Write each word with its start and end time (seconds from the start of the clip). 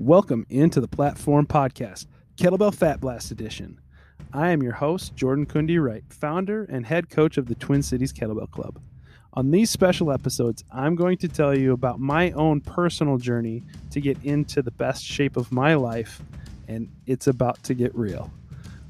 Welcome 0.00 0.46
into 0.48 0.80
the 0.80 0.86
Platform 0.86 1.44
Podcast, 1.44 2.06
Kettlebell 2.36 2.72
Fat 2.72 3.00
Blast 3.00 3.32
Edition. 3.32 3.80
I 4.32 4.50
am 4.50 4.62
your 4.62 4.74
host, 4.74 5.16
Jordan 5.16 5.44
Kundi 5.44 5.82
Wright, 5.82 6.04
founder 6.08 6.68
and 6.70 6.86
head 6.86 7.10
coach 7.10 7.36
of 7.36 7.46
the 7.46 7.56
Twin 7.56 7.82
Cities 7.82 8.12
Kettlebell 8.12 8.48
Club. 8.52 8.80
On 9.32 9.50
these 9.50 9.70
special 9.70 10.12
episodes, 10.12 10.62
I'm 10.70 10.94
going 10.94 11.18
to 11.18 11.26
tell 11.26 11.58
you 11.58 11.72
about 11.72 11.98
my 11.98 12.30
own 12.30 12.60
personal 12.60 13.18
journey 13.18 13.64
to 13.90 14.00
get 14.00 14.22
into 14.22 14.62
the 14.62 14.70
best 14.70 15.04
shape 15.04 15.36
of 15.36 15.50
my 15.50 15.74
life, 15.74 16.22
and 16.68 16.88
it's 17.06 17.26
about 17.26 17.60
to 17.64 17.74
get 17.74 17.92
real. 17.96 18.30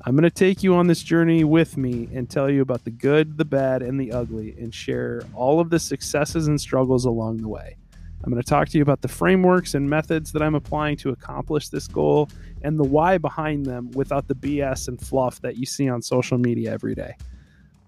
I'm 0.05 0.15
going 0.15 0.25
to 0.25 0.31
take 0.31 0.63
you 0.63 0.75
on 0.75 0.89
this 0.89 1.03
journey 1.03 1.43
with 1.43 1.79
me 1.79 2.11
and 2.13 2.29
tell 2.29 2.51
you 2.51 2.61
about 2.61 2.85
the 2.85 2.91
good, 2.91 3.39
the 3.39 3.47
bad, 3.47 3.81
and 3.81 3.99
the 3.99 4.13
ugly, 4.13 4.55
and 4.59 4.75
share 4.75 5.23
all 5.33 5.59
of 5.59 5.71
the 5.71 5.81
successes 5.81 6.49
and 6.49 6.61
struggles 6.61 7.07
along 7.07 7.39
the 7.39 7.49
way. 7.49 7.79
I'm 8.25 8.33
going 8.33 8.43
to 8.43 8.49
talk 8.49 8.69
to 8.71 8.79
you 8.79 8.83
about 8.83 9.01
the 9.01 9.09
frameworks 9.09 9.75
and 9.75 9.89
methods 9.89 10.33
that 10.33 10.43
I'm 10.43 10.55
applying 10.55 10.97
to 10.99 11.11
accomplish 11.11 11.69
this 11.69 11.87
goal 11.87 12.29
and 12.63 12.79
the 12.79 12.85
why 12.85 13.19
behind 13.19 13.65
them 13.65 13.91
without 13.93 14.27
the 14.27 14.35
BS 14.35 14.89
and 14.89 15.01
fluff 15.01 15.41
that 15.43 15.57
you 15.57 15.67
see 15.67 15.89
on 15.89 16.03
social 16.03 16.37
media 16.37 16.73
every 16.73 16.95
day. 16.95 17.15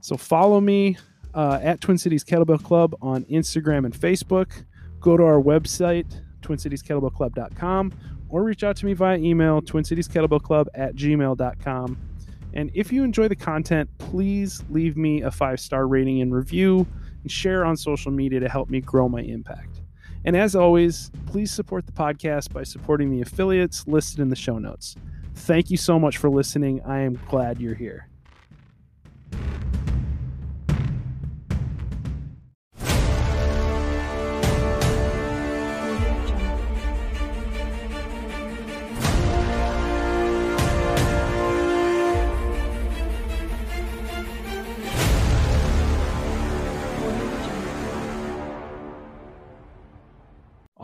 So 0.01 0.17
follow 0.17 0.61
me 0.61 0.97
uh, 1.35 1.59
at 1.63 1.81
Twin 1.81 1.99
Cities 1.99 2.25
Kettlebell 2.25 2.63
Club 2.63 2.95
on 3.03 3.25
Instagram 3.25 3.85
and 3.85 3.95
Facebook. 3.95 4.65
Go 5.01 5.17
to 5.17 5.25
our 5.25 5.41
website, 5.41 6.07
twincitieskettlebellclub.com, 6.43 7.93
or 8.29 8.45
reach 8.45 8.63
out 8.63 8.77
to 8.77 8.87
me 8.87 8.93
via 8.93 9.19
email, 9.19 9.61
twincitieskettlebellclub 9.61 10.67
at 10.75 10.95
gmail.com. 10.95 11.99
And 12.53 12.71
if 12.75 12.93
you 12.93 13.05
enjoy 13.05 13.29
the 13.29 13.37
content, 13.37 13.89
please 13.99 14.63
leave 14.71 14.97
me 14.97 15.23
a 15.23 15.31
five 15.31 15.61
star 15.61 15.87
rating 15.87 16.21
and 16.21 16.35
review 16.35 16.87
and 17.23 17.31
share 17.31 17.65
on 17.65 17.77
social 17.77 18.11
media 18.11 18.41
to 18.41 18.49
help 18.49 18.71
me 18.71 18.81
grow 18.81 19.09
my 19.09 19.21
impact. 19.23 19.80
And 20.25 20.37
as 20.37 20.55
always, 20.55 21.11
please 21.27 21.51
support 21.51 21.87
the 21.87 21.93
podcast 21.93 22.53
by 22.53 22.63
supporting 22.63 23.11
the 23.11 23.23
affiliates 23.23 23.87
listed 23.87 24.21
in 24.21 24.29
the 24.29 24.37
show 24.37 24.59
notes. 24.59 24.95
Thank 25.35 25.71
you 25.71 25.77
so 25.77 25.99
much 25.99 26.19
for 26.19 26.29
listening. 26.29 26.83
I 26.85 27.01
am 27.01 27.19
glad 27.29 27.59
you're 27.59 27.75
here. 27.75 28.10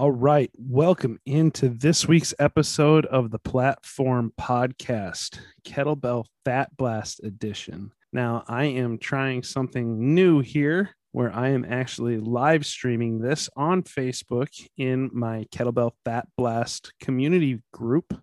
All 0.06 0.12
right. 0.12 0.52
Welcome 0.56 1.18
into 1.26 1.68
this 1.68 2.06
week's 2.06 2.32
episode 2.38 3.06
of 3.06 3.32
the 3.32 3.40
Platform 3.40 4.32
Podcast, 4.40 5.40
Kettlebell 5.64 6.26
Fat 6.44 6.70
Blast 6.76 7.24
Edition. 7.24 7.90
Now, 8.12 8.44
I 8.46 8.66
am 8.66 8.98
trying 8.98 9.42
something 9.42 10.14
new 10.14 10.38
here 10.38 10.94
where 11.10 11.34
I 11.34 11.48
am 11.48 11.64
actually 11.64 12.18
live 12.18 12.64
streaming 12.64 13.18
this 13.18 13.50
on 13.56 13.82
Facebook 13.82 14.46
in 14.76 15.10
my 15.12 15.44
Kettlebell 15.50 15.90
Fat 16.04 16.28
Blast 16.36 16.92
community 17.00 17.60
group. 17.72 18.16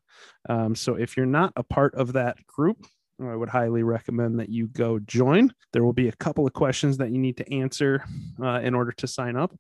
Um, 0.48 0.76
so 0.76 0.96
if 0.96 1.18
you're 1.18 1.26
not 1.26 1.52
a 1.58 1.64
part 1.64 1.96
of 1.96 2.14
that 2.14 2.38
group, 2.48 2.78
I 3.22 3.36
would 3.36 3.50
highly 3.50 3.84
recommend 3.84 4.40
that 4.40 4.50
you 4.50 4.68
go 4.68 5.00
join. 5.00 5.54
There 5.72 5.84
will 5.84 5.94
be 5.94 6.08
a 6.08 6.14
couple 6.14 6.48
of 6.48 6.54
questions 6.54 6.98
that 6.98 7.12
you 7.12 7.20
need 7.20 7.38
to 7.38 7.54
answer 7.54 8.06
uh, 8.42 8.62
in 8.64 8.74
order 8.74 8.92
to 8.94 9.08
sign 9.08 9.36
up. 9.36 9.54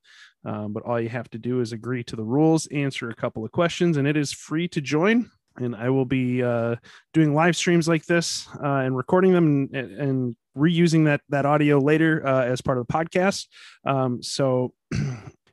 Um, 0.46 0.74
but 0.74 0.84
all 0.84 1.00
you 1.00 1.10
have 1.10 1.30
to 1.32 1.38
do 1.38 1.62
is 1.62 1.72
agree 1.72 2.04
to 2.06 2.16
the 2.16 2.24
rules, 2.24 2.68
answer 2.68 3.10
a 3.10 3.16
couple 3.16 3.46
of 3.46 3.52
questions, 3.52 3.98
and 3.98 4.08
it 4.08 4.18
is 4.18 4.34
free 4.34 4.68
to 4.70 4.82
join. 4.82 5.30
And 5.58 5.76
I 5.76 5.90
will 5.90 6.06
be 6.06 6.42
uh, 6.42 6.78
doing 7.14 7.34
live 7.34 7.56
streams 7.56 7.88
like 7.88 8.06
this 8.06 8.48
uh, 8.62 8.78
and 8.78 8.98
recording 8.98 9.34
them 9.34 9.70
and, 9.74 9.92
and, 9.92 10.36
reusing 10.56 11.06
that 11.06 11.20
that 11.30 11.48
audio 11.48 11.80
later 11.80 12.24
uh, 12.28 12.46
as 12.46 12.62
part 12.62 12.78
of 12.78 12.86
the 12.86 12.94
podcast. 12.94 13.48
Um, 13.86 14.22
so. 14.22 14.74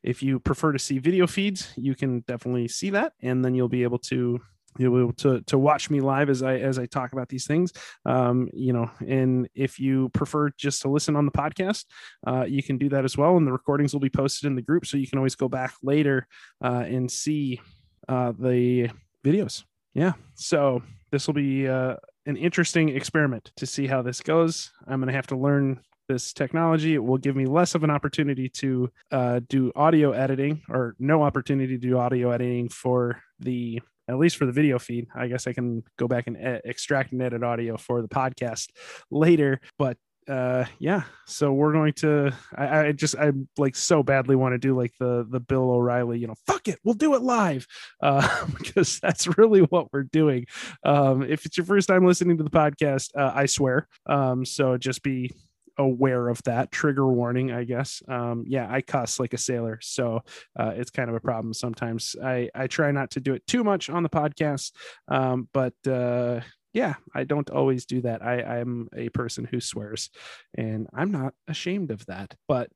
if 0.02 0.22
you 0.22 0.40
prefer 0.40 0.72
to 0.72 0.78
see 0.78 0.98
video 0.98 1.26
feeds, 1.26 1.72
you 1.76 1.94
can 1.94 2.20
definitely 2.20 2.68
see 2.68 2.90
that, 2.90 3.12
and 3.20 3.44
then 3.44 3.54
you'll 3.54 3.68
be 3.68 3.82
able 3.82 3.98
to 3.98 4.40
to 4.80 5.40
to 5.42 5.58
watch 5.58 5.90
me 5.90 6.00
live 6.00 6.30
as 6.30 6.42
I 6.42 6.56
as 6.58 6.78
I 6.78 6.86
talk 6.86 7.12
about 7.12 7.28
these 7.28 7.46
things. 7.46 7.72
Um, 8.04 8.48
you 8.52 8.72
know, 8.72 8.90
and 9.06 9.48
if 9.54 9.78
you 9.78 10.08
prefer 10.10 10.50
just 10.50 10.82
to 10.82 10.88
listen 10.88 11.16
on 11.16 11.26
the 11.26 11.32
podcast, 11.32 11.84
uh, 12.26 12.44
you 12.44 12.62
can 12.62 12.78
do 12.78 12.88
that 12.90 13.04
as 13.04 13.16
well. 13.16 13.36
And 13.36 13.46
the 13.46 13.52
recordings 13.52 13.92
will 13.92 14.00
be 14.00 14.10
posted 14.10 14.46
in 14.46 14.54
the 14.54 14.62
group, 14.62 14.86
so 14.86 14.96
you 14.96 15.06
can 15.06 15.18
always 15.18 15.34
go 15.34 15.48
back 15.48 15.74
later 15.82 16.26
uh, 16.62 16.84
and 16.86 17.10
see 17.10 17.60
uh, 18.08 18.32
the 18.38 18.90
videos. 19.24 19.64
Yeah, 19.94 20.12
so 20.34 20.82
this 21.10 21.26
will 21.26 21.34
be 21.34 21.66
uh, 21.68 21.96
an 22.26 22.36
interesting 22.36 22.90
experiment 22.90 23.50
to 23.56 23.66
see 23.66 23.86
how 23.86 24.02
this 24.02 24.20
goes. 24.20 24.70
I'm 24.86 25.00
going 25.00 25.08
to 25.08 25.14
have 25.14 25.26
to 25.28 25.36
learn 25.36 25.80
this 26.10 26.32
technology. 26.32 26.94
It 26.94 27.04
will 27.04 27.18
give 27.18 27.36
me 27.36 27.46
less 27.46 27.74
of 27.74 27.84
an 27.84 27.90
opportunity 27.90 28.48
to 28.48 28.90
uh, 29.12 29.40
do 29.48 29.72
audio 29.76 30.10
editing 30.10 30.62
or 30.68 30.96
no 30.98 31.22
opportunity 31.22 31.78
to 31.78 31.88
do 31.88 31.98
audio 31.98 32.30
editing 32.30 32.68
for 32.68 33.22
the 33.38 33.80
at 34.10 34.18
least 34.18 34.36
for 34.36 34.46
the 34.46 34.52
video 34.52 34.78
feed. 34.78 35.06
I 35.14 35.28
guess 35.28 35.46
I 35.46 35.52
can 35.52 35.82
go 35.96 36.08
back 36.08 36.26
and 36.26 36.36
e- 36.36 36.60
extract 36.64 37.12
and 37.12 37.22
edit 37.22 37.42
audio 37.42 37.76
for 37.76 38.02
the 38.02 38.08
podcast 38.08 38.68
later. 39.10 39.60
But 39.78 39.96
uh 40.28 40.64
yeah 40.78 41.02
so 41.26 41.52
we're 41.52 41.72
going 41.72 41.94
to 41.94 42.30
I, 42.54 42.86
I 42.86 42.92
just 42.92 43.16
i 43.16 43.32
like 43.56 43.74
so 43.74 44.02
badly 44.02 44.36
want 44.36 44.52
to 44.52 44.58
do 44.58 44.76
like 44.76 44.92
the 45.00 45.26
the 45.28 45.40
bill 45.40 45.70
o'reilly 45.70 46.18
you 46.18 46.26
know 46.26 46.34
fuck 46.46 46.68
it 46.68 46.78
we'll 46.84 46.94
do 46.94 47.14
it 47.14 47.22
live 47.22 47.66
uh 48.02 48.46
because 48.58 49.00
that's 49.00 49.38
really 49.38 49.60
what 49.60 49.86
we're 49.92 50.04
doing 50.04 50.46
um 50.84 51.22
if 51.22 51.46
it's 51.46 51.56
your 51.56 51.64
first 51.66 51.88
time 51.88 52.06
listening 52.06 52.36
to 52.36 52.44
the 52.44 52.50
podcast 52.50 53.08
uh, 53.16 53.32
i 53.34 53.46
swear 53.46 53.88
um 54.06 54.44
so 54.44 54.76
just 54.76 55.02
be 55.02 55.32
aware 55.80 56.28
of 56.28 56.42
that 56.44 56.70
trigger 56.70 57.06
warning 57.06 57.50
i 57.52 57.64
guess. 57.64 58.02
Um 58.08 58.44
yeah 58.46 58.66
i 58.70 58.80
cuss 58.80 59.18
like 59.18 59.34
a 59.34 59.38
sailor 59.38 59.78
so 59.82 60.22
uh, 60.58 60.72
it's 60.76 60.90
kind 60.90 61.08
of 61.10 61.16
a 61.16 61.20
problem 61.20 61.52
sometimes. 61.54 62.16
I 62.22 62.50
i 62.54 62.66
try 62.66 62.90
not 62.92 63.10
to 63.12 63.20
do 63.20 63.34
it 63.34 63.46
too 63.46 63.64
much 63.64 63.90
on 63.90 64.02
the 64.02 64.08
podcast 64.08 64.72
um 65.08 65.48
but 65.52 65.74
uh 65.86 66.40
yeah 66.72 66.94
i 67.14 67.24
don't 67.24 67.50
always 67.50 67.86
do 67.86 68.00
that. 68.02 68.22
I 68.22 68.60
i'm 68.60 68.88
a 68.96 69.08
person 69.10 69.48
who 69.50 69.60
swears 69.60 70.10
and 70.56 70.86
i'm 70.94 71.10
not 71.10 71.34
ashamed 71.48 71.90
of 71.90 72.06
that. 72.06 72.34
But 72.46 72.70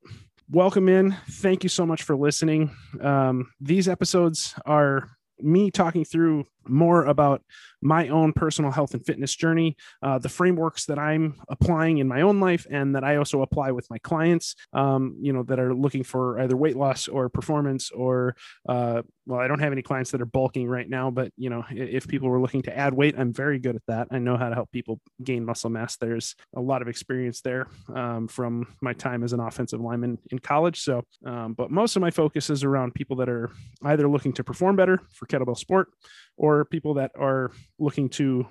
welcome 0.50 0.88
in. 0.88 1.16
Thank 1.30 1.62
you 1.62 1.68
so 1.68 1.86
much 1.86 2.02
for 2.02 2.16
listening. 2.16 2.70
Um 3.00 3.50
these 3.60 3.88
episodes 3.88 4.54
are 4.66 5.10
me 5.40 5.70
talking 5.70 6.04
through 6.04 6.46
more 6.68 7.04
about 7.04 7.42
my 7.82 8.08
own 8.08 8.32
personal 8.32 8.70
health 8.70 8.94
and 8.94 9.04
fitness 9.04 9.34
journey, 9.34 9.76
uh, 10.02 10.18
the 10.18 10.28
frameworks 10.28 10.86
that 10.86 10.98
I'm 10.98 11.34
applying 11.48 11.98
in 11.98 12.08
my 12.08 12.22
own 12.22 12.40
life, 12.40 12.66
and 12.70 12.94
that 12.96 13.04
I 13.04 13.16
also 13.16 13.42
apply 13.42 13.72
with 13.72 13.88
my 13.90 13.98
clients. 13.98 14.54
Um, 14.72 15.16
you 15.20 15.32
know, 15.32 15.42
that 15.44 15.60
are 15.60 15.74
looking 15.74 16.02
for 16.02 16.40
either 16.40 16.56
weight 16.56 16.76
loss 16.76 17.08
or 17.08 17.28
performance, 17.28 17.90
or 17.90 18.36
uh, 18.68 19.02
well, 19.26 19.40
I 19.40 19.48
don't 19.48 19.60
have 19.60 19.72
any 19.72 19.82
clients 19.82 20.10
that 20.10 20.20
are 20.20 20.26
bulking 20.26 20.66
right 20.66 20.88
now, 20.88 21.10
but 21.10 21.32
you 21.36 21.50
know, 21.50 21.64
if 21.70 22.08
people 22.08 22.28
were 22.28 22.40
looking 22.40 22.62
to 22.62 22.76
add 22.76 22.94
weight, 22.94 23.14
I'm 23.18 23.32
very 23.32 23.58
good 23.58 23.76
at 23.76 23.82
that. 23.88 24.08
I 24.10 24.18
know 24.18 24.36
how 24.36 24.48
to 24.48 24.54
help 24.54 24.70
people 24.72 25.00
gain 25.22 25.44
muscle 25.44 25.70
mass. 25.70 25.96
There's 25.96 26.34
a 26.56 26.60
lot 26.60 26.82
of 26.82 26.88
experience 26.88 27.40
there 27.42 27.68
um, 27.94 28.28
from 28.28 28.66
my 28.80 28.92
time 28.92 29.22
as 29.22 29.32
an 29.32 29.40
offensive 29.40 29.80
lineman 29.80 30.18
in 30.30 30.38
college. 30.38 30.80
So, 30.80 31.04
um, 31.24 31.54
but 31.54 31.70
most 31.70 31.96
of 31.96 32.02
my 32.02 32.10
focus 32.10 32.50
is 32.50 32.64
around 32.64 32.94
people 32.94 33.16
that 33.16 33.28
are 33.28 33.50
either 33.82 34.08
looking 34.08 34.32
to 34.34 34.44
perform 34.44 34.76
better 34.76 35.00
for 35.12 35.26
kettlebell 35.26 35.58
sport 35.58 35.88
or 36.36 36.64
people 36.64 36.94
that 36.94 37.12
are 37.18 37.50
looking 37.78 38.08
to 38.08 38.46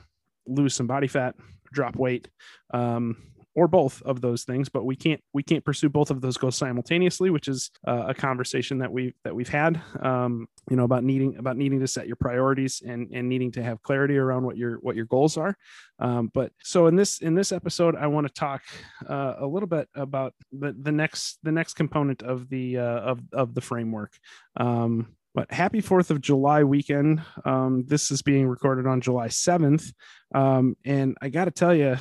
lose 0.47 0.75
some 0.75 0.87
body 0.87 1.07
fat, 1.07 1.35
drop 1.71 1.95
weight, 1.95 2.27
um, 2.73 3.17
or 3.55 3.67
both 3.67 4.01
of 4.03 4.21
those 4.21 4.43
things. 4.43 4.69
But 4.69 4.85
we 4.85 4.95
can't 4.95 5.21
we 5.33 5.43
can't 5.43 5.63
pursue 5.63 5.89
both 5.89 6.09
of 6.09 6.21
those 6.21 6.37
goals 6.37 6.55
simultaneously, 6.55 7.29
which 7.29 7.47
is 7.47 7.71
uh, 7.87 8.05
a 8.07 8.13
conversation 8.13 8.79
that 8.79 8.91
we 8.91 9.13
that 9.23 9.35
we've 9.35 9.49
had. 9.49 9.81
Um, 10.01 10.47
you 10.69 10.75
know 10.75 10.83
about 10.83 11.03
needing 11.03 11.37
about 11.37 11.57
needing 11.57 11.79
to 11.79 11.87
set 11.87 12.07
your 12.07 12.15
priorities 12.15 12.81
and 12.85 13.09
and 13.13 13.29
needing 13.29 13.51
to 13.53 13.63
have 13.63 13.81
clarity 13.83 14.17
around 14.17 14.43
what 14.43 14.57
your 14.57 14.77
what 14.77 14.95
your 14.95 15.05
goals 15.05 15.37
are. 15.37 15.55
Um, 15.99 16.31
but 16.33 16.51
so 16.63 16.87
in 16.87 16.95
this 16.95 17.19
in 17.19 17.35
this 17.35 17.51
episode, 17.51 17.95
I 17.95 18.07
want 18.07 18.27
to 18.27 18.33
talk 18.33 18.63
uh, 19.07 19.35
a 19.39 19.45
little 19.45 19.67
bit 19.67 19.87
about 19.95 20.33
the 20.51 20.75
the 20.79 20.91
next 20.91 21.39
the 21.43 21.51
next 21.51 21.75
component 21.75 22.23
of 22.23 22.49
the 22.49 22.79
uh, 22.79 22.99
of 22.99 23.21
of 23.31 23.53
the 23.53 23.61
framework. 23.61 24.17
Um, 24.57 25.15
but 25.33 25.51
happy 25.51 25.81
Fourth 25.81 26.11
of 26.11 26.21
July 26.21 26.63
weekend. 26.63 27.21
Um, 27.45 27.85
this 27.87 28.11
is 28.11 28.21
being 28.21 28.47
recorded 28.47 28.87
on 28.87 29.01
July 29.01 29.29
seventh, 29.29 29.91
um, 30.33 30.75
and 30.85 31.17
I 31.21 31.29
got 31.29 31.45
to 31.45 31.51
tell 31.51 31.73
you, 31.73 31.97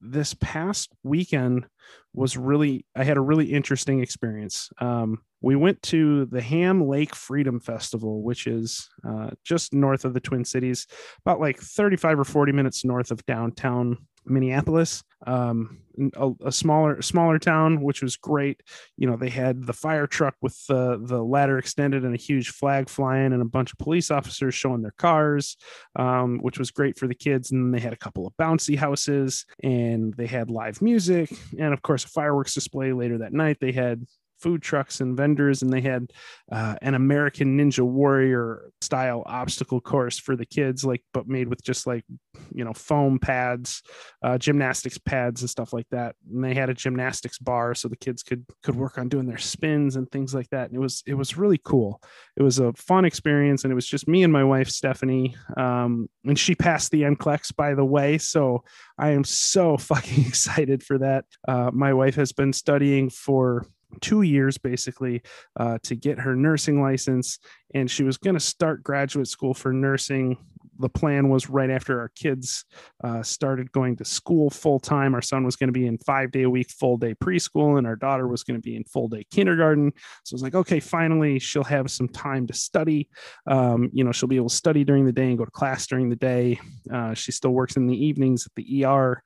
this 0.00 0.34
past 0.34 0.92
weekend 1.04 1.66
was 2.12 2.36
really 2.36 2.84
I 2.96 3.04
had 3.04 3.16
a 3.16 3.22
really 3.22 3.52
interesting 3.52 4.00
experience. 4.00 4.70
Um, 4.78 5.22
we 5.40 5.56
went 5.56 5.82
to 5.82 6.26
the 6.26 6.40
Ham 6.40 6.86
Lake 6.86 7.14
Freedom 7.14 7.60
Festival, 7.60 8.22
which 8.22 8.46
is 8.46 8.88
uh, 9.06 9.30
just 9.44 9.72
north 9.72 10.04
of 10.04 10.14
the 10.14 10.20
Twin 10.20 10.44
Cities, 10.44 10.86
about 11.24 11.40
like 11.40 11.58
35 11.58 12.20
or 12.20 12.24
40 12.24 12.52
minutes 12.52 12.84
north 12.84 13.10
of 13.10 13.24
downtown 13.26 13.98
Minneapolis. 14.26 15.02
um, 15.26 15.78
a, 16.16 16.30
a, 16.46 16.52
smaller 16.52 17.02
smaller 17.02 17.38
town, 17.38 17.82
which 17.82 18.02
was 18.02 18.16
great. 18.16 18.62
You 18.96 19.08
know, 19.08 19.16
they 19.16 19.28
had 19.28 19.66
the 19.66 19.72
fire 19.72 20.06
truck 20.06 20.34
with 20.40 20.58
the 20.66 21.00
the 21.02 21.22
ladder 21.22 21.58
extended 21.58 22.04
and 22.04 22.14
a 22.14 22.18
huge 22.18 22.50
flag 22.50 22.88
flying, 22.88 23.32
and 23.32 23.42
a 23.42 23.46
bunch 23.46 23.72
of 23.72 23.78
police 23.78 24.10
officers 24.10 24.54
showing 24.54 24.82
their 24.82 24.94
cars, 24.96 25.56
um, 25.96 26.38
which 26.38 26.58
was 26.58 26.70
great 26.70 26.98
for 26.98 27.06
the 27.06 27.14
kids. 27.14 27.52
And 27.52 27.74
they 27.74 27.80
had 27.80 27.92
a 27.92 27.98
couple 27.98 28.26
of 28.26 28.36
bouncy 28.36 28.76
houses, 28.76 29.44
and 29.62 30.14
they 30.14 30.26
had 30.26 30.50
live 30.50 30.80
music, 30.82 31.30
and 31.58 31.72
of 31.72 31.82
course 31.82 32.04
a 32.04 32.08
fireworks 32.08 32.54
display 32.54 32.92
later 32.92 33.18
that 33.18 33.32
night. 33.32 33.58
They 33.60 33.72
had 33.72 34.06
food 34.42 34.60
trucks 34.60 35.00
and 35.00 35.16
vendors, 35.16 35.62
and 35.62 35.72
they 35.72 35.80
had 35.80 36.12
uh, 36.50 36.74
an 36.82 36.94
American 36.94 37.56
Ninja 37.56 37.84
Warrior 37.84 38.70
style 38.80 39.22
obstacle 39.24 39.80
course 39.80 40.18
for 40.18 40.36
the 40.36 40.44
kids, 40.44 40.84
like 40.84 41.02
but 41.14 41.28
made 41.28 41.48
with 41.48 41.62
just 41.62 41.86
like 41.86 42.04
you 42.52 42.64
know 42.64 42.72
foam 42.72 43.18
pads, 43.18 43.82
uh, 44.22 44.36
gymnastics 44.36 44.98
pads 44.98 45.42
and 45.42 45.50
stuff 45.50 45.72
like 45.72 45.86
that. 45.90 46.16
And 46.30 46.44
they 46.44 46.54
had 46.54 46.68
a 46.68 46.74
gymnastics 46.74 47.38
bar 47.38 47.74
so 47.74 47.88
the 47.88 47.96
kids 47.96 48.22
could 48.22 48.44
could 48.62 48.74
work 48.74 48.98
on 48.98 49.08
doing 49.08 49.26
their 49.26 49.38
spins 49.38 49.96
and 49.96 50.10
things 50.10 50.34
like 50.34 50.50
that. 50.50 50.68
And 50.68 50.76
it 50.76 50.80
was 50.80 51.02
it 51.06 51.14
was 51.14 51.36
really 51.36 51.60
cool. 51.64 52.02
It 52.36 52.42
was 52.42 52.58
a 52.58 52.72
fun 52.72 53.04
experience, 53.04 53.64
and 53.64 53.70
it 53.70 53.76
was 53.76 53.86
just 53.86 54.08
me 54.08 54.24
and 54.24 54.32
my 54.32 54.44
wife 54.44 54.68
Stephanie, 54.68 55.36
um, 55.56 56.08
and 56.24 56.38
she 56.38 56.54
passed 56.54 56.90
the 56.90 57.02
NCLEX 57.02 57.54
by 57.54 57.74
the 57.74 57.84
way. 57.84 58.18
So 58.18 58.64
I 58.98 59.10
am 59.10 59.24
so 59.24 59.76
fucking 59.92 60.26
excited 60.26 60.82
for 60.82 60.98
that. 60.98 61.24
Uh, 61.46 61.70
my 61.72 61.92
wife 61.92 62.16
has 62.16 62.32
been 62.32 62.52
studying 62.52 63.10
for 63.10 63.66
two 64.00 64.22
years 64.22 64.58
basically 64.58 65.22
uh, 65.58 65.78
to 65.82 65.94
get 65.94 66.18
her 66.18 66.34
nursing 66.34 66.80
license 66.80 67.38
and 67.74 67.90
she 67.90 68.02
was 68.02 68.18
going 68.18 68.34
to 68.34 68.40
start 68.40 68.82
graduate 68.82 69.28
school 69.28 69.54
for 69.54 69.72
nursing 69.72 70.36
the 70.82 70.88
plan 70.88 71.28
was 71.28 71.48
right 71.48 71.70
after 71.70 72.00
our 72.00 72.10
kids 72.14 72.64
uh, 73.04 73.22
started 73.22 73.70
going 73.72 73.96
to 73.96 74.04
school 74.04 74.50
full 74.50 74.80
time. 74.80 75.14
Our 75.14 75.22
son 75.22 75.44
was 75.44 75.56
going 75.56 75.68
to 75.68 75.72
be 75.72 75.86
in 75.86 75.98
five 75.98 76.30
day 76.32 76.42
a 76.42 76.50
week, 76.50 76.70
full 76.70 76.96
day 76.96 77.14
preschool, 77.14 77.78
and 77.78 77.86
our 77.86 77.96
daughter 77.96 78.26
was 78.26 78.42
going 78.42 78.60
to 78.60 78.62
be 78.62 78.76
in 78.76 78.84
full 78.84 79.08
day 79.08 79.24
kindergarten. 79.30 79.92
So 80.24 80.34
I 80.34 80.36
was 80.36 80.42
like, 80.42 80.54
okay, 80.54 80.80
finally, 80.80 81.38
she'll 81.38 81.64
have 81.64 81.90
some 81.90 82.08
time 82.08 82.46
to 82.48 82.54
study. 82.54 83.08
Um, 83.46 83.90
you 83.92 84.04
know, 84.04 84.12
she'll 84.12 84.28
be 84.28 84.36
able 84.36 84.48
to 84.48 84.54
study 84.54 84.84
during 84.84 85.04
the 85.04 85.12
day 85.12 85.28
and 85.28 85.38
go 85.38 85.44
to 85.44 85.50
class 85.50 85.86
during 85.86 86.08
the 86.08 86.16
day. 86.16 86.60
Uh, 86.92 87.14
she 87.14 87.32
still 87.32 87.52
works 87.52 87.76
in 87.76 87.86
the 87.86 88.04
evenings 88.04 88.46
at 88.46 88.54
the 88.54 88.84
ER. 88.84 89.22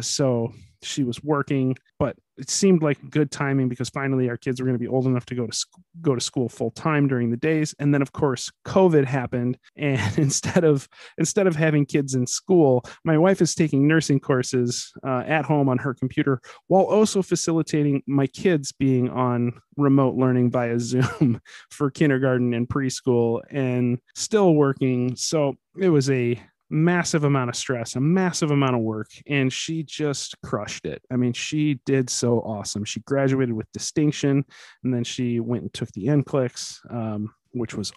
So 0.00 0.52
she 0.82 1.04
was 1.04 1.22
working, 1.22 1.76
but 1.98 2.16
it 2.38 2.50
seemed 2.50 2.82
like 2.82 2.98
good 3.10 3.30
timing 3.30 3.68
because 3.68 3.88
finally 3.88 4.28
our 4.28 4.36
kids 4.36 4.60
were 4.60 4.66
going 4.66 4.78
to 4.78 4.82
be 4.82 4.88
old 4.88 5.06
enough 5.06 5.24
to 5.26 5.34
go 5.34 5.46
to 5.46 5.52
sc- 5.52 5.80
go 6.02 6.14
to 6.14 6.20
school 6.20 6.48
full 6.48 6.70
time 6.70 7.08
during 7.08 7.30
the 7.30 7.36
days. 7.36 7.74
And 7.78 7.94
then 7.94 8.02
of 8.02 8.12
course 8.12 8.50
COVID 8.66 9.04
happened, 9.04 9.58
and 9.76 10.00
instead 10.18 10.64
of 10.64 10.88
instead 11.18 11.46
of 11.46 11.56
having 11.56 11.86
kids 11.86 12.14
in 12.14 12.26
school, 12.26 12.84
my 13.04 13.16
wife 13.16 13.40
is 13.40 13.54
taking 13.54 13.86
nursing 13.86 14.20
courses 14.20 14.92
uh, 15.06 15.22
at 15.26 15.44
home 15.44 15.68
on 15.68 15.78
her 15.78 15.94
computer 15.94 16.40
while 16.68 16.84
also 16.84 17.22
facilitating 17.22 18.02
my 18.06 18.26
kids 18.26 18.72
being 18.72 19.08
on 19.08 19.52
remote 19.76 20.16
learning 20.16 20.50
via 20.50 20.78
Zoom 20.86 21.40
for 21.70 21.90
kindergarten 21.90 22.54
and 22.54 22.68
preschool, 22.68 23.40
and 23.50 23.98
still 24.14 24.54
working. 24.54 25.16
So 25.16 25.54
it 25.78 25.88
was 25.88 26.10
a 26.10 26.40
massive 26.70 27.24
amount 27.24 27.50
of 27.50 27.56
stress, 27.56 27.96
a 27.96 28.00
massive 28.00 28.50
amount 28.50 28.74
of 28.74 28.82
work, 28.82 29.08
and 29.26 29.52
she 29.52 29.82
just 29.82 30.40
crushed 30.42 30.86
it. 30.86 31.02
I 31.10 31.16
mean, 31.16 31.32
she 31.32 31.80
did 31.86 32.10
so 32.10 32.40
awesome. 32.40 32.84
She 32.84 33.00
graduated 33.00 33.54
with 33.54 33.70
distinction, 33.72 34.44
and 34.82 34.94
then 34.94 35.04
she 35.04 35.40
went 35.40 35.62
and 35.62 35.72
took 35.72 35.90
the 35.92 36.06
NCLEX, 36.06 36.92
um, 36.92 37.34
which 37.52 37.74
was 37.74 37.92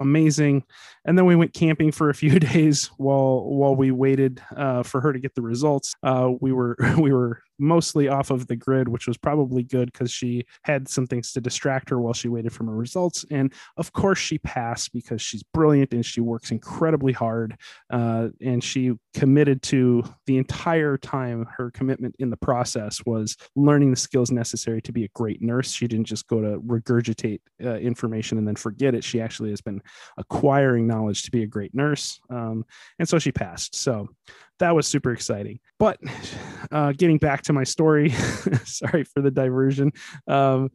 amazing. 0.00 0.64
And 1.04 1.16
then 1.16 1.24
we 1.24 1.36
went 1.36 1.54
camping 1.54 1.92
for 1.92 2.10
a 2.10 2.14
few 2.22 2.38
days 2.38 2.90
while 2.98 3.44
while 3.44 3.74
we 3.74 3.90
waited 3.90 4.42
uh, 4.56 4.82
for 4.82 5.00
her 5.00 5.12
to 5.12 5.18
get 5.18 5.34
the 5.34 5.42
results. 5.42 5.94
Uh, 6.02 6.30
we 6.40 6.52
were 6.52 6.76
we 6.98 7.12
were 7.12 7.42
mostly 7.62 8.08
off 8.08 8.30
of 8.30 8.46
the 8.48 8.56
grid, 8.56 8.88
which 8.88 9.06
was 9.06 9.16
probably 9.16 9.62
good 9.62 9.92
because 9.92 10.10
she 10.10 10.44
had 10.64 10.88
some 10.88 11.06
things 11.06 11.32
to 11.32 11.40
distract 11.40 11.88
her 11.88 12.00
while 12.00 12.12
she 12.12 12.28
waited 12.28 12.52
for 12.52 12.64
her 12.64 12.74
results. 12.74 13.24
And 13.30 13.52
of 13.76 13.92
course, 13.92 14.18
she 14.18 14.38
passed 14.38 14.92
because 14.92 15.22
she's 15.22 15.42
brilliant 15.42 15.92
and 15.92 16.04
she 16.04 16.20
works 16.20 16.50
incredibly 16.50 17.12
hard. 17.12 17.56
Uh, 17.88 18.28
and 18.40 18.62
she 18.62 18.92
committed 19.14 19.62
to 19.62 20.04
the 20.26 20.36
entire 20.36 20.98
time. 20.98 21.46
Her 21.56 21.70
commitment 21.70 22.16
in 22.18 22.30
the 22.30 22.36
process 22.36 23.00
was 23.06 23.36
learning 23.54 23.90
the 23.90 23.96
skills 23.96 24.30
necessary 24.30 24.82
to 24.82 24.92
be 24.92 25.04
a 25.04 25.08
great 25.14 25.40
nurse. 25.40 25.70
She 25.70 25.86
didn't 25.86 26.06
just 26.06 26.26
go 26.26 26.40
to 26.40 26.58
regurgitate 26.60 27.40
uh, 27.64 27.76
information 27.76 28.38
and 28.38 28.46
then 28.46 28.56
forget 28.56 28.94
it. 28.94 29.04
She 29.04 29.20
actually 29.20 29.50
has 29.50 29.60
been 29.60 29.80
acquiring 30.16 30.86
knowledge 30.86 31.22
to 31.22 31.30
be 31.30 31.44
a 31.44 31.46
great 31.46 31.74
nurse. 31.74 32.20
Um, 32.28 32.64
and 32.98 33.08
so 33.08 33.18
she 33.18 33.30
passed. 33.30 33.76
So 33.76 34.08
that 34.62 34.76
was 34.76 34.86
super 34.86 35.10
exciting. 35.10 35.58
But 35.80 35.98
uh, 36.70 36.92
getting 36.92 37.18
back 37.18 37.42
to 37.42 37.52
my 37.52 37.64
story, 37.64 38.10
sorry 38.64 39.02
for 39.02 39.20
the 39.20 39.30
diversion. 39.30 39.90
Um, 40.28 40.70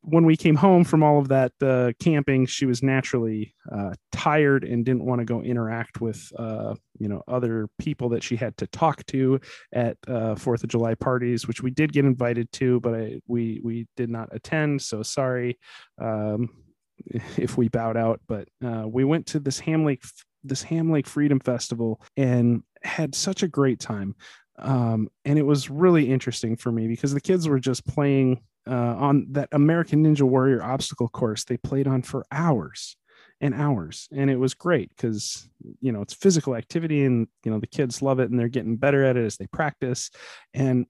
when 0.00 0.24
we 0.24 0.36
came 0.36 0.56
home 0.56 0.82
from 0.82 1.04
all 1.04 1.20
of 1.20 1.28
that 1.28 1.52
uh, 1.62 1.92
camping, 2.00 2.46
she 2.46 2.66
was 2.66 2.82
naturally 2.82 3.54
uh, 3.70 3.94
tired 4.10 4.64
and 4.64 4.84
didn't 4.84 5.04
want 5.04 5.20
to 5.20 5.24
go 5.24 5.40
interact 5.40 6.00
with 6.00 6.32
uh, 6.36 6.74
you 6.98 7.06
know 7.06 7.22
other 7.28 7.68
people 7.78 8.08
that 8.08 8.24
she 8.24 8.34
had 8.34 8.56
to 8.56 8.66
talk 8.66 9.06
to 9.06 9.40
at 9.72 9.96
uh, 10.08 10.34
Fourth 10.34 10.64
of 10.64 10.70
July 10.70 10.96
parties, 10.96 11.46
which 11.46 11.62
we 11.62 11.70
did 11.70 11.92
get 11.92 12.04
invited 12.04 12.50
to, 12.54 12.80
but 12.80 12.94
I, 12.94 13.20
we 13.28 13.60
we 13.62 13.86
did 13.96 14.10
not 14.10 14.30
attend. 14.32 14.82
So 14.82 15.04
sorry. 15.04 15.60
Um, 16.00 16.48
if 17.36 17.56
we 17.56 17.68
bowed 17.68 17.96
out, 17.96 18.20
but 18.26 18.48
uh, 18.64 18.84
we 18.86 19.04
went 19.04 19.26
to 19.26 19.40
this 19.40 19.60
Ham 19.60 19.84
Lake 19.84 20.02
this 20.44 20.62
Ham 20.64 20.90
Lake 20.90 21.06
Freedom 21.06 21.38
Festival 21.40 22.00
and 22.16 22.62
had 22.84 23.14
such 23.14 23.42
a 23.42 23.48
great 23.48 23.80
time. 23.80 24.14
Um, 24.58 25.08
and 25.24 25.38
it 25.38 25.46
was 25.46 25.70
really 25.70 26.10
interesting 26.10 26.56
for 26.56 26.70
me 26.70 26.86
because 26.86 27.14
the 27.14 27.20
kids 27.20 27.48
were 27.48 27.58
just 27.58 27.86
playing 27.86 28.42
uh, 28.68 28.94
on 28.96 29.26
that 29.30 29.48
American 29.52 30.04
Ninja 30.04 30.22
Warrior 30.22 30.62
obstacle 30.62 31.08
course. 31.08 31.44
They 31.44 31.56
played 31.56 31.88
on 31.88 32.02
for 32.02 32.24
hours 32.30 32.96
and 33.40 33.54
hours, 33.54 34.08
and 34.12 34.30
it 34.30 34.36
was 34.36 34.54
great 34.54 34.90
because 34.90 35.48
you 35.80 35.90
know 35.90 36.02
it's 36.02 36.14
physical 36.14 36.54
activity, 36.54 37.04
and 37.04 37.26
you 37.44 37.50
know 37.50 37.58
the 37.58 37.66
kids 37.66 38.02
love 38.02 38.20
it, 38.20 38.30
and 38.30 38.38
they're 38.38 38.48
getting 38.48 38.76
better 38.76 39.04
at 39.04 39.16
it 39.16 39.24
as 39.24 39.36
they 39.36 39.46
practice. 39.48 40.10
And 40.54 40.86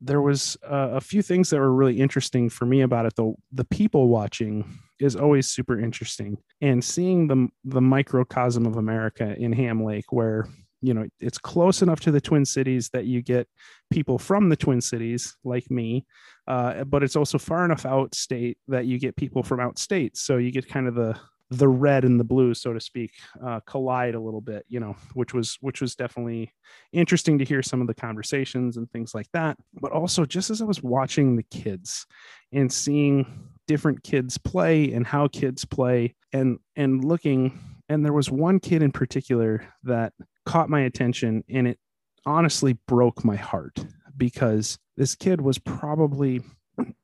there 0.00 0.20
was 0.20 0.56
uh, 0.64 0.90
a 0.92 1.00
few 1.00 1.22
things 1.22 1.48
that 1.50 1.58
were 1.58 1.72
really 1.72 1.98
interesting 1.98 2.50
for 2.50 2.66
me 2.66 2.82
about 2.82 3.06
it. 3.06 3.16
The 3.16 3.32
the 3.52 3.64
people 3.64 4.08
watching 4.08 4.78
is 4.98 5.16
always 5.16 5.46
super 5.46 5.80
interesting, 5.80 6.36
and 6.60 6.84
seeing 6.84 7.28
the 7.28 7.48
the 7.64 7.80
microcosm 7.80 8.66
of 8.66 8.76
America 8.76 9.34
in 9.38 9.52
Ham 9.52 9.82
Lake, 9.82 10.12
where 10.12 10.48
you 10.86 10.94
know 10.94 11.06
it's 11.18 11.38
close 11.38 11.82
enough 11.82 12.00
to 12.00 12.12
the 12.12 12.20
twin 12.20 12.44
cities 12.44 12.88
that 12.90 13.06
you 13.06 13.20
get 13.20 13.48
people 13.90 14.18
from 14.18 14.48
the 14.48 14.56
twin 14.56 14.80
cities 14.80 15.36
like 15.42 15.68
me 15.70 16.06
uh, 16.46 16.84
but 16.84 17.02
it's 17.02 17.16
also 17.16 17.38
far 17.38 17.64
enough 17.64 17.84
out 17.84 18.14
state 18.14 18.56
that 18.68 18.86
you 18.86 18.98
get 18.98 19.16
people 19.16 19.42
from 19.42 19.58
out 19.58 19.78
state 19.78 20.16
so 20.16 20.36
you 20.36 20.52
get 20.52 20.68
kind 20.68 20.86
of 20.86 20.94
the 20.94 21.18
the 21.50 21.68
red 21.68 22.04
and 22.04 22.18
the 22.18 22.24
blue 22.24 22.54
so 22.54 22.72
to 22.72 22.80
speak 22.80 23.12
uh, 23.44 23.60
collide 23.66 24.14
a 24.14 24.20
little 24.20 24.40
bit 24.40 24.64
you 24.68 24.80
know 24.80 24.96
which 25.14 25.32
was 25.32 25.56
which 25.60 25.80
was 25.80 25.94
definitely 25.94 26.52
interesting 26.92 27.38
to 27.38 27.44
hear 27.44 27.62
some 27.62 27.80
of 27.80 27.86
the 27.86 27.94
conversations 27.94 28.76
and 28.76 28.90
things 28.90 29.14
like 29.14 29.30
that. 29.32 29.56
But 29.80 29.92
also 29.92 30.24
just 30.24 30.50
as 30.50 30.60
i 30.60 30.64
was 30.64 30.82
watching 30.82 31.36
the 31.36 31.44
kids 31.44 32.04
and 32.52 32.72
seeing 32.72 33.48
different 33.68 34.02
kids 34.02 34.38
play 34.38 34.92
and 34.92 35.06
how 35.06 35.28
kids 35.28 35.64
play 35.64 36.16
and 36.32 36.58
and 36.74 37.04
looking 37.04 37.58
and 37.88 38.04
there 38.04 38.12
was 38.12 38.28
one 38.28 38.58
kid 38.58 38.82
in 38.82 38.90
particular 38.90 39.64
that 39.84 40.12
caught 40.46 40.70
my 40.70 40.80
attention 40.80 41.44
and 41.50 41.68
it 41.68 41.78
honestly 42.24 42.78
broke 42.86 43.24
my 43.24 43.36
heart 43.36 43.84
because 44.16 44.78
this 44.96 45.14
kid 45.14 45.40
was 45.40 45.58
probably 45.58 46.40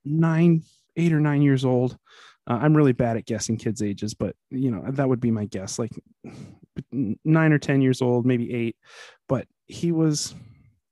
nine 0.05 0.63
eight 0.97 1.13
or 1.13 1.21
nine 1.21 1.43
years 1.43 1.65
old. 1.65 1.97
Uh, 2.49 2.59
I'm 2.61 2.77
really 2.77 2.93
bad 2.93 3.17
at 3.17 3.27
guessing 3.27 3.57
kids' 3.57 3.83
ages, 3.83 4.15
but 4.15 4.35
you 4.51 4.71
know 4.71 4.85
that 4.89 5.09
would 5.09 5.21
be 5.21 5.31
my 5.31 5.45
guess, 5.47 5.79
like 5.79 5.93
nine 6.91 7.53
or 7.53 7.59
ten 7.59 7.83
years 7.83 8.03
old, 8.03 8.27
maybe 8.27 8.53
eight. 8.53 8.77
But 9.29 9.47
he 9.67 9.93
was 9.93 10.35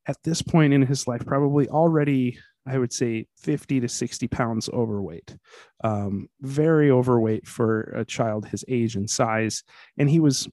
at 0.06 0.22
this 0.22 0.42
point 0.42 0.72
in 0.72 0.82
his 0.82 1.06
life 1.06 1.24
probably 1.26 1.68
already, 1.68 2.38
I 2.66 2.78
would 2.78 2.92
say, 2.92 3.26
50 3.38 3.80
to 3.80 3.88
60 3.88 4.28
pounds 4.28 4.68
overweight, 4.70 5.36
um, 5.84 6.28
very 6.40 6.90
overweight 6.90 7.46
for 7.46 7.82
a 7.94 8.04
child 8.04 8.46
his 8.46 8.64
age 8.68 8.96
and 8.96 9.10
size, 9.10 9.64
and 9.98 10.08
he 10.08 10.20
was 10.20 10.48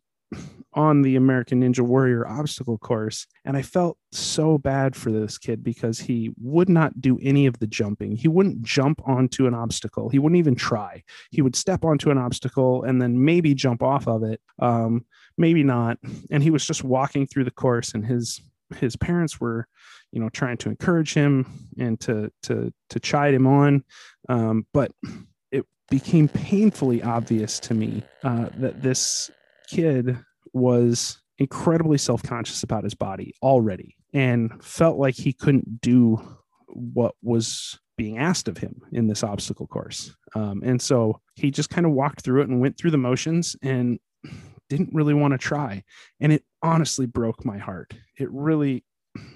on 0.77 1.01
the 1.01 1.15
American 1.15 1.61
Ninja 1.61 1.81
Warrior 1.81 2.27
obstacle 2.27 2.77
course. 2.77 3.25
And 3.43 3.57
I 3.57 3.63
felt 3.63 3.97
so 4.11 4.59
bad 4.59 4.95
for 4.95 5.11
this 5.11 5.39
kid 5.39 5.63
because 5.63 5.99
he 5.99 6.31
would 6.39 6.69
not 6.69 7.01
do 7.01 7.17
any 7.21 7.47
of 7.47 7.57
the 7.57 7.65
jumping. 7.65 8.15
He 8.15 8.27
wouldn't 8.27 8.61
jump 8.61 9.01
onto 9.03 9.47
an 9.47 9.55
obstacle. 9.55 10.09
He 10.09 10.19
wouldn't 10.19 10.37
even 10.37 10.55
try. 10.55 11.03
He 11.31 11.41
would 11.41 11.55
step 11.55 11.83
onto 11.83 12.11
an 12.11 12.19
obstacle 12.19 12.83
and 12.83 13.01
then 13.01 13.25
maybe 13.25 13.55
jump 13.55 13.81
off 13.81 14.07
of 14.07 14.23
it, 14.23 14.39
um, 14.59 15.05
maybe 15.35 15.63
not. 15.63 15.97
And 16.29 16.43
he 16.43 16.51
was 16.51 16.65
just 16.65 16.83
walking 16.83 17.25
through 17.25 17.45
the 17.45 17.51
course, 17.51 17.93
and 17.93 18.05
his 18.05 18.39
his 18.75 18.95
parents 18.95 19.39
were, 19.39 19.67
you 20.11 20.19
know, 20.19 20.29
trying 20.29 20.57
to 20.57 20.69
encourage 20.69 21.13
him 21.13 21.45
and 21.79 21.99
to 22.01 22.31
to 22.43 22.71
to 22.89 22.99
chide 22.99 23.33
him 23.33 23.47
on, 23.47 23.83
um, 24.29 24.67
but 24.73 24.91
it 25.51 25.65
became 25.89 26.27
painfully 26.27 27.01
obvious 27.01 27.59
to 27.61 27.73
me 27.73 28.03
uh, 28.23 28.49
that 28.57 28.81
this 28.83 29.31
kid 29.67 30.17
was 30.53 31.21
incredibly 31.37 31.97
self-conscious 31.97 32.63
about 32.63 32.83
his 32.83 32.95
body 32.95 33.33
already 33.43 33.95
and 34.13 34.63
felt 34.63 34.97
like 34.97 35.15
he 35.15 35.33
couldn't 35.33 35.81
do 35.81 36.19
what 36.67 37.13
was 37.21 37.79
being 37.97 38.17
asked 38.17 38.47
of 38.47 38.57
him 38.57 38.81
in 38.91 39.07
this 39.07 39.23
obstacle 39.23 39.67
course. 39.67 40.15
Um, 40.35 40.61
and 40.63 40.81
so 40.81 41.19
he 41.35 41.51
just 41.51 41.69
kind 41.69 41.85
of 41.85 41.91
walked 41.91 42.21
through 42.21 42.41
it 42.41 42.49
and 42.49 42.61
went 42.61 42.77
through 42.77 42.91
the 42.91 42.97
motions 42.97 43.55
and 43.61 43.99
didn't 44.69 44.93
really 44.93 45.13
want 45.13 45.31
to 45.33 45.37
try. 45.37 45.83
And 46.19 46.31
it 46.31 46.43
honestly 46.61 47.05
broke 47.05 47.45
my 47.45 47.57
heart. 47.57 47.93
It 48.17 48.29
really, 48.31 48.83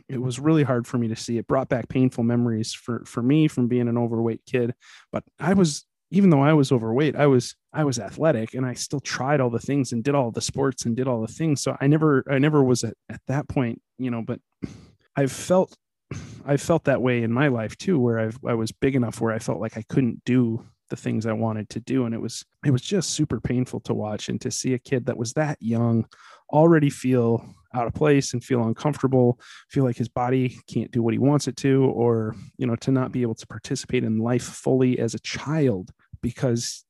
it 0.07 0.21
was 0.21 0.39
really 0.39 0.63
hard 0.63 0.85
for 0.85 0.97
me 0.97 1.07
to 1.07 1.15
see. 1.15 1.38
It 1.38 1.47
brought 1.47 1.69
back 1.69 1.89
painful 1.89 2.23
memories 2.23 2.73
for, 2.73 3.03
for 3.05 3.23
me 3.23 3.47
from 3.47 3.67
being 3.67 3.88
an 3.88 3.97
overweight 3.97 4.41
kid. 4.45 4.75
But 5.11 5.23
I 5.39 5.53
was, 5.53 5.85
even 6.11 6.29
though 6.29 6.41
I 6.41 6.53
was 6.53 6.71
overweight, 6.71 7.15
I 7.15 7.27
was, 7.27 7.55
I 7.73 7.83
was 7.83 7.97
athletic 7.97 8.53
and 8.53 8.65
I 8.65 8.73
still 8.73 8.99
tried 8.99 9.39
all 9.39 9.49
the 9.49 9.59
things 9.59 9.91
and 9.91 10.03
did 10.03 10.13
all 10.13 10.29
the 10.29 10.41
sports 10.41 10.85
and 10.85 10.95
did 10.95 11.07
all 11.07 11.21
the 11.21 11.33
things. 11.33 11.61
So 11.61 11.77
I 11.79 11.87
never, 11.87 12.23
I 12.29 12.37
never 12.37 12.63
was 12.63 12.83
at, 12.83 12.95
at 13.09 13.21
that 13.27 13.47
point, 13.47 13.81
you 13.97 14.11
know, 14.11 14.21
but 14.21 14.39
I've 15.15 15.31
felt 15.31 15.75
I 16.45 16.57
felt 16.57 16.85
that 16.85 17.01
way 17.01 17.23
in 17.23 17.31
my 17.31 17.47
life 17.47 17.77
too, 17.77 17.99
where 17.99 18.19
I've, 18.19 18.37
I 18.45 18.53
was 18.53 18.71
big 18.71 18.95
enough 18.95 19.21
where 19.21 19.33
I 19.33 19.39
felt 19.39 19.61
like 19.61 19.77
I 19.77 19.83
couldn't 19.83 20.23
do 20.25 20.65
the 20.89 20.95
things 20.95 21.25
I 21.25 21.33
wanted 21.33 21.69
to 21.69 21.79
do. 21.79 22.05
And 22.05 22.13
it 22.13 22.21
was, 22.21 22.43
it 22.65 22.71
was 22.71 22.81
just 22.81 23.11
super 23.11 23.39
painful 23.39 23.79
to 23.81 23.93
watch 23.93 24.27
and 24.27 24.41
to 24.41 24.51
see 24.51 24.73
a 24.73 24.79
kid 24.79 25.05
that 25.05 25.17
was 25.17 25.33
that 25.33 25.57
young 25.61 26.05
already 26.51 26.89
feel 26.89 27.45
out 27.73 27.87
of 27.87 27.93
place 27.93 28.33
and 28.33 28.43
feel 28.43 28.63
uncomfortable, 28.63 29.39
feel 29.69 29.85
like 29.85 29.95
his 29.95 30.09
body 30.09 30.57
can't 30.67 30.91
do 30.91 31.01
what 31.01 31.13
he 31.13 31.17
wants 31.17 31.47
it 31.47 31.55
to, 31.55 31.85
or, 31.85 32.35
you 32.57 32.67
know, 32.67 32.75
to 32.75 32.91
not 32.91 33.13
be 33.13 33.21
able 33.21 33.35
to 33.35 33.47
participate 33.47 34.03
in 34.03 34.17
life 34.17 34.43
fully 34.43 34.99
as 34.99 35.13
a 35.13 35.19
child 35.19 35.91
because 36.21 36.83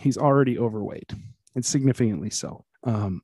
he's 0.00 0.18
already 0.18 0.58
overweight 0.58 1.12
and 1.54 1.64
significantly 1.64 2.30
so. 2.30 2.64
Um, 2.84 3.22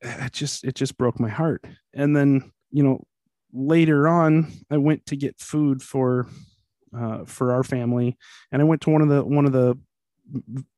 it 0.00 0.32
just, 0.32 0.64
it 0.64 0.74
just 0.74 0.96
broke 0.96 1.18
my 1.18 1.28
heart. 1.28 1.64
And 1.94 2.14
then, 2.16 2.52
you 2.70 2.82
know, 2.82 3.04
later 3.52 4.06
on, 4.06 4.52
I 4.70 4.76
went 4.76 5.06
to 5.06 5.16
get 5.16 5.40
food 5.40 5.82
for 5.82 6.28
uh, 6.96 7.24
for 7.24 7.52
our 7.52 7.62
family, 7.62 8.16
and 8.52 8.62
I 8.62 8.64
went 8.64 8.80
to 8.82 8.90
one 8.90 9.02
of 9.02 9.08
the 9.08 9.24
one 9.24 9.44
of 9.44 9.52
the 9.52 9.78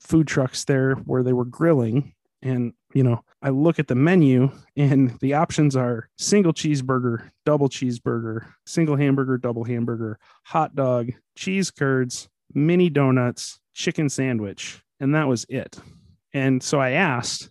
food 0.01 0.27
trucks 0.27 0.65
there 0.65 0.95
where 0.95 1.23
they 1.23 1.33
were 1.33 1.45
grilling, 1.45 2.15
and 2.43 2.73
you 2.95 3.03
know 3.03 3.25
I 3.43 3.51
look 3.51 3.79
at 3.79 3.89
the 3.89 3.95
menu, 3.95 4.51
and 4.77 5.19
the 5.21 5.35
options 5.35 5.77
are 5.77 6.09
single 6.17 6.53
cheeseburger, 6.53 7.31
double 7.45 7.69
cheeseburger, 7.69 8.47
single 8.67 8.97
hamburger, 8.97 9.39
double 9.39 9.65
hamburger, 9.65 10.19
hot 10.45 10.75
dog, 10.75 11.11
cheese 11.37 11.71
curds, 11.71 12.29
mini 12.55 12.91
donuts, 12.91 13.61
chicken 13.79 14.09
sandwich, 14.09 14.83
and 15.01 15.15
that 15.15 15.29
was 15.29 15.47
it. 15.49 15.79
And 16.35 16.63
so 16.63 16.81
I 16.81 16.91
asked, 16.91 17.49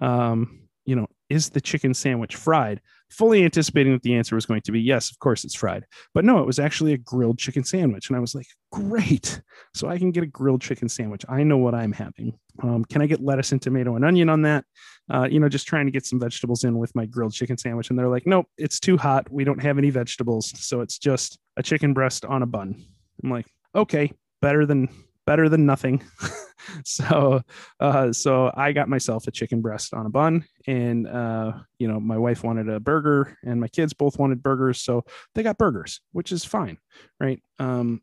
um, 0.00 0.68
you 0.84 0.96
know, 0.96 1.06
is 1.28 1.50
the 1.50 1.60
chicken 1.60 1.94
sandwich 1.94 2.34
fried? 2.34 2.80
fully 3.10 3.44
anticipating 3.44 3.92
that 3.92 4.02
the 4.02 4.14
answer 4.14 4.34
was 4.34 4.46
going 4.46 4.60
to 4.62 4.72
be 4.72 4.80
yes, 4.80 5.10
of 5.10 5.18
course 5.18 5.44
it's 5.44 5.54
fried. 5.54 5.84
But 6.14 6.24
no, 6.24 6.40
it 6.40 6.46
was 6.46 6.58
actually 6.58 6.92
a 6.92 6.98
grilled 6.98 7.38
chicken 7.38 7.64
sandwich. 7.64 8.08
And 8.08 8.16
I 8.16 8.20
was 8.20 8.34
like, 8.34 8.46
great. 8.72 9.40
So 9.74 9.88
I 9.88 9.98
can 9.98 10.10
get 10.10 10.24
a 10.24 10.26
grilled 10.26 10.60
chicken 10.60 10.88
sandwich. 10.88 11.24
I 11.28 11.42
know 11.42 11.58
what 11.58 11.74
I'm 11.74 11.92
having. 11.92 12.38
Um, 12.62 12.84
can 12.84 13.02
I 13.02 13.06
get 13.06 13.22
lettuce 13.22 13.52
and 13.52 13.62
tomato 13.62 13.96
and 13.96 14.04
onion 14.04 14.28
on 14.28 14.42
that? 14.42 14.64
Uh, 15.12 15.28
you 15.30 15.38
know, 15.38 15.48
just 15.48 15.68
trying 15.68 15.86
to 15.86 15.92
get 15.92 16.04
some 16.04 16.18
vegetables 16.18 16.64
in 16.64 16.78
with 16.78 16.94
my 16.94 17.06
grilled 17.06 17.32
chicken 17.32 17.56
sandwich. 17.56 17.90
And 17.90 17.98
they're 17.98 18.08
like, 18.08 18.26
nope, 18.26 18.46
it's 18.58 18.80
too 18.80 18.96
hot. 18.96 19.30
We 19.30 19.44
don't 19.44 19.62
have 19.62 19.78
any 19.78 19.90
vegetables. 19.90 20.52
So 20.56 20.80
it's 20.80 20.98
just 20.98 21.38
a 21.56 21.62
chicken 21.62 21.94
breast 21.94 22.24
on 22.24 22.42
a 22.42 22.46
bun. 22.46 22.84
I'm 23.22 23.30
like, 23.30 23.46
okay, 23.74 24.12
better 24.42 24.66
than 24.66 24.88
better 25.26 25.48
than 25.48 25.66
nothing. 25.66 26.02
so 26.84 27.42
uh, 27.80 28.12
so 28.12 28.52
I 28.54 28.72
got 28.72 28.88
myself 28.88 29.26
a 29.26 29.30
chicken 29.30 29.60
breast 29.60 29.92
on 29.92 30.06
a 30.06 30.10
bun, 30.10 30.44
and 30.66 31.06
uh, 31.06 31.52
you 31.78 31.88
know 31.88 32.00
my 32.00 32.16
wife 32.16 32.44
wanted 32.44 32.68
a 32.68 32.80
burger, 32.80 33.36
and 33.44 33.60
my 33.60 33.68
kids 33.68 33.92
both 33.92 34.18
wanted 34.18 34.42
burgers, 34.42 34.80
so 34.80 35.04
they 35.34 35.42
got 35.42 35.58
burgers, 35.58 36.00
which 36.12 36.32
is 36.32 36.44
fine, 36.44 36.78
right? 37.20 37.42
Um, 37.58 38.02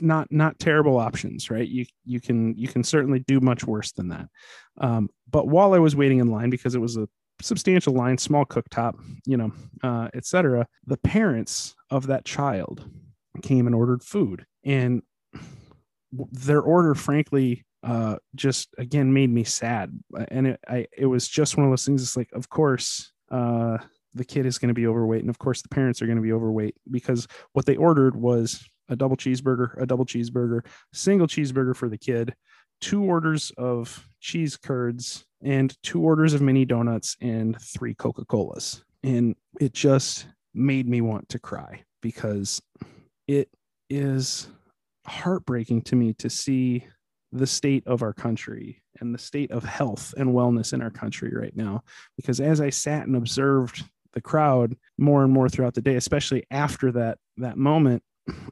not 0.00 0.28
not 0.30 0.58
terrible 0.58 0.98
options, 0.98 1.50
right? 1.50 1.68
You 1.68 1.84
you 2.04 2.20
can 2.20 2.56
you 2.56 2.68
can 2.68 2.84
certainly 2.84 3.20
do 3.20 3.40
much 3.40 3.64
worse 3.64 3.92
than 3.92 4.08
that. 4.08 4.28
Um, 4.78 5.10
but 5.30 5.48
while 5.48 5.74
I 5.74 5.78
was 5.78 5.94
waiting 5.94 6.18
in 6.18 6.28
line 6.28 6.50
because 6.50 6.74
it 6.74 6.80
was 6.80 6.96
a 6.96 7.08
substantial 7.42 7.94
line, 7.94 8.18
small 8.18 8.44
cooktop, 8.44 8.94
you 9.26 9.36
know, 9.36 9.52
uh, 9.82 10.08
etc. 10.14 10.66
The 10.86 10.98
parents 10.98 11.74
of 11.90 12.06
that 12.06 12.24
child 12.24 12.88
came 13.42 13.66
and 13.66 13.74
ordered 13.74 14.02
food, 14.02 14.46
and 14.64 15.02
their 16.12 16.60
order, 16.60 16.94
frankly, 16.94 17.64
uh, 17.82 18.16
just 18.34 18.68
again 18.78 19.12
made 19.12 19.30
me 19.30 19.44
sad. 19.44 19.98
And 20.28 20.48
it, 20.48 20.60
I, 20.68 20.86
it 20.96 21.06
was 21.06 21.28
just 21.28 21.56
one 21.56 21.66
of 21.66 21.72
those 21.72 21.84
things. 21.84 22.02
It's 22.02 22.16
like, 22.16 22.30
of 22.32 22.48
course, 22.48 23.12
uh, 23.30 23.78
the 24.14 24.24
kid 24.24 24.44
is 24.44 24.58
going 24.58 24.68
to 24.68 24.74
be 24.74 24.86
overweight, 24.86 25.20
and 25.20 25.30
of 25.30 25.38
course, 25.38 25.62
the 25.62 25.68
parents 25.68 26.02
are 26.02 26.06
going 26.06 26.16
to 26.16 26.22
be 26.22 26.32
overweight 26.32 26.74
because 26.90 27.28
what 27.52 27.64
they 27.64 27.76
ordered 27.76 28.16
was 28.16 28.64
a 28.88 28.96
double 28.96 29.16
cheeseburger, 29.16 29.80
a 29.80 29.86
double 29.86 30.04
cheeseburger, 30.04 30.66
single 30.92 31.28
cheeseburger 31.28 31.76
for 31.76 31.88
the 31.88 31.98
kid, 31.98 32.34
two 32.80 33.04
orders 33.04 33.52
of 33.56 34.08
cheese 34.20 34.56
curds, 34.56 35.24
and 35.42 35.76
two 35.82 36.02
orders 36.02 36.34
of 36.34 36.42
mini 36.42 36.64
donuts, 36.64 37.16
and 37.20 37.60
three 37.60 37.94
Coca 37.94 38.24
Colas. 38.24 38.82
And 39.02 39.36
it 39.60 39.72
just 39.72 40.26
made 40.52 40.88
me 40.88 41.00
want 41.00 41.28
to 41.30 41.38
cry 41.38 41.82
because 42.02 42.60
it 43.28 43.48
is 43.88 44.48
heartbreaking 45.06 45.82
to 45.82 45.96
me 45.96 46.14
to 46.14 46.30
see 46.30 46.86
the 47.32 47.46
state 47.46 47.86
of 47.86 48.02
our 48.02 48.12
country 48.12 48.82
and 49.00 49.14
the 49.14 49.18
state 49.18 49.50
of 49.50 49.64
health 49.64 50.14
and 50.16 50.30
wellness 50.30 50.72
in 50.72 50.82
our 50.82 50.90
country 50.90 51.32
right 51.34 51.56
now. 51.56 51.82
Because 52.16 52.40
as 52.40 52.60
I 52.60 52.70
sat 52.70 53.06
and 53.06 53.16
observed 53.16 53.84
the 54.12 54.20
crowd 54.20 54.76
more 54.98 55.22
and 55.22 55.32
more 55.32 55.48
throughout 55.48 55.74
the 55.74 55.82
day, 55.82 55.94
especially 55.94 56.44
after 56.50 56.92
that 56.92 57.18
that 57.36 57.56
moment, 57.56 58.02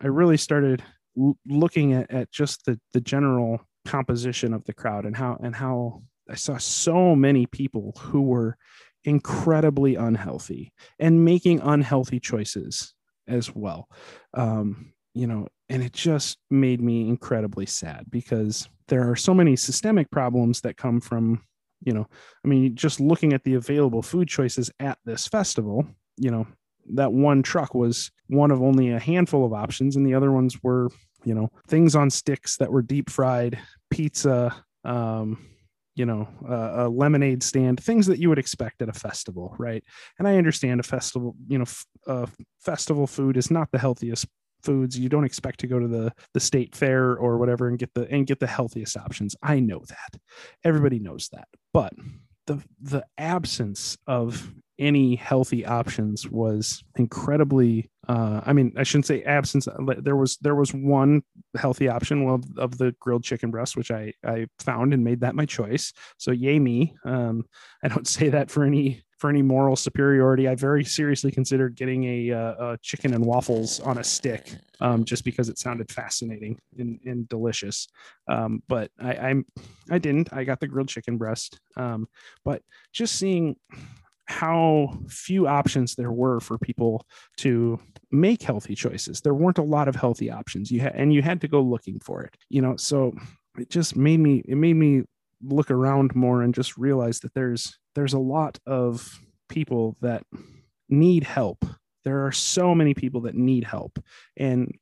I 0.01 0.07
really 0.07 0.37
started 0.37 0.83
l- 1.19 1.37
looking 1.47 1.93
at, 1.93 2.11
at 2.11 2.31
just 2.31 2.65
the 2.65 2.79
the 2.93 3.01
general 3.01 3.61
composition 3.85 4.55
of 4.55 4.65
the 4.65 4.75
crowd 4.75 5.05
and 5.05 5.17
how 5.17 5.39
and 5.43 5.55
how 5.55 6.03
I 6.31 6.35
saw 6.35 6.59
so 6.59 7.17
many 7.17 7.47
people 7.47 7.95
who 7.99 8.23
were 8.23 8.57
incredibly 9.05 9.95
unhealthy 9.95 10.73
and 10.99 11.25
making 11.25 11.61
unhealthy 11.61 12.21
choices 12.21 12.95
as 13.27 13.55
well. 13.55 13.89
Um, 14.35 14.93
you 15.15 15.27
know, 15.27 15.49
and 15.69 15.83
it 15.83 15.93
just 15.93 16.39
made 16.51 16.81
me 16.81 17.09
incredibly 17.09 17.67
sad 17.67 18.07
because 18.11 18.69
there 18.89 19.09
are 19.11 19.17
so 19.17 19.35
many 19.35 19.57
systemic 19.57 20.11
problems 20.11 20.61
that 20.63 20.77
come 20.77 21.01
from 21.01 21.43
you 21.85 21.93
know 21.93 22.07
i 22.45 22.49
mean 22.49 22.75
just 22.75 23.01
looking 23.01 23.33
at 23.33 23.45
the 23.45 23.55
available 23.55 24.03
food 24.03 24.29
choices 24.29 24.71
at 24.81 24.99
this 25.05 25.27
festival 25.27 25.87
you 26.17 26.31
know 26.31 26.47
that 26.95 27.13
one 27.13 27.43
truck 27.43 27.75
was 27.75 28.11
one 28.29 28.51
of 28.51 28.63
only 28.63 28.91
a 28.91 28.99
handful 28.99 29.45
of 29.45 29.53
options 29.53 29.97
and 29.97 30.07
the 30.07 30.15
other 30.15 30.33
ones 30.33 30.63
were 30.63 30.89
you 31.25 31.35
know 31.35 31.51
things 31.69 31.95
on 31.95 32.11
sticks 32.11 32.57
that 32.57 32.73
were 32.73 32.83
deep 32.83 33.11
fried 33.11 33.59
pizza 33.91 34.55
um 34.85 35.39
you 35.95 36.07
know 36.07 36.29
uh, 36.49 36.85
a 36.85 36.89
lemonade 36.89 37.43
stand 37.43 37.83
things 37.83 38.07
that 38.07 38.19
you 38.19 38.29
would 38.29 38.39
expect 38.39 38.81
at 38.81 38.89
a 38.89 38.93
festival 38.93 39.55
right? 39.59 39.85
And 40.19 40.27
i 40.27 40.37
understand 40.37 40.81
a 40.81 40.85
festival 40.85 41.35
you 41.47 41.59
know 41.59 41.63
f- 41.63 41.87
uh, 42.07 42.27
festival 42.61 43.07
food 43.07 43.37
is 43.37 43.51
not 43.51 43.71
the 43.71 43.79
healthiest 43.79 44.27
foods 44.63 44.99
you 44.99 45.09
don't 45.09 45.25
expect 45.25 45.61
to 45.61 45.67
go 45.67 45.79
to 45.79 45.89
the 45.89 46.13
the 46.35 46.41
state 46.41 46.75
fair 46.75 47.17
or 47.17 47.39
whatever 47.39 47.69
and 47.69 47.79
get 47.79 47.93
the 47.95 48.11
and 48.11 48.27
get 48.27 48.41
the 48.41 48.47
healthiest 48.47 48.97
options. 48.97 49.37
I 49.43 49.61
know 49.61 49.83
that. 49.89 50.21
Everybody 50.65 50.99
knows 50.99 51.29
that. 51.33 51.49
But 51.73 51.93
the 52.47 52.63
the 52.81 53.05
absence 53.19 53.97
of 54.07 54.53
any 54.79 55.17
healthy 55.17 55.67
options 55.67 56.29
was 56.29 56.85
incredibly 56.97 57.91
uh, 58.09 58.41
i 58.47 58.53
mean 58.53 58.73
i 58.77 58.83
shouldn't 58.85 59.07
say 59.07 59.23
absence 59.25 59.67
there 59.99 60.17
was 60.17 60.37
there 60.39 60.55
was 60.55 60.73
one 60.73 61.21
healthy 61.57 61.89
option 61.89 62.29
of, 62.29 62.45
of 62.57 62.79
the 62.79 62.95
grilled 63.01 63.25
chicken 63.25 63.51
breast 63.51 63.77
which 63.77 63.91
i 63.91 64.13
i 64.25 64.47
found 64.61 64.95
and 64.95 65.05
made 65.05 65.21
that 65.21 65.35
my 65.35 65.45
choice. 65.45 65.93
So 66.17 66.31
yay 66.31 66.59
me. 66.59 66.95
Um, 67.05 67.45
i 67.85 67.89
don't 67.89 68.09
say 68.17 68.31
that 68.31 68.51
for 68.51 68.65
any 68.65 69.03
for 69.19 69.29
any 69.29 69.43
moral 69.43 69.77
superiority. 69.77 70.49
I 70.49 70.55
very 70.55 70.85
seriously 70.85 71.31
considered 71.31 71.75
getting 71.75 72.05
a, 72.05 72.33
uh, 72.33 72.55
a 72.73 72.79
chicken 72.83 73.15
and 73.15 73.25
waffles 73.25 73.81
on 73.81 73.99
a 73.99 74.05
stick 74.05 74.55
um, 74.81 75.05
just 75.05 75.25
because 75.25 75.49
it 75.49 75.59
sounded 75.59 75.91
fascinating 75.91 76.59
and, 76.79 77.01
and 77.05 77.29
delicious. 77.29 77.89
Um, 78.29 78.63
but 78.69 78.91
I, 78.99 79.15
I'm 79.15 79.47
I 79.91 79.99
didn't. 79.99 80.33
I 80.33 80.45
got 80.45 80.61
the 80.61 80.69
grilled 80.69 80.89
chicken 80.89 81.19
breast. 81.19 81.61
Um, 81.77 82.09
but 82.45 82.63
just 82.93 83.17
seeing 83.17 83.57
how 84.27 84.99
few 85.09 85.49
options 85.49 85.95
there 85.95 86.13
were 86.13 86.39
for 86.39 86.59
people 86.59 87.07
to 87.39 87.81
make 88.11 88.43
healthy 88.43 88.75
choices. 88.75 89.21
There 89.21 89.35
weren't 89.35 89.59
a 89.59 89.63
lot 89.63 89.89
of 89.89 89.97
healthy 89.97 90.31
options. 90.31 90.71
You 90.71 90.81
had 90.81 90.95
and 90.95 91.13
you 91.13 91.23
had 91.23 91.41
to 91.41 91.49
go 91.49 91.61
looking 91.61 91.99
for 92.01 92.23
it. 92.23 92.37
You 92.51 92.63
know, 92.63 92.77
so 92.77 93.15
it 93.59 93.71
just 93.71 93.97
made 93.97 94.21
me 94.21 94.43
it 94.47 94.57
made 94.57 94.77
me 94.77 95.03
look 95.43 95.71
around 95.71 96.15
more 96.15 96.43
and 96.43 96.55
just 96.55 96.77
realize 96.77 97.21
that 97.21 97.33
there's 97.35 97.79
there's 97.99 98.15
a 98.15 98.19
lot 98.21 98.61
of 98.65 99.21
people 99.49 99.97
that 100.01 100.23
need 100.89 101.25
help. 101.25 101.65
There 102.05 102.25
are 102.27 102.31
so 102.31 102.73
many 102.73 102.95
people 102.95 103.23
that 103.23 103.35
need 103.35 103.65
help. 103.65 103.99
And 104.37 104.73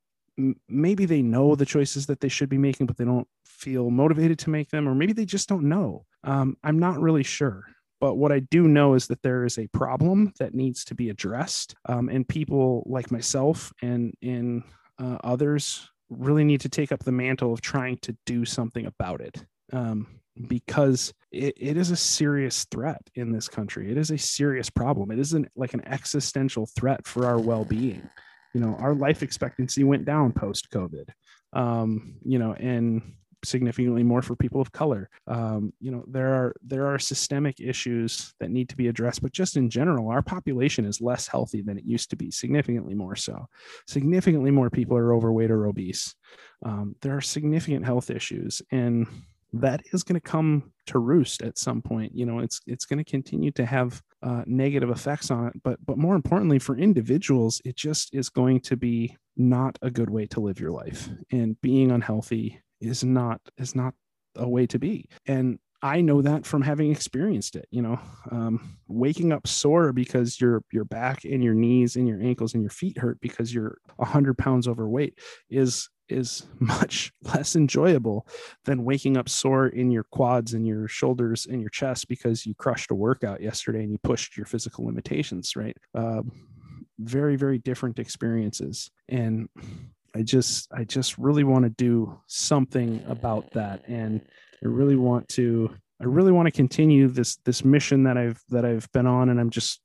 maybe 0.68 1.06
they 1.06 1.22
know 1.22 1.54
the 1.54 1.64
choices 1.64 2.04
that 2.06 2.20
they 2.20 2.28
should 2.28 2.50
be 2.50 2.58
making, 2.58 2.84
but 2.86 2.98
they 2.98 3.06
don't 3.06 3.26
feel 3.46 3.88
motivated 3.88 4.38
to 4.40 4.50
make 4.50 4.68
them, 4.68 4.86
or 4.86 4.94
maybe 4.94 5.14
they 5.14 5.24
just 5.24 5.48
don't 5.48 5.66
know. 5.66 6.04
Um, 6.24 6.58
I'm 6.62 6.78
not 6.78 7.00
really 7.00 7.22
sure. 7.22 7.64
but 8.00 8.16
what 8.16 8.32
I 8.32 8.40
do 8.40 8.68
know 8.68 8.94
is 8.94 9.06
that 9.06 9.22
there 9.22 9.44
is 9.44 9.58
a 9.58 9.66
problem 9.68 10.32
that 10.38 10.54
needs 10.54 10.84
to 10.86 10.94
be 10.94 11.10
addressed, 11.10 11.74
um, 11.88 12.08
and 12.08 12.28
people 12.28 12.82
like 12.86 13.10
myself 13.10 13.72
and 13.82 14.14
and 14.22 14.62
uh, 14.98 15.18
others 15.24 15.90
really 16.08 16.44
need 16.44 16.60
to 16.60 16.68
take 16.68 16.92
up 16.92 17.04
the 17.04 17.12
mantle 17.12 17.52
of 17.52 17.60
trying 17.60 17.98
to 17.98 18.16
do 18.26 18.44
something 18.44 18.86
about 18.86 19.20
it. 19.20 19.44
Um, 19.72 20.06
because 20.46 21.12
it, 21.36 21.54
it 21.56 21.76
is 21.76 21.90
a 21.90 21.96
serious 21.96 22.64
threat 22.70 23.00
in 23.14 23.32
this 23.32 23.48
country. 23.48 23.90
It 23.90 23.98
is 23.98 24.10
a 24.10 24.18
serious 24.18 24.70
problem. 24.70 25.10
It 25.10 25.18
isn't 25.18 25.48
like 25.56 25.74
an 25.74 25.86
existential 25.86 26.66
threat 26.66 27.06
for 27.06 27.26
our 27.26 27.38
well-being. 27.38 28.08
You 28.54 28.60
know, 28.60 28.76
our 28.76 28.94
life 28.94 29.22
expectancy 29.22 29.84
went 29.84 30.04
down 30.04 30.32
post 30.32 30.70
COVID. 30.70 31.08
Um, 31.52 32.16
you 32.22 32.38
know, 32.38 32.54
and 32.54 33.14
significantly 33.44 34.02
more 34.02 34.22
for 34.22 34.36
people 34.36 34.60
of 34.60 34.72
color. 34.72 35.08
Um, 35.26 35.72
you 35.80 35.90
know, 35.90 36.04
there 36.08 36.34
are 36.34 36.56
there 36.62 36.86
are 36.86 36.98
systemic 36.98 37.60
issues 37.60 38.34
that 38.40 38.50
need 38.50 38.68
to 38.70 38.76
be 38.76 38.88
addressed, 38.88 39.22
but 39.22 39.32
just 39.32 39.56
in 39.56 39.70
general, 39.70 40.08
our 40.08 40.22
population 40.22 40.84
is 40.84 41.00
less 41.00 41.26
healthy 41.26 41.62
than 41.62 41.78
it 41.78 41.84
used 41.84 42.10
to 42.10 42.16
be, 42.16 42.30
significantly 42.30 42.94
more 42.94 43.16
so. 43.16 43.46
Significantly 43.86 44.50
more 44.50 44.70
people 44.70 44.96
are 44.96 45.14
overweight 45.14 45.50
or 45.50 45.66
obese. 45.66 46.14
Um, 46.64 46.96
there 47.02 47.16
are 47.16 47.20
significant 47.20 47.84
health 47.84 48.10
issues, 48.10 48.62
and 48.70 49.06
that 49.60 49.82
is 49.92 50.02
going 50.02 50.14
to 50.14 50.20
come 50.20 50.72
to 50.86 50.98
roost 50.98 51.42
at 51.42 51.58
some 51.58 51.82
point. 51.82 52.14
You 52.14 52.26
know, 52.26 52.38
it's 52.40 52.60
it's 52.66 52.84
going 52.84 52.98
to 52.98 53.10
continue 53.10 53.50
to 53.52 53.66
have 53.66 54.02
uh, 54.22 54.42
negative 54.46 54.90
effects 54.90 55.30
on 55.30 55.48
it, 55.48 55.54
but 55.62 55.84
but 55.84 55.98
more 55.98 56.14
importantly, 56.14 56.58
for 56.58 56.76
individuals, 56.76 57.60
it 57.64 57.76
just 57.76 58.14
is 58.14 58.28
going 58.28 58.60
to 58.60 58.76
be 58.76 59.16
not 59.36 59.78
a 59.82 59.90
good 59.90 60.10
way 60.10 60.26
to 60.26 60.40
live 60.40 60.60
your 60.60 60.70
life. 60.70 61.08
And 61.30 61.60
being 61.60 61.90
unhealthy 61.90 62.60
is 62.80 63.04
not 63.04 63.40
is 63.58 63.74
not 63.74 63.94
a 64.36 64.48
way 64.48 64.66
to 64.66 64.78
be. 64.78 65.08
And 65.26 65.58
I 65.82 66.00
know 66.00 66.22
that 66.22 66.46
from 66.46 66.62
having 66.62 66.90
experienced 66.90 67.54
it. 67.56 67.66
You 67.70 67.82
know, 67.82 68.00
um, 68.30 68.78
waking 68.88 69.32
up 69.32 69.46
sore 69.46 69.92
because 69.92 70.40
your 70.40 70.62
your 70.72 70.84
back 70.84 71.24
and 71.24 71.44
your 71.44 71.54
knees 71.54 71.96
and 71.96 72.08
your 72.08 72.20
ankles 72.20 72.54
and 72.54 72.62
your 72.62 72.70
feet 72.70 72.98
hurt 72.98 73.20
because 73.20 73.52
you're 73.52 73.78
hundred 74.00 74.38
pounds 74.38 74.68
overweight 74.68 75.18
is 75.50 75.88
is 76.08 76.46
much 76.58 77.12
less 77.22 77.56
enjoyable 77.56 78.26
than 78.64 78.84
waking 78.84 79.16
up 79.16 79.28
sore 79.28 79.68
in 79.68 79.90
your 79.90 80.04
quads 80.04 80.54
and 80.54 80.66
your 80.66 80.88
shoulders 80.88 81.46
and 81.46 81.60
your 81.60 81.70
chest 81.70 82.08
because 82.08 82.46
you 82.46 82.54
crushed 82.54 82.90
a 82.90 82.94
workout 82.94 83.40
yesterday 83.40 83.82
and 83.82 83.92
you 83.92 83.98
pushed 83.98 84.36
your 84.36 84.46
physical 84.46 84.84
limitations. 84.84 85.56
Right. 85.56 85.76
Uh, 85.94 86.22
very 86.98 87.36
very 87.36 87.58
different 87.58 87.98
experiences 87.98 88.90
and 89.08 89.50
I 90.14 90.22
just 90.22 90.72
I 90.72 90.84
just 90.84 91.18
really 91.18 91.44
want 91.44 91.64
to 91.64 91.70
do 91.70 92.18
something 92.26 93.04
about 93.06 93.50
that 93.52 93.86
and 93.86 94.22
I 94.64 94.68
really 94.68 94.96
want 94.96 95.28
to 95.30 95.70
I 96.00 96.04
really 96.04 96.32
want 96.32 96.46
to 96.46 96.52
continue 96.52 97.08
this 97.08 97.36
this 97.44 97.64
mission 97.64 98.04
that 98.04 98.16
I've 98.16 98.42
that 98.48 98.64
I've 98.64 98.90
been 98.92 99.06
on 99.06 99.28
and 99.28 99.38
I'm 99.38 99.50
just 99.50 99.80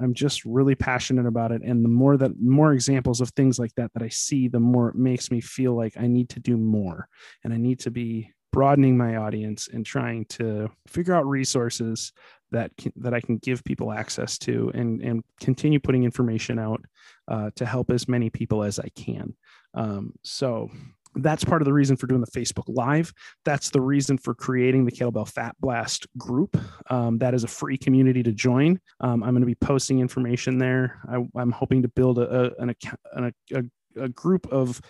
I'm 0.00 0.14
just 0.14 0.44
really 0.44 0.74
passionate 0.74 1.26
about 1.26 1.52
it 1.52 1.62
and 1.62 1.84
the 1.84 1.88
more 1.88 2.16
that 2.16 2.40
more 2.40 2.72
examples 2.72 3.20
of 3.20 3.30
things 3.30 3.58
like 3.58 3.74
that 3.74 3.92
that 3.94 4.02
I 4.02 4.08
see 4.08 4.48
the 4.48 4.60
more 4.60 4.88
it 4.90 4.94
makes 4.94 5.30
me 5.30 5.40
feel 5.40 5.74
like 5.74 5.94
I 5.96 6.06
need 6.06 6.28
to 6.30 6.40
do 6.40 6.56
more 6.56 7.08
and 7.44 7.52
I 7.52 7.56
need 7.56 7.80
to 7.80 7.90
be 7.90 8.32
broadening 8.52 8.96
my 8.96 9.16
audience 9.16 9.68
and 9.72 9.84
trying 9.84 10.24
to 10.26 10.70
figure 10.86 11.14
out 11.14 11.26
resources 11.26 12.12
that 12.50 12.74
can, 12.76 12.92
that 12.96 13.12
I 13.12 13.20
can 13.20 13.36
give 13.38 13.62
people 13.64 13.92
access 13.92 14.38
to 14.38 14.70
and 14.74 15.02
and 15.02 15.22
continue 15.40 15.78
putting 15.78 16.04
information 16.04 16.58
out 16.58 16.82
uh, 17.28 17.50
to 17.56 17.66
help 17.66 17.90
as 17.90 18.08
many 18.08 18.30
people 18.30 18.62
as 18.62 18.78
I 18.78 18.88
can. 18.94 19.34
Um, 19.74 20.14
so 20.22 20.70
that's 21.16 21.44
part 21.44 21.62
of 21.62 21.66
the 21.66 21.72
reason 21.72 21.96
for 21.96 22.06
doing 22.06 22.20
the 22.20 22.30
Facebook 22.30 22.64
Live. 22.68 23.12
That's 23.44 23.70
the 23.70 23.80
reason 23.80 24.18
for 24.18 24.34
creating 24.34 24.84
the 24.84 24.92
Kettlebell 24.92 25.28
Fat 25.28 25.56
Blast 25.60 26.06
group. 26.16 26.56
Um, 26.90 27.18
that 27.18 27.34
is 27.34 27.44
a 27.44 27.48
free 27.48 27.78
community 27.78 28.22
to 28.22 28.32
join. 28.32 28.80
Um, 29.00 29.22
I'm 29.22 29.30
going 29.30 29.40
to 29.40 29.46
be 29.46 29.54
posting 29.54 30.00
information 30.00 30.58
there. 30.58 31.00
I, 31.08 31.40
am 31.40 31.52
hoping 31.52 31.82
to 31.82 31.88
build 31.88 32.18
a, 32.18 32.46
a, 32.58 32.62
an, 32.62 32.74
a, 33.14 33.32
a, 33.54 33.62
a 34.04 34.08
group 34.08 34.46
of 34.52 34.80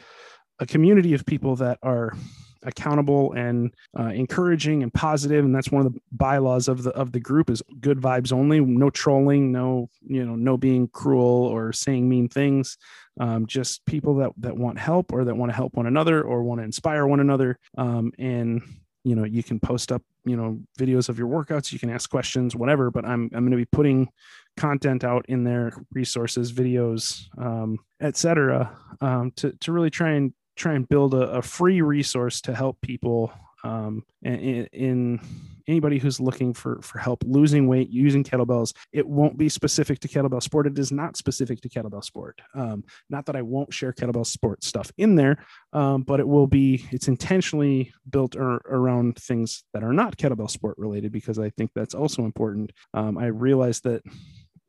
a 0.59 0.67
community 0.67 1.15
of 1.15 1.25
people 1.25 1.57
that 1.57 1.79
are 1.83 2.15
accountable 2.63 3.33
and 3.33 3.75
uh, 3.99 4.09
encouraging 4.09 4.83
and 4.83 4.93
positive 4.93 5.45
and 5.45 5.55
that's 5.55 5.71
one 5.71 5.87
of 5.87 5.93
the 5.93 6.01
bylaws 6.13 6.69
of 6.69 6.83
the 6.83 6.91
of 6.91 7.13
the 7.13 7.21
group 7.21 7.51
is 7.51 7.63
good 7.81 7.99
vibes 7.99 8.33
only 8.33 8.61
no 8.61 8.91
trolling 8.91 9.53
no 9.53 9.89
you 10.03 10.25
know 10.25 10.35
no 10.35 10.57
being 10.57 10.89
cruel 10.89 11.45
or 11.45 11.73
saying 11.73 12.09
mean 12.09 12.29
things. 12.29 12.79
Um, 13.21 13.47
just 13.47 13.85
people 13.85 14.17
that 14.17 14.31
that 14.39 14.57
want 14.57 14.79
help 14.79 15.13
or 15.13 15.25
that 15.25 15.37
want 15.37 15.51
to 15.51 15.57
help 15.57 15.75
one 15.75 15.87
another 15.87 16.23
or 16.23 16.43
want 16.43 16.61
to 16.61 16.65
inspire 16.65 17.07
one 17.07 17.21
another. 17.21 17.59
Um, 17.77 18.13
and 18.19 18.63
you 19.05 19.15
know 19.15 19.25
you 19.25 19.43
can 19.43 19.61
post 19.61 19.93
up 19.93 20.03
you 20.25 20.37
know 20.37 20.61
videos 20.79 21.09
of 21.09 21.19
your 21.19 21.29
workouts 21.29 21.73
you 21.73 21.79
can 21.79 21.89
ask 21.89 22.11
questions 22.11 22.57
whatever 22.57 22.91
but 22.91 23.05
i'm 23.05 23.31
i'm 23.33 23.45
going 23.45 23.53
to 23.53 23.57
be 23.57 23.65
putting 23.65 24.09
content 24.57 25.05
out 25.05 25.25
in 25.29 25.45
there 25.45 25.73
resources 25.93 26.53
videos 26.53 27.25
um, 27.39 27.79
etc 28.01 28.77
um, 29.01 29.31
to, 29.37 29.53
to 29.61 29.71
really 29.73 29.89
try 29.89 30.11
and 30.11 30.35
try 30.59 30.75
and 30.75 30.89
build 30.89 31.15
a, 31.15 31.31
a 31.31 31.43
free 31.43 31.81
resource 31.81 32.41
to 32.43 32.55
help 32.55 32.81
people 32.81 33.33
um, 33.65 34.05
in, 34.23 34.67
in, 34.73 35.21
anybody 35.67 35.99
who's 35.99 36.19
looking 36.19 36.55
for 36.55 36.81
for 36.81 36.99
help 36.99 37.23
losing 37.27 37.69
weight 37.69 37.91
using 37.91 38.25
kettlebells. 38.25 38.73
It 38.91 39.07
won't 39.07 39.37
be 39.37 39.51
specific 39.51 39.99
to 40.01 40.09
kettlebell 40.09 40.43
sport. 40.43 40.67
It 40.67 40.79
is 40.79 40.91
not 40.91 41.19
specific 41.19 41.61
to 41.61 41.69
kettlebell 41.69 42.03
sport. 42.03 42.41
Um, 42.55 42.85
not 43.11 43.27
that 43.27 43.37
i 43.37 43.43
won't 43.43 43.75
share 43.75 43.93
kettlebell 43.93 44.27
sport 44.27 44.65
stuff 44.65 44.91
in 44.97 45.15
there 45.15 45.45
um, 45.75 46.03
but 46.05 46.21
it 46.21 46.29
will 46.29 46.47
be 46.47 46.87
it's 46.91 47.09
intentionally 47.09 47.93
built 48.09 48.35
ar- 48.37 48.63
around 48.65 49.17
things 49.17 49.65
that 49.75 49.85
are 49.85 49.93
not 49.93 50.17
kettlebell 50.17 50.51
sport 50.51 50.77
related 50.79 51.13
because 51.13 51.39
i 51.39 51.51
think 51.51 51.71
that's 51.75 51.95
also 51.95 52.25
important. 52.25 52.73
Um, 52.95 53.19
i 53.19 53.27
realize 53.27 53.81
that 53.81 54.03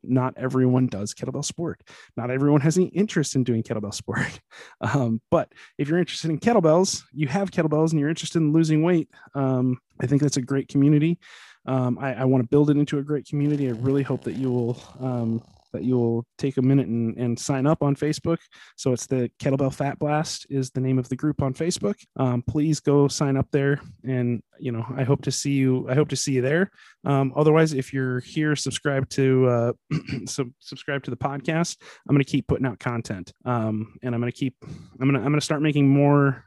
not 0.02 0.34
everyone 0.36 0.86
does 0.86 1.14
kettlebell 1.14 1.44
sport. 1.44 1.82
Not 2.16 2.30
everyone 2.30 2.60
has 2.62 2.76
any 2.76 2.86
interest 2.88 3.34
in 3.34 3.44
doing 3.44 3.62
kettlebell 3.62 3.94
sport. 3.94 4.40
Um, 4.82 5.20
but 5.30 5.52
if 5.78 5.88
you're 5.88 5.98
interested 5.98 6.30
in 6.30 6.38
kettlebells, 6.38 7.02
you 7.12 7.28
have 7.28 7.50
kettlebells 7.50 7.90
and 7.90 8.00
you're 8.00 8.08
interested 8.08 8.38
in 8.38 8.52
losing 8.52 8.82
weight, 8.82 9.08
um, 9.34 9.78
I 10.00 10.06
think 10.06 10.22
that's 10.22 10.38
a 10.38 10.42
great 10.42 10.68
community. 10.68 11.18
Um, 11.66 11.98
I, 11.98 12.14
I 12.14 12.24
want 12.24 12.42
to 12.42 12.48
build 12.48 12.70
it 12.70 12.76
into 12.76 12.98
a 12.98 13.02
great 13.02 13.26
community. 13.26 13.68
I 13.68 13.72
really 13.72 14.02
hope 14.02 14.24
that 14.24 14.34
you 14.34 14.50
will 14.50 14.82
um, 15.00 15.42
that 15.72 15.84
you'll 15.84 16.26
take 16.38 16.56
a 16.56 16.62
minute 16.62 16.88
and, 16.88 17.16
and 17.16 17.38
sign 17.38 17.66
up 17.66 17.82
on 17.82 17.94
Facebook. 17.94 18.38
So 18.76 18.92
it's 18.92 19.06
the 19.06 19.30
Kettlebell 19.38 19.72
Fat 19.72 19.98
Blast 19.98 20.46
is 20.50 20.70
the 20.70 20.80
name 20.80 20.98
of 20.98 21.08
the 21.08 21.16
group 21.16 21.42
on 21.42 21.54
Facebook. 21.54 21.94
Um, 22.16 22.42
please 22.42 22.80
go 22.80 23.06
sign 23.08 23.36
up 23.36 23.46
there, 23.52 23.80
and 24.04 24.42
you 24.60 24.72
know 24.72 24.84
I 24.96 25.04
hope 25.04 25.22
to 25.22 25.32
see 25.32 25.52
you. 25.52 25.88
I 25.88 25.94
hope 25.94 26.08
to 26.10 26.16
see 26.16 26.32
you 26.32 26.42
there. 26.42 26.70
Um, 27.04 27.32
otherwise, 27.34 27.72
if 27.72 27.92
you're 27.92 28.20
here, 28.20 28.54
subscribe 28.54 29.08
to 29.10 29.46
uh, 29.48 29.72
subscribe 30.26 31.02
to 31.04 31.10
the 31.10 31.16
podcast. 31.16 31.76
I'm 32.08 32.14
going 32.14 32.24
to 32.24 32.30
keep 32.30 32.46
putting 32.46 32.66
out 32.66 32.78
content, 32.78 33.32
um, 33.44 33.94
and 34.02 34.14
I'm 34.14 34.20
going 34.20 34.32
to 34.32 34.38
keep. 34.38 34.56
I'm 34.62 35.08
going 35.08 35.14
to 35.14 35.20
I'm 35.20 35.26
going 35.32 35.34
to 35.34 35.44
start 35.44 35.62
making 35.62 35.88
more 35.88 36.44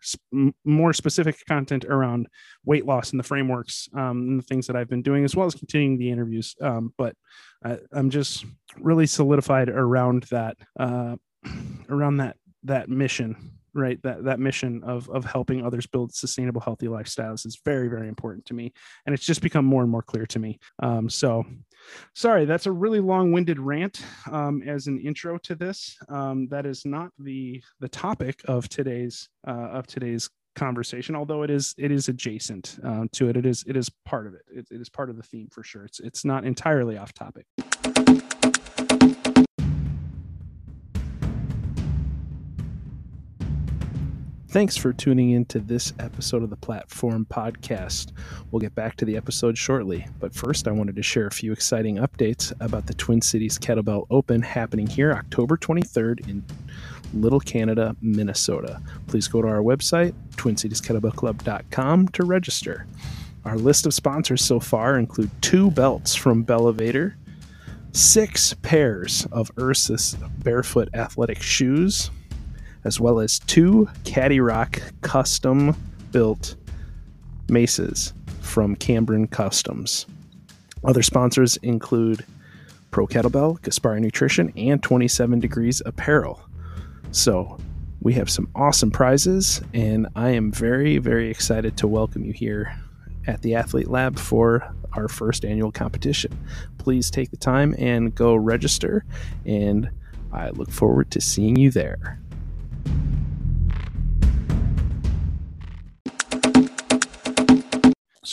more 0.63 0.93
specific 0.93 1.38
content 1.47 1.86
around 1.86 2.28
weight 2.65 2.86
loss 2.86 3.12
and 3.12 3.19
the 3.19 3.23
frameworks 3.23 3.89
um, 3.95 4.21
and 4.21 4.39
the 4.39 4.45
things 4.45 4.67
that 4.67 4.76
I've 4.76 4.89
been 4.89 5.02
doing, 5.02 5.23
as 5.23 5.36
well 5.36 5.47
as 5.47 5.56
continuing 5.56 5.97
the 5.97 6.12
interviews. 6.12 6.56
Um, 6.62 6.93
but 6.97 7.15
I, 7.63 7.78
I'm 7.91 8.10
just 8.10 8.45
really 8.78 9.08
solidified 9.08 9.69
around 9.69 10.23
that 10.32 10.58
uh, 10.80 11.15
around 11.89 12.17
that 12.17 12.38
that 12.63 12.89
mission 12.89 13.52
right? 13.73 14.01
That 14.03 14.23
that 14.25 14.39
mission 14.39 14.83
of 14.83 15.09
of 15.09 15.25
helping 15.25 15.65
others 15.65 15.86
build 15.86 16.13
sustainable 16.13 16.62
healthy 16.62 16.88
lifestyles 16.88 17.45
is 17.45 17.59
very 17.65 17.88
very 17.88 18.07
important 18.07 18.45
to 18.45 18.53
me 18.53 18.73
and 19.05 19.13
it's 19.13 19.25
just 19.25 19.41
become 19.41 19.65
more 19.65 19.81
and 19.81 19.91
more 19.91 20.01
clear 20.01 20.25
to 20.27 20.39
me. 20.39 20.59
Um, 20.81 21.09
so 21.09 21.45
sorry 22.15 22.45
that's 22.45 22.65
a 22.65 22.71
really 22.71 22.99
long-winded 22.99 23.59
rant 23.59 24.03
um, 24.31 24.62
as 24.63 24.88
an 24.88 24.99
intro 24.99 25.38
to 25.39 25.55
this. 25.55 25.97
Um, 26.09 26.47
that 26.47 26.65
is 26.65 26.86
not 26.86 27.12
the 27.19 27.62
the 27.79 27.89
topic 27.89 28.41
of 28.45 28.69
today's 28.69 29.29
uh, 29.47 29.69
of 29.71 29.88
today's 29.88 30.29
conversation 30.55 31.15
although 31.15 31.41
it 31.41 31.49
is 31.49 31.73
it 31.79 31.91
is 31.91 32.09
adjacent 32.09 32.77
uh, 32.86 33.05
to 33.12 33.27
it. 33.27 33.36
It 33.36 33.45
is 33.45 33.63
it 33.67 33.75
is 33.75 33.89
part 34.05 34.27
of 34.27 34.36
it. 34.36 34.43
it 34.51 34.67
it 34.69 34.81
is 34.81 34.89
part 34.89 35.09
of 35.09 35.17
the 35.17 35.23
theme 35.23 35.47
for 35.51 35.63
sure. 35.63 35.86
It's 35.86 35.99
it's 35.99 36.23
not 36.23 36.45
entirely 36.45 36.97
off 36.97 37.13
topic 37.13 37.45
Thanks 44.53 44.77
for 44.77 44.93
tuning 44.93 45.31
in 45.31 45.45
to 45.45 45.57
this 45.57 45.93
episode 45.97 46.43
of 46.43 46.51
the 46.51 46.55
Platform 46.55 47.25
Podcast. 47.27 48.11
We'll 48.51 48.59
get 48.59 48.75
back 48.75 48.95
to 48.97 49.03
the 49.03 49.17
episode 49.17 49.57
shortly, 49.57 50.05
but 50.19 50.35
first, 50.35 50.67
I 50.67 50.71
wanted 50.71 50.95
to 50.95 51.01
share 51.01 51.25
a 51.25 51.31
few 51.31 51.51
exciting 51.51 51.95
updates 51.95 52.53
about 52.59 52.85
the 52.85 52.93
Twin 52.93 53.19
Cities 53.19 53.57
Kettlebell 53.57 54.05
Open 54.11 54.43
happening 54.43 54.85
here 54.85 55.11
October 55.11 55.57
23rd 55.57 56.29
in 56.29 56.45
Little 57.15 57.39
Canada, 57.39 57.95
Minnesota. 57.99 58.79
Please 59.07 59.27
go 59.27 59.41
to 59.41 59.47
our 59.47 59.63
website, 59.63 60.13
twincitieskettlebellclub.com, 60.35 62.09
to 62.09 62.23
register. 62.23 62.85
Our 63.45 63.57
list 63.57 63.87
of 63.87 63.93
sponsors 63.95 64.43
so 64.43 64.59
far 64.59 64.99
include 64.99 65.31
two 65.41 65.71
belts 65.71 66.13
from 66.13 66.45
Bellevator, 66.45 67.15
six 67.91 68.53
pairs 68.61 69.25
of 69.31 69.49
Ursus 69.57 70.15
barefoot 70.43 70.89
athletic 70.93 71.41
shoes, 71.41 72.11
as 72.86 73.00
well 73.00 73.19
as 73.19 73.39
two 73.39 73.89
Caddy 74.04 74.39
Rock 74.39 74.82
custom 75.02 75.76
built 76.12 76.56
maces 77.50 78.13
from 78.41 78.76
Cambron 78.76 79.30
Customs. 79.30 80.06
Other 80.84 81.02
sponsors 81.02 81.58
include 81.58 82.26
Pro 82.91 83.08
Kettlebell, 83.08 83.60
Gaspari 83.62 84.00
Nutrition, 84.00 84.54
and 84.56 84.84
27 84.84 85.39
Degrees 85.39 85.82
Apparel. 85.86 86.41
So 87.12 87.58
we 88.02 88.13
have 88.13 88.30
some 88.30 88.50
awesome 88.54 88.91
prizes, 88.91 89.62
and 89.74 90.08
I 90.15 90.32
am 90.32 90.52
very, 90.52 90.98
very 90.98 91.30
excited 91.30 91.78
to 91.78 91.88
welcome 91.88 92.26
you 92.26 92.34
here 92.34 92.76
at 93.26 93.41
the 93.41 93.56
Athlete 93.56 93.88
Lab 93.88 94.19
for 94.19 94.74
our 94.93 95.08
first 95.08 95.46
annual 95.46 95.72
competition. 95.72 96.38
Please 96.78 97.10
take 97.10 97.32
the 97.32 97.38
time 97.38 97.74
and 97.78 98.13
go 98.13 98.36
register, 98.36 99.06
and 99.46 99.89
I 100.32 100.50
look 100.50 100.69
forward 100.69 101.12
to 101.12 101.22
seeing 101.22 101.56
you 101.56 101.72
there. 101.72 102.19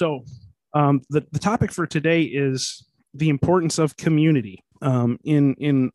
So, 0.00 0.24
um, 0.72 1.02
the, 1.10 1.26
the 1.30 1.38
topic 1.38 1.72
for 1.72 1.86
today 1.86 2.22
is 2.22 2.86
the 3.12 3.28
importance 3.28 3.78
of 3.78 3.98
community 3.98 4.64
um, 4.80 5.18
in 5.24 5.54
in 5.56 5.90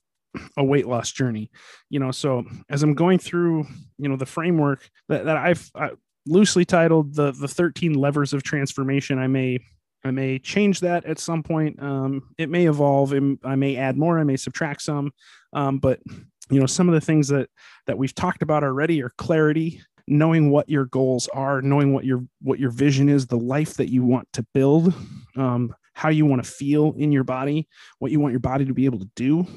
a 0.58 0.64
weight 0.64 0.88
loss 0.88 1.12
journey. 1.12 1.50
You 1.90 2.00
know, 2.00 2.12
so 2.12 2.44
as 2.70 2.84
I'm 2.84 2.94
going 2.94 3.18
through, 3.18 3.66
you 3.98 4.08
know, 4.08 4.16
the 4.16 4.28
framework 4.28 4.88
that, 5.10 5.26
that 5.26 5.38
I've 5.38 5.72
I 5.74 5.90
loosely 6.28 6.66
titled 6.66 7.16
the 7.16 7.32
the 7.32 7.48
13 7.48 7.94
levers 7.94 8.32
of 8.32 8.44
transformation, 8.44 9.18
I 9.18 9.26
may 9.26 9.58
I 10.04 10.12
may 10.12 10.38
change 10.38 10.82
that 10.82 11.04
at 11.06 11.18
some 11.18 11.42
point. 11.42 11.82
Um, 11.82 12.30
it 12.38 12.48
may 12.48 12.68
evolve. 12.68 13.12
I 13.44 13.56
may 13.56 13.76
add 13.76 13.98
more. 13.98 14.20
I 14.20 14.24
may 14.24 14.38
subtract 14.38 14.84
some. 14.84 15.14
Um, 15.52 15.80
but 15.80 16.00
you 16.52 16.60
know, 16.60 16.68
some 16.68 16.88
of 16.88 16.94
the 16.94 17.02
things 17.02 17.30
that 17.30 17.50
that 17.88 17.98
we've 17.98 18.14
talked 18.14 18.44
about 18.44 18.64
already 18.64 19.02
are 19.02 19.14
clarity, 19.18 19.82
knowing 20.08 20.52
what 20.52 20.70
your 20.70 20.86
goals 20.86 21.28
are, 21.30 21.62
knowing 21.62 21.94
what 21.94 22.06
your 22.06 22.26
what 22.42 22.60
your 22.60 22.72
vision 22.72 23.10
is, 23.10 23.28
the 23.28 23.38
life 23.38 23.76
that 23.76 23.90
you 23.90 24.04
want 24.04 24.28
to 24.34 24.44
build, 24.54 24.94
um, 25.36 25.74
how 25.94 26.10
you 26.10 26.26
want 26.26 26.44
to 26.44 26.50
feel 26.50 26.94
in 26.98 27.12
your 27.12 27.24
body, 27.24 27.68
what 28.00 28.12
you 28.12 28.20
want 28.20 28.34
your 28.34 28.40
body 28.40 28.66
to 28.66 28.74
be 28.74 28.86
able 28.86 29.00
to 29.00 29.10
do, 29.16 29.48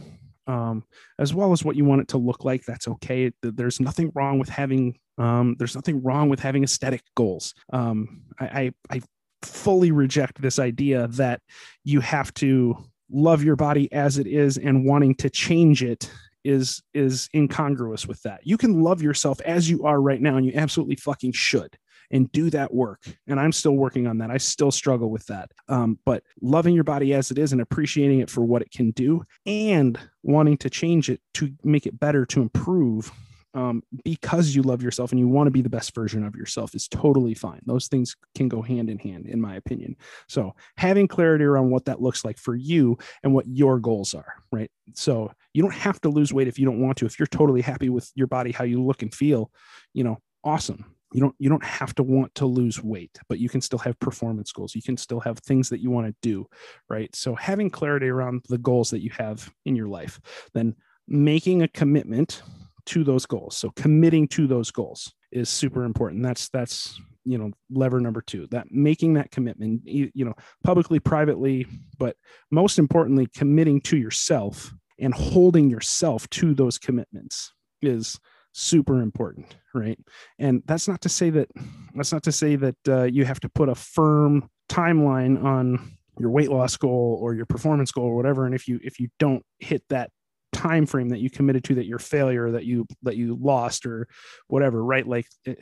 um, 0.47 0.85
as 1.19 1.35
well 1.35 1.53
as 1.53 1.65
what 1.65 1.77
you 1.77 1.85
want 1.85 2.01
it 2.01 2.09
to 2.09 2.19
look 2.19 2.45
like. 2.45 2.65
That's 2.65 2.89
okay. 2.89 3.33
There's 3.43 3.81
nothing 3.81 4.13
wrong 4.15 4.39
with 4.39 4.49
having. 4.49 4.99
Um, 5.19 5.57
there's 5.59 5.75
nothing 5.75 6.03
wrong 6.03 6.29
with 6.29 6.39
having 6.39 6.63
aesthetic 6.63 7.03
goals. 7.17 7.53
Um, 7.73 8.23
I, 8.39 8.47
I, 8.47 8.73
I 8.89 9.01
fully 9.43 9.91
reject 9.91 10.41
this 10.41 10.61
idea 10.61 11.09
that 11.09 11.41
you 11.83 12.01
have 12.01 12.33
to 12.35 12.77
love 13.11 13.43
your 13.43 13.57
body 13.57 13.93
as 13.93 14.19
it 14.19 14.27
is 14.27 14.59
and 14.59 14.85
wanting 14.85 15.15
to 15.17 15.31
change 15.31 15.83
it 15.83 16.11
is 16.49 16.83
is 16.95 17.29
incongruous 17.35 18.07
with 18.07 18.23
that. 18.23 18.41
You 18.45 18.57
can 18.57 18.83
love 18.83 19.03
yourself 19.03 19.41
as 19.43 19.69
you 19.69 19.85
are 19.85 20.01
right 20.01 20.21
now, 20.21 20.37
and 20.37 20.47
you 20.47 20.53
absolutely 20.55 20.97
fucking 20.97 21.33
should 21.33 21.79
and 22.11 22.33
do 22.33 22.49
that 22.51 22.73
work. 22.73 23.03
And 23.27 23.39
I'm 23.39 23.53
still 23.53 23.77
working 23.77 24.07
on 24.07 24.19
that. 24.19 24.31
I 24.31 24.39
still 24.39 24.71
struggle 24.71 25.11
with 25.11 25.27
that. 25.27 25.51
Um, 25.69 25.99
but 26.07 26.23
loving 26.41 26.75
your 26.75 26.85
body 26.85 27.13
as 27.13 27.31
it 27.31 27.39
is 27.39 27.53
and 27.53 27.61
appreciating 27.61 28.21
it 28.21 28.31
for 28.31 28.43
what 28.45 28.63
it 28.63 28.71
can 28.71 28.93
do 28.93 29.25
and 29.45 29.99
wanting 30.23 30.57
to 30.59 30.71
change 30.71 31.11
it 31.11 31.21
to 31.35 31.53
make 31.65 31.87
it 31.87 32.01
better, 32.01 32.25
to 32.27 32.41
improve 32.41 33.13
um, 33.59 33.83
because 34.05 34.55
you 34.55 34.63
love 34.63 34.85
yourself 34.85 35.11
and 35.11 35.19
you 35.19 35.27
want 35.27 35.49
to 35.49 35.51
be 35.51 35.63
the 35.63 35.69
best 35.69 35.93
version 35.93 36.25
of 36.25 36.37
yourself 36.37 36.77
is 36.77 36.87
totally 36.87 37.35
fine. 37.35 37.61
Those 37.67 37.89
things 37.89 38.15
can 38.37 38.49
go 38.49 38.63
hand 38.63 38.89
in 38.89 39.01
hand, 39.01 39.27
in 39.27 39.41
my 39.41 39.57
opinion. 39.57 39.97
So, 40.29 40.55
having 40.77 41.09
clarity 41.09 41.45
around 41.45 41.71
what 41.71 41.87
that 41.87 42.01
looks 42.01 42.25
like 42.25 42.39
for 42.39 42.55
you 42.55 42.99
and 43.25 43.35
what 43.35 43.49
your 43.49 43.81
goals 43.81 44.15
are, 44.15 44.33
right? 44.53 44.71
So, 44.95 45.33
you 45.55 45.63
don't 45.63 45.75
have 45.75 46.01
to 46.03 46.09
lose 46.09 46.33
weight 46.33 46.47
if 46.47 46.57
you 46.57 46.67
don't 46.67 46.81
want 46.81 46.99
to. 46.99 47.07
If 47.07 47.19
you're 47.19 47.27
totally 47.27 47.61
happy 47.61 47.89
with 47.89 48.09
your 48.15 48.29
body, 48.29 48.53
how 48.53 48.63
you 48.63 48.81
look 48.81 49.03
and 49.03 49.13
feel, 49.13 49.51
you 49.93 50.05
know, 50.05 50.19
awesome 50.45 50.95
you 51.13 51.21
don't 51.21 51.35
you 51.39 51.49
don't 51.49 51.65
have 51.65 51.95
to 51.95 52.03
want 52.03 52.33
to 52.35 52.47
lose 52.47 52.83
weight 52.83 53.19
but 53.29 53.39
you 53.39 53.49
can 53.49 53.61
still 53.61 53.79
have 53.79 53.99
performance 53.99 54.53
goals 54.53 54.75
you 54.75 54.83
can 54.83 54.97
still 54.97 55.21
have 55.21 55.39
things 55.39 55.69
that 55.71 55.81
you 55.81 55.91
want 55.91 56.07
to 56.07 56.15
do 56.23 56.47
right 56.89 57.15
so 57.17 57.35
having 57.35 57.71
clarity 57.71 58.09
around 58.09 58.45
the 58.49 58.59
goals 58.59 58.91
that 58.91 59.03
you 59.03 59.11
have 59.11 59.51
in 59.65 59.75
your 59.75 59.89
life 59.89 60.21
then 60.55 60.75
making 61.09 61.63
a 61.63 61.69
commitment 61.69 62.43
to 62.89 63.05
those 63.05 63.27
goals. 63.27 63.57
So 63.57 63.71
committing 63.77 64.29
to 64.29 64.47
those 64.47 64.71
goals 64.71 65.13
is 65.31 65.49
super 65.49 65.85
important. 65.85 66.23
That's 66.23 66.49
that's 66.49 67.01
you 67.25 67.37
know 67.37 67.51
lever 67.71 68.01
number 68.01 68.23
2 68.23 68.49
that 68.53 68.71
making 68.71 69.13
that 69.15 69.31
commitment 69.31 69.83
you, 69.85 70.11
you 70.15 70.25
know 70.25 70.33
publicly 70.65 70.99
privately 70.99 71.67
but 71.99 72.17
most 72.51 72.79
importantly 72.79 73.27
committing 73.37 73.83
to 73.83 73.99
yourself 73.99 74.73
and 74.99 75.13
holding 75.13 75.69
yourself 75.69 76.31
to 76.31 76.55
those 76.55 76.79
commitments 76.79 77.53
is 77.83 78.19
super 78.55 79.03
important 79.03 79.57
right? 79.79 79.99
And 80.39 80.63
that's 80.67 80.89
not 80.89 81.01
to 81.03 81.09
say 81.09 81.31
that 81.31 81.49
that's 81.95 82.13
not 82.13 82.23
to 82.25 82.33
say 82.33 82.57
that 82.57 82.77
uh, 82.89 83.05
you 83.05 83.25
have 83.25 83.41
to 83.41 83.49
put 83.49 83.69
a 83.69 83.75
firm 83.75 84.49
timeline 84.69 85.43
on 85.43 85.97
your 86.19 86.31
weight 86.31 86.51
loss 86.51 86.77
goal 86.77 87.19
or 87.21 87.35
your 87.35 87.47
performance 87.47 87.93
goal 87.93 88.07
or 88.07 88.17
whatever. 88.17 88.45
And 88.45 88.55
if 88.55 88.69
you 88.69 88.81
if 88.83 89.01
you 89.01 89.09
don't 89.19 89.45
hit 89.59 89.83
that 89.89 90.11
time 90.59 90.87
frame 90.87 91.09
that 91.11 91.21
you 91.21 91.31
committed 91.31 91.65
to 91.65 91.75
that 91.77 91.87
your 91.87 91.99
failure 91.99 92.51
that 92.51 92.65
you 92.65 92.87
that 93.03 93.17
you 93.17 93.37
lost 93.41 93.87
or 93.87 94.09
whatever 94.47 94.85
right? 94.85 95.07
Like 95.07 95.27
it, 95.45 95.61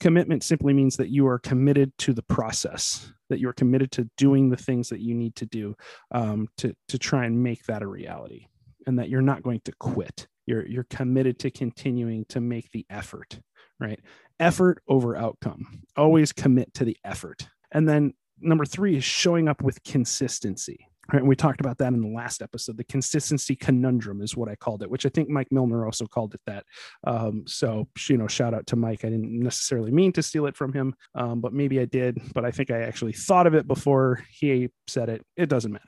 commitment 0.00 0.42
simply 0.42 0.72
means 0.72 0.96
that 0.96 1.08
you 1.08 1.26
are 1.26 1.38
committed 1.38 1.96
to 1.98 2.12
the 2.12 2.22
process 2.22 3.12
that 3.28 3.40
you're 3.40 3.52
committed 3.52 3.90
to 3.90 4.08
doing 4.16 4.50
the 4.50 4.56
things 4.56 4.88
that 4.90 5.00
you 5.00 5.14
need 5.14 5.34
to 5.36 5.46
do 5.46 5.74
um, 6.12 6.48
to 6.58 6.74
to 6.88 6.98
try 6.98 7.24
and 7.24 7.42
make 7.42 7.64
that 7.64 7.82
a 7.82 7.86
reality 7.86 8.46
and 8.86 8.98
that 8.98 9.08
you're 9.08 9.22
not 9.22 9.42
going 9.42 9.60
to 9.64 9.72
quit. 9.78 10.26
You're 10.46 10.66
you're 10.66 10.86
committed 10.90 11.38
to 11.40 11.50
continuing 11.50 12.24
to 12.28 12.40
make 12.40 12.70
the 12.70 12.86
effort 12.90 13.40
right? 13.78 14.00
Effort 14.40 14.82
over 14.88 15.16
outcome. 15.16 15.82
Always 15.96 16.32
commit 16.32 16.74
to 16.74 16.84
the 16.84 16.96
effort. 17.04 17.48
And 17.72 17.88
then 17.88 18.14
number 18.40 18.64
three 18.64 18.96
is 18.96 19.04
showing 19.04 19.48
up 19.48 19.62
with 19.62 19.82
consistency 19.82 20.88
Right, 21.12 21.20
and 21.20 21.28
we 21.28 21.36
talked 21.36 21.60
about 21.60 21.78
that 21.78 21.92
in 21.92 22.00
the 22.00 22.08
last 22.08 22.42
episode. 22.42 22.76
The 22.76 22.84
consistency 22.84 23.54
conundrum 23.54 24.22
is 24.22 24.36
what 24.36 24.48
I 24.48 24.56
called 24.56 24.82
it, 24.82 24.90
which 24.90 25.06
I 25.06 25.08
think 25.08 25.28
Mike 25.28 25.52
Milner 25.52 25.84
also 25.84 26.06
called 26.06 26.34
it 26.34 26.40
that. 26.46 26.64
Um, 27.04 27.44
so, 27.46 27.86
you 28.08 28.16
know, 28.16 28.26
shout 28.26 28.54
out 28.54 28.66
to 28.68 28.76
Mike. 28.76 29.04
I 29.04 29.10
didn't 29.10 29.38
necessarily 29.38 29.92
mean 29.92 30.12
to 30.12 30.22
steal 30.22 30.46
it 30.46 30.56
from 30.56 30.72
him, 30.72 30.94
um, 31.14 31.40
but 31.40 31.52
maybe 31.52 31.78
I 31.78 31.84
did. 31.84 32.20
But 32.34 32.44
I 32.44 32.50
think 32.50 32.70
I 32.70 32.82
actually 32.82 33.12
thought 33.12 33.46
of 33.46 33.54
it 33.54 33.68
before 33.68 34.24
he 34.30 34.68
said 34.88 35.08
it. 35.08 35.24
It 35.36 35.48
doesn't 35.48 35.72
matter. 35.72 35.84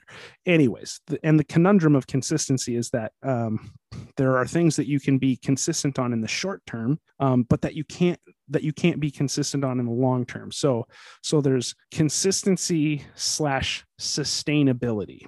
Anyways, 0.47 1.01
the, 1.09 1.19
and 1.25 1.39
the 1.39 1.45
conundrum 1.45 1.97
of 1.97 2.07
consistency 2.07 2.77
is 2.77 2.91
that 2.91 3.13
um, 3.25 3.73
there 4.17 4.37
are 4.37 4.47
things 4.47 4.77
that 4.77 4.87
you 4.87 5.01
can 5.01 5.19
be 5.19 5.37
consistent 5.37 5.99
on 5.99 6.13
in 6.13 6.21
the 6.21 6.29
short 6.29 6.65
term, 6.67 7.01
um, 7.19 7.43
but 7.43 7.63
that 7.63 7.75
you 7.75 7.85
can't 7.85 8.21
that 8.51 8.63
you 8.63 8.73
can't 8.73 9.01
be 9.01 9.11
consistent 9.11 9.65
on 9.65 9.81
in 9.81 9.87
the 9.87 9.93
long 9.93 10.27
term. 10.27 10.53
So 10.53 10.87
so 11.23 11.41
there's 11.41 11.75
consistency 11.93 13.05
slash 13.15 13.85
sustainability, 14.01 15.27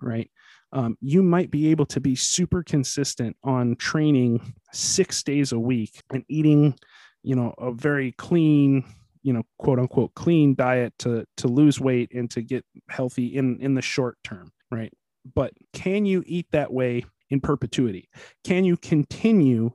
right? 0.00 0.30
Um, 0.72 0.96
you 1.00 1.22
might 1.22 1.50
be 1.50 1.70
able 1.70 1.86
to 1.86 2.00
be 2.00 2.16
super 2.16 2.62
consistent 2.62 3.36
on 3.44 3.76
training 3.76 4.54
six 4.72 5.22
days 5.22 5.52
a 5.52 5.58
week 5.58 6.00
and 6.10 6.24
eating, 6.28 6.74
you 7.22 7.36
know, 7.36 7.54
a 7.58 7.72
very 7.72 8.12
clean, 8.12 8.84
you 9.22 9.34
know, 9.34 9.42
quote 9.58 9.78
unquote 9.78 10.14
clean 10.14 10.54
diet 10.54 10.94
to 11.00 11.26
to 11.36 11.48
lose 11.48 11.78
weight 11.78 12.12
and 12.14 12.30
to 12.30 12.42
get 12.42 12.64
healthy 12.88 13.36
in 13.36 13.58
in 13.60 13.74
the 13.74 13.82
short 13.82 14.16
term, 14.24 14.50
right? 14.70 14.92
But 15.34 15.52
can 15.72 16.06
you 16.06 16.24
eat 16.26 16.46
that 16.52 16.72
way 16.72 17.04
in 17.30 17.40
perpetuity? 17.40 18.08
Can 18.44 18.64
you 18.64 18.76
continue 18.76 19.72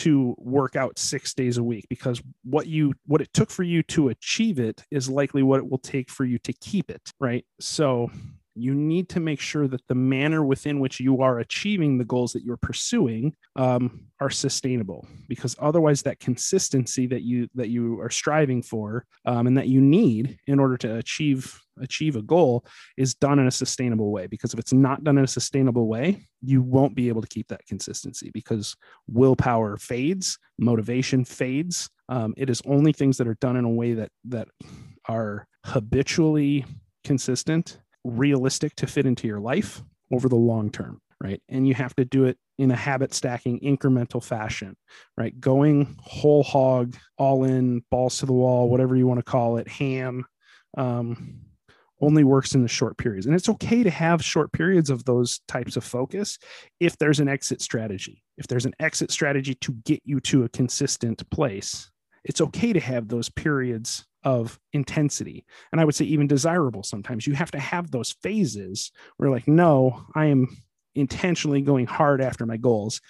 to 0.00 0.34
work 0.38 0.76
out 0.76 0.98
six 0.98 1.34
days 1.34 1.58
a 1.58 1.62
week 1.62 1.86
because 1.88 2.22
what 2.44 2.66
you 2.66 2.94
what 3.06 3.20
it 3.20 3.32
took 3.34 3.50
for 3.50 3.62
you 3.62 3.82
to 3.82 4.08
achieve 4.08 4.58
it 4.58 4.82
is 4.90 5.08
likely 5.08 5.42
what 5.42 5.58
it 5.58 5.70
will 5.70 5.78
take 5.78 6.10
for 6.10 6.24
you 6.24 6.38
to 6.38 6.52
keep 6.54 6.90
it 6.90 7.12
right? 7.20 7.44
So 7.60 8.10
you 8.60 8.74
need 8.74 9.08
to 9.10 9.20
make 9.20 9.40
sure 9.40 9.66
that 9.68 9.86
the 9.88 9.94
manner 9.94 10.44
within 10.44 10.80
which 10.80 11.00
you 11.00 11.22
are 11.22 11.38
achieving 11.38 11.98
the 11.98 12.04
goals 12.04 12.32
that 12.32 12.44
you're 12.44 12.56
pursuing 12.56 13.34
um, 13.56 14.06
are 14.20 14.30
sustainable. 14.30 15.06
Because 15.28 15.56
otherwise 15.58 16.02
that 16.02 16.20
consistency 16.20 17.06
that 17.08 17.22
you 17.22 17.48
that 17.54 17.68
you 17.68 18.00
are 18.00 18.10
striving 18.10 18.62
for 18.62 19.04
um, 19.24 19.46
and 19.46 19.56
that 19.56 19.68
you 19.68 19.80
need 19.80 20.38
in 20.46 20.58
order 20.60 20.76
to 20.78 20.96
achieve 20.96 21.60
achieve 21.80 22.16
a 22.16 22.22
goal 22.22 22.64
is 22.98 23.14
done 23.14 23.38
in 23.38 23.46
a 23.46 23.50
sustainable 23.50 24.12
way. 24.12 24.26
Because 24.26 24.52
if 24.52 24.60
it's 24.60 24.72
not 24.72 25.02
done 25.04 25.18
in 25.18 25.24
a 25.24 25.28
sustainable 25.28 25.88
way 25.88 26.26
you 26.42 26.62
won't 26.62 26.94
be 26.94 27.08
able 27.08 27.20
to 27.20 27.28
keep 27.28 27.48
that 27.48 27.66
consistency. 27.66 28.30
Because 28.32 28.76
willpower 29.06 29.76
fades 29.76 30.38
motivation 30.60 31.24
fades. 31.24 31.88
Um, 32.08 32.34
it 32.36 32.50
is 32.50 32.62
only 32.66 32.92
things 32.92 33.16
that 33.16 33.26
are 33.26 33.36
done 33.40 33.56
in 33.56 33.64
a 33.64 33.70
way 33.70 33.94
that 33.94 34.10
that 34.26 34.48
are 35.08 35.46
habitually 35.64 36.64
consistent 37.02 37.78
realistic 38.04 38.74
to 38.76 38.86
fit 38.86 39.06
into 39.06 39.26
your 39.26 39.40
life 39.40 39.82
over 40.12 40.28
the 40.28 40.36
long 40.36 40.70
term, 40.70 41.00
right? 41.20 41.42
And 41.48 41.66
you 41.66 41.74
have 41.74 41.94
to 41.96 42.04
do 42.04 42.24
it 42.24 42.38
in 42.58 42.70
a 42.70 42.76
habit 42.76 43.14
stacking 43.14 43.60
incremental 43.60 44.22
fashion, 44.22 44.76
right? 45.16 45.38
Going 45.40 45.96
whole 46.00 46.42
hog, 46.42 46.96
all 47.16 47.44
in, 47.44 47.82
balls 47.90 48.18
to 48.18 48.26
the 48.26 48.32
wall, 48.32 48.68
whatever 48.68 48.96
you 48.96 49.06
want 49.06 49.18
to 49.18 49.30
call 49.30 49.56
it, 49.56 49.68
ham, 49.68 50.26
um, 50.76 51.40
only 52.00 52.24
works 52.24 52.54
in 52.54 52.62
the 52.62 52.68
short 52.68 52.96
periods. 52.96 53.26
And 53.26 53.34
it's 53.34 53.48
okay 53.48 53.82
to 53.82 53.90
have 53.90 54.24
short 54.24 54.52
periods 54.52 54.90
of 54.90 55.04
those 55.04 55.40
types 55.48 55.76
of 55.76 55.84
focus 55.84 56.38
if 56.80 56.96
there's 56.98 57.20
an 57.20 57.28
exit 57.28 57.60
strategy. 57.60 58.22
If 58.38 58.46
there's 58.46 58.66
an 58.66 58.74
exit 58.80 59.10
strategy 59.10 59.54
to 59.56 59.72
get 59.84 60.00
you 60.04 60.20
to 60.20 60.44
a 60.44 60.48
consistent 60.48 61.28
place, 61.30 61.90
it's 62.24 62.40
okay 62.40 62.72
to 62.72 62.80
have 62.80 63.08
those 63.08 63.28
periods 63.28 64.06
of 64.24 64.58
intensity. 64.72 65.44
And 65.72 65.80
i 65.80 65.84
would 65.84 65.94
say 65.94 66.04
even 66.04 66.26
desirable 66.26 66.82
sometimes. 66.82 67.26
You 67.26 67.34
have 67.34 67.50
to 67.52 67.58
have 67.58 67.90
those 67.90 68.12
phases 68.22 68.92
where 69.16 69.30
like 69.30 69.48
no 69.48 70.04
i 70.14 70.26
am 70.26 70.48
intentionally 70.94 71.62
going 71.62 71.86
hard 71.86 72.20
after 72.20 72.44
my 72.44 72.56
goals 72.56 73.00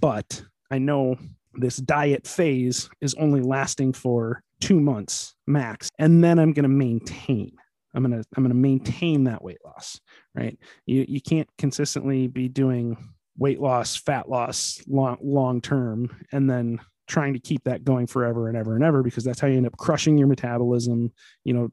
but 0.00 0.42
i 0.72 0.78
know 0.78 1.16
this 1.54 1.76
diet 1.76 2.26
phase 2.26 2.90
is 3.00 3.14
only 3.14 3.40
lasting 3.40 3.92
for 3.92 4.42
two 4.60 4.80
months 4.80 5.36
max 5.46 5.88
and 6.00 6.22
then 6.22 6.38
i'm 6.38 6.52
going 6.52 6.64
to 6.64 6.68
maintain. 6.68 7.52
I'm 7.94 8.02
going 8.02 8.20
to 8.20 8.28
i'm 8.36 8.42
going 8.42 8.50
to 8.50 8.54
maintain 8.54 9.24
that 9.24 9.42
weight 9.42 9.64
loss 9.64 10.00
right? 10.38 10.58
You 10.86 11.04
you 11.08 11.20
can't 11.20 11.48
consistently 11.58 12.28
be 12.28 12.48
doing 12.48 12.96
weight 13.36 13.60
loss 13.60 13.96
fat 13.96 14.28
loss 14.28 14.80
long 14.86 15.18
long 15.22 15.60
term 15.60 16.24
and 16.32 16.48
then 16.48 16.80
trying 17.08 17.32
to 17.34 17.40
keep 17.40 17.64
that 17.64 17.84
going 17.84 18.06
forever 18.06 18.48
and 18.48 18.56
ever 18.56 18.74
and 18.74 18.84
ever 18.84 19.02
because 19.02 19.24
that's 19.24 19.40
how 19.40 19.48
you 19.48 19.56
end 19.56 19.66
up 19.66 19.76
crushing 19.76 20.16
your 20.18 20.28
metabolism. 20.28 21.12
You 21.44 21.54
know 21.54 21.70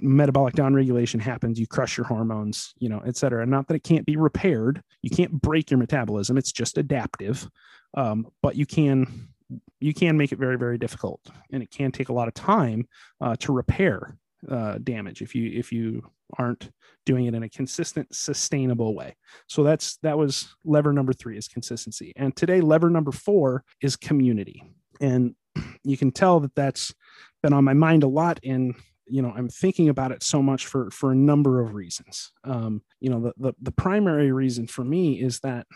metabolic 0.00 0.54
downregulation 0.54 1.20
happens 1.20 1.60
you 1.60 1.66
crush 1.66 1.96
your 1.98 2.06
hormones 2.06 2.72
you 2.78 2.88
know 2.88 3.02
et 3.06 3.16
cetera. 3.16 3.42
And 3.42 3.50
not 3.50 3.68
that 3.68 3.74
it 3.74 3.84
can't 3.84 4.06
be 4.06 4.16
repaired 4.16 4.82
you 5.02 5.10
can't 5.10 5.32
break 5.32 5.70
your 5.70 5.78
metabolism 5.78 6.38
it's 6.38 6.52
just 6.52 6.78
adaptive 6.78 7.48
um, 7.94 8.26
but 8.42 8.56
you 8.56 8.66
can 8.66 9.28
you 9.80 9.92
can 9.92 10.16
make 10.16 10.32
it 10.32 10.38
very 10.38 10.56
very 10.56 10.78
difficult 10.78 11.20
and 11.52 11.62
it 11.62 11.70
can 11.70 11.92
take 11.92 12.08
a 12.08 12.12
lot 12.12 12.28
of 12.28 12.34
time 12.34 12.88
uh, 13.20 13.36
to 13.36 13.52
repair 13.52 14.16
uh, 14.50 14.78
damage 14.82 15.22
if 15.22 15.34
you 15.34 15.50
if 15.52 15.70
you 15.72 16.02
aren't 16.38 16.70
doing 17.06 17.26
it 17.26 17.34
in 17.34 17.42
a 17.42 17.48
consistent 17.48 18.14
sustainable 18.14 18.94
way. 18.94 19.16
So 19.46 19.62
that's 19.62 19.98
that 19.98 20.18
was 20.18 20.54
lever 20.64 20.92
number 20.92 21.12
three 21.12 21.36
is 21.36 21.48
consistency. 21.48 22.12
And 22.16 22.34
today 22.34 22.60
lever 22.60 22.90
number 22.90 23.12
four 23.12 23.64
is 23.82 23.96
community. 23.96 24.62
And 25.00 25.34
you 25.84 25.96
can 25.96 26.10
tell 26.10 26.40
that 26.40 26.54
that's 26.54 26.94
been 27.42 27.52
on 27.52 27.64
my 27.64 27.74
mind 27.74 28.02
a 28.02 28.08
lot. 28.08 28.40
And 28.44 28.74
you 29.06 29.20
know 29.20 29.34
i'm 29.36 29.50
thinking 29.50 29.90
about 29.90 30.12
it 30.12 30.22
so 30.22 30.40
much 30.40 30.66
for 30.66 30.90
for 30.90 31.12
a 31.12 31.16
number 31.16 31.60
of 31.60 31.74
reasons. 31.74 32.32
Um 32.44 32.82
you 33.00 33.10
know 33.10 33.20
the 33.20 33.32
the, 33.36 33.54
the 33.60 33.72
primary 33.72 34.32
reason 34.32 34.66
for 34.66 34.84
me 34.84 35.20
is 35.20 35.40
that 35.40 35.66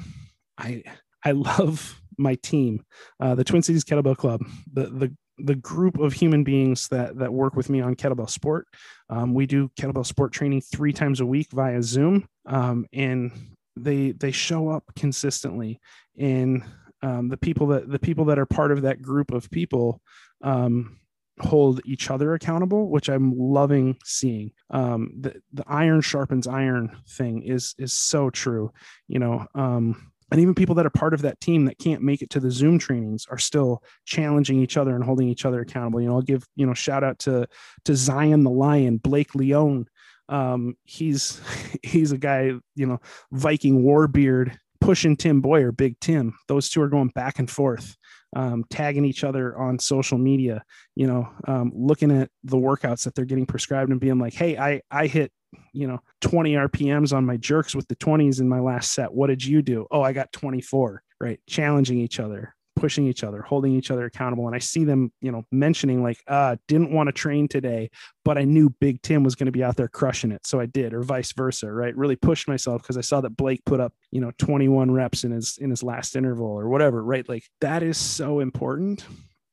i 0.56 0.82
i 1.24 1.30
love 1.32 2.00
my 2.16 2.36
team. 2.36 2.84
Uh 3.20 3.34
the 3.34 3.44
twin 3.44 3.62
cities 3.62 3.84
kettlebell 3.84 4.16
club 4.16 4.40
the 4.72 4.86
the 4.86 5.16
the 5.38 5.54
group 5.54 5.98
of 5.98 6.12
human 6.12 6.44
beings 6.44 6.88
that 6.88 7.18
that 7.18 7.32
work 7.32 7.54
with 7.54 7.70
me 7.70 7.80
on 7.80 7.94
kettlebell 7.94 8.30
sport. 8.30 8.66
Um, 9.08 9.34
we 9.34 9.46
do 9.46 9.70
kettlebell 9.78 10.06
sport 10.06 10.32
training 10.32 10.62
three 10.62 10.92
times 10.92 11.20
a 11.20 11.26
week 11.26 11.48
via 11.52 11.82
zoom 11.82 12.28
um, 12.46 12.86
and 12.92 13.32
they 13.76 14.12
they 14.12 14.32
show 14.32 14.68
up 14.68 14.84
consistently 14.96 15.80
and 16.18 16.62
um, 17.02 17.28
the 17.28 17.36
people 17.36 17.68
that 17.68 17.88
the 17.88 17.98
people 17.98 18.24
that 18.26 18.38
are 18.38 18.46
part 18.46 18.72
of 18.72 18.82
that 18.82 19.00
group 19.00 19.30
of 19.30 19.50
people 19.50 20.00
um, 20.42 20.98
hold 21.40 21.80
each 21.84 22.10
other 22.10 22.34
accountable 22.34 22.90
which 22.90 23.08
i'm 23.08 23.32
loving 23.38 23.96
seeing. 24.04 24.50
Um, 24.70 25.12
the, 25.20 25.40
the 25.52 25.64
iron 25.68 26.00
sharpens 26.00 26.46
iron 26.48 26.96
thing 27.08 27.42
is 27.42 27.74
is 27.78 27.92
so 27.92 28.30
true 28.30 28.72
you 29.06 29.20
know 29.20 29.46
um, 29.54 30.10
and 30.30 30.40
even 30.40 30.54
people 30.54 30.74
that 30.76 30.86
are 30.86 30.90
part 30.90 31.14
of 31.14 31.22
that 31.22 31.40
team 31.40 31.64
that 31.64 31.78
can't 31.78 32.02
make 32.02 32.22
it 32.22 32.30
to 32.30 32.40
the 32.40 32.50
zoom 32.50 32.78
trainings 32.78 33.26
are 33.30 33.38
still 33.38 33.82
challenging 34.04 34.60
each 34.60 34.76
other 34.76 34.94
and 34.94 35.04
holding 35.04 35.28
each 35.28 35.44
other 35.44 35.60
accountable. 35.60 36.00
You 36.00 36.08
know 36.08 36.14
i'll 36.14 36.22
give 36.22 36.44
you 36.56 36.66
know 36.66 36.74
shout 36.74 37.04
out 37.04 37.18
to 37.20 37.46
to 37.84 37.96
zion 37.96 38.44
the 38.44 38.50
lion 38.50 38.98
blake 38.98 39.34
leone. 39.34 39.86
Um 40.28 40.76
he's 40.84 41.40
he's 41.82 42.12
a 42.12 42.18
guy 42.18 42.52
you 42.74 42.86
know 42.86 43.00
viking 43.32 43.82
warbeard 43.82 44.56
pushing 44.80 45.16
tim 45.16 45.40
boyer 45.40 45.72
big 45.72 45.98
tim. 46.00 46.34
Those 46.48 46.68
two 46.68 46.82
are 46.82 46.88
going 46.88 47.08
back 47.08 47.38
and 47.38 47.50
forth 47.50 47.96
um, 48.36 48.64
tagging 48.68 49.04
each 49.04 49.24
other 49.24 49.56
on 49.58 49.78
social 49.78 50.18
media 50.18 50.62
you 50.94 51.06
know 51.06 51.28
um, 51.46 51.72
looking 51.74 52.10
at 52.10 52.30
the 52.44 52.56
workouts 52.56 53.04
that 53.04 53.14
they're 53.14 53.24
getting 53.24 53.46
prescribed 53.46 53.90
and 53.90 54.00
being 54.00 54.18
like 54.18 54.34
hey 54.34 54.58
i 54.58 54.82
i 54.90 55.06
hit 55.06 55.32
you 55.72 55.86
know 55.86 56.00
20 56.20 56.54
rpms 56.54 57.12
on 57.12 57.24
my 57.24 57.36
jerks 57.36 57.74
with 57.74 57.88
the 57.88 57.96
20s 57.96 58.40
in 58.40 58.48
my 58.48 58.60
last 58.60 58.92
set. 58.92 59.12
What 59.12 59.28
did 59.28 59.44
you 59.44 59.62
do? 59.62 59.86
Oh 59.90 60.02
i 60.02 60.12
got 60.12 60.32
24 60.32 61.02
right? 61.20 61.40
Challenging 61.48 61.98
each 61.98 62.20
other 62.20 62.54
pushing 62.76 63.08
each 63.08 63.24
other 63.24 63.42
holding 63.42 63.74
each 63.74 63.90
other 63.90 64.04
accountable. 64.04 64.46
And 64.46 64.54
i 64.54 64.60
see 64.60 64.84
them 64.84 65.12
you 65.20 65.32
know 65.32 65.44
mentioning 65.50 66.02
like 66.02 66.22
uh 66.28 66.56
didn't 66.68 66.92
want 66.92 67.08
to 67.08 67.12
train 67.12 67.48
today 67.48 67.90
but 68.24 68.38
i 68.38 68.44
knew 68.44 68.70
big 68.80 69.02
tim 69.02 69.24
was 69.24 69.34
going 69.34 69.46
to 69.46 69.52
be 69.52 69.64
out 69.64 69.76
there 69.76 69.88
crushing 69.88 70.30
it. 70.30 70.46
So 70.46 70.60
i 70.60 70.66
did 70.66 70.94
or 70.94 71.02
vice 71.02 71.32
versa 71.32 71.72
right? 71.72 71.96
Really 71.96 72.16
pushed 72.16 72.46
myself 72.46 72.82
because 72.82 72.96
i 72.96 73.00
saw 73.00 73.20
that 73.20 73.36
blake 73.36 73.64
put 73.64 73.80
up 73.80 73.92
you 74.12 74.20
know 74.20 74.30
21 74.38 74.90
reps 74.90 75.24
in 75.24 75.32
his 75.32 75.58
in 75.60 75.70
his 75.70 75.82
last 75.82 76.14
interval 76.14 76.46
or 76.46 76.68
whatever 76.68 77.02
right? 77.02 77.28
Like 77.28 77.44
that 77.60 77.82
is 77.82 77.98
so 77.98 78.40
important. 78.40 79.04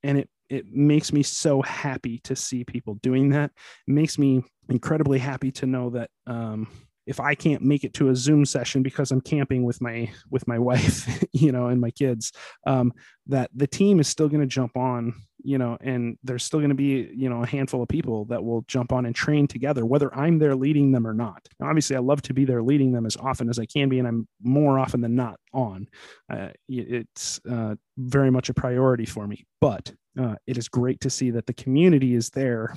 And 0.02 0.18
it 0.18 0.30
it 0.48 0.66
makes 0.70 1.12
me 1.12 1.22
so 1.22 1.62
happy 1.62 2.18
to 2.24 2.36
see 2.36 2.64
people 2.64 2.94
doing 2.96 3.30
that. 3.30 3.50
It 3.86 3.92
makes 3.92 4.18
me 4.18 4.44
incredibly 4.68 5.18
happy 5.18 5.50
to 5.52 5.66
know 5.66 5.90
that 5.90 6.10
um, 6.26 6.68
if 7.06 7.20
I 7.20 7.34
can't 7.34 7.62
make 7.62 7.84
it 7.84 7.94
to 7.94 8.08
a 8.08 8.16
Zoom 8.16 8.44
session 8.44 8.82
because 8.82 9.10
I'm 9.10 9.20
camping 9.20 9.64
with 9.64 9.80
my 9.80 10.10
with 10.30 10.46
my 10.48 10.58
wife, 10.68 11.24
you 11.32 11.52
know, 11.52 11.66
and 11.66 11.80
my 11.80 11.90
kids, 11.90 12.32
um, 12.66 12.92
that 13.26 13.50
the 13.54 13.66
team 13.66 14.00
is 14.00 14.08
still 14.08 14.28
going 14.28 14.40
to 14.40 14.46
jump 14.46 14.76
on, 14.76 15.14
you 15.46 15.58
know, 15.58 15.78
and 15.80 16.18
there's 16.24 16.44
still 16.44 16.58
going 16.58 16.70
to 16.70 16.74
be, 16.74 17.08
you 17.14 17.30
know, 17.30 17.44
a 17.44 17.46
handful 17.46 17.80
of 17.80 17.88
people 17.88 18.24
that 18.24 18.44
will 18.44 18.62
jump 18.62 18.92
on 18.92 19.06
and 19.06 19.14
train 19.14 19.46
together, 19.46 19.86
whether 19.86 20.12
I'm 20.12 20.40
there 20.40 20.56
leading 20.56 20.90
them 20.90 21.06
or 21.06 21.14
not. 21.14 21.48
Now, 21.60 21.68
obviously, 21.68 21.94
I 21.94 22.00
love 22.00 22.20
to 22.22 22.34
be 22.34 22.44
there 22.44 22.64
leading 22.64 22.90
them 22.90 23.06
as 23.06 23.16
often 23.16 23.48
as 23.48 23.60
I 23.60 23.64
can 23.64 23.88
be, 23.88 24.00
and 24.00 24.08
I'm 24.08 24.26
more 24.42 24.76
often 24.76 25.00
than 25.00 25.14
not 25.14 25.38
on. 25.52 25.86
Uh, 26.28 26.48
it's 26.68 27.40
uh, 27.48 27.76
very 27.96 28.30
much 28.30 28.48
a 28.48 28.54
priority 28.54 29.04
for 29.04 29.28
me, 29.28 29.46
but 29.60 29.92
uh, 30.18 30.34
it 30.48 30.58
is 30.58 30.68
great 30.68 31.00
to 31.02 31.10
see 31.10 31.30
that 31.30 31.46
the 31.46 31.54
community 31.54 32.16
is 32.16 32.30
there 32.30 32.74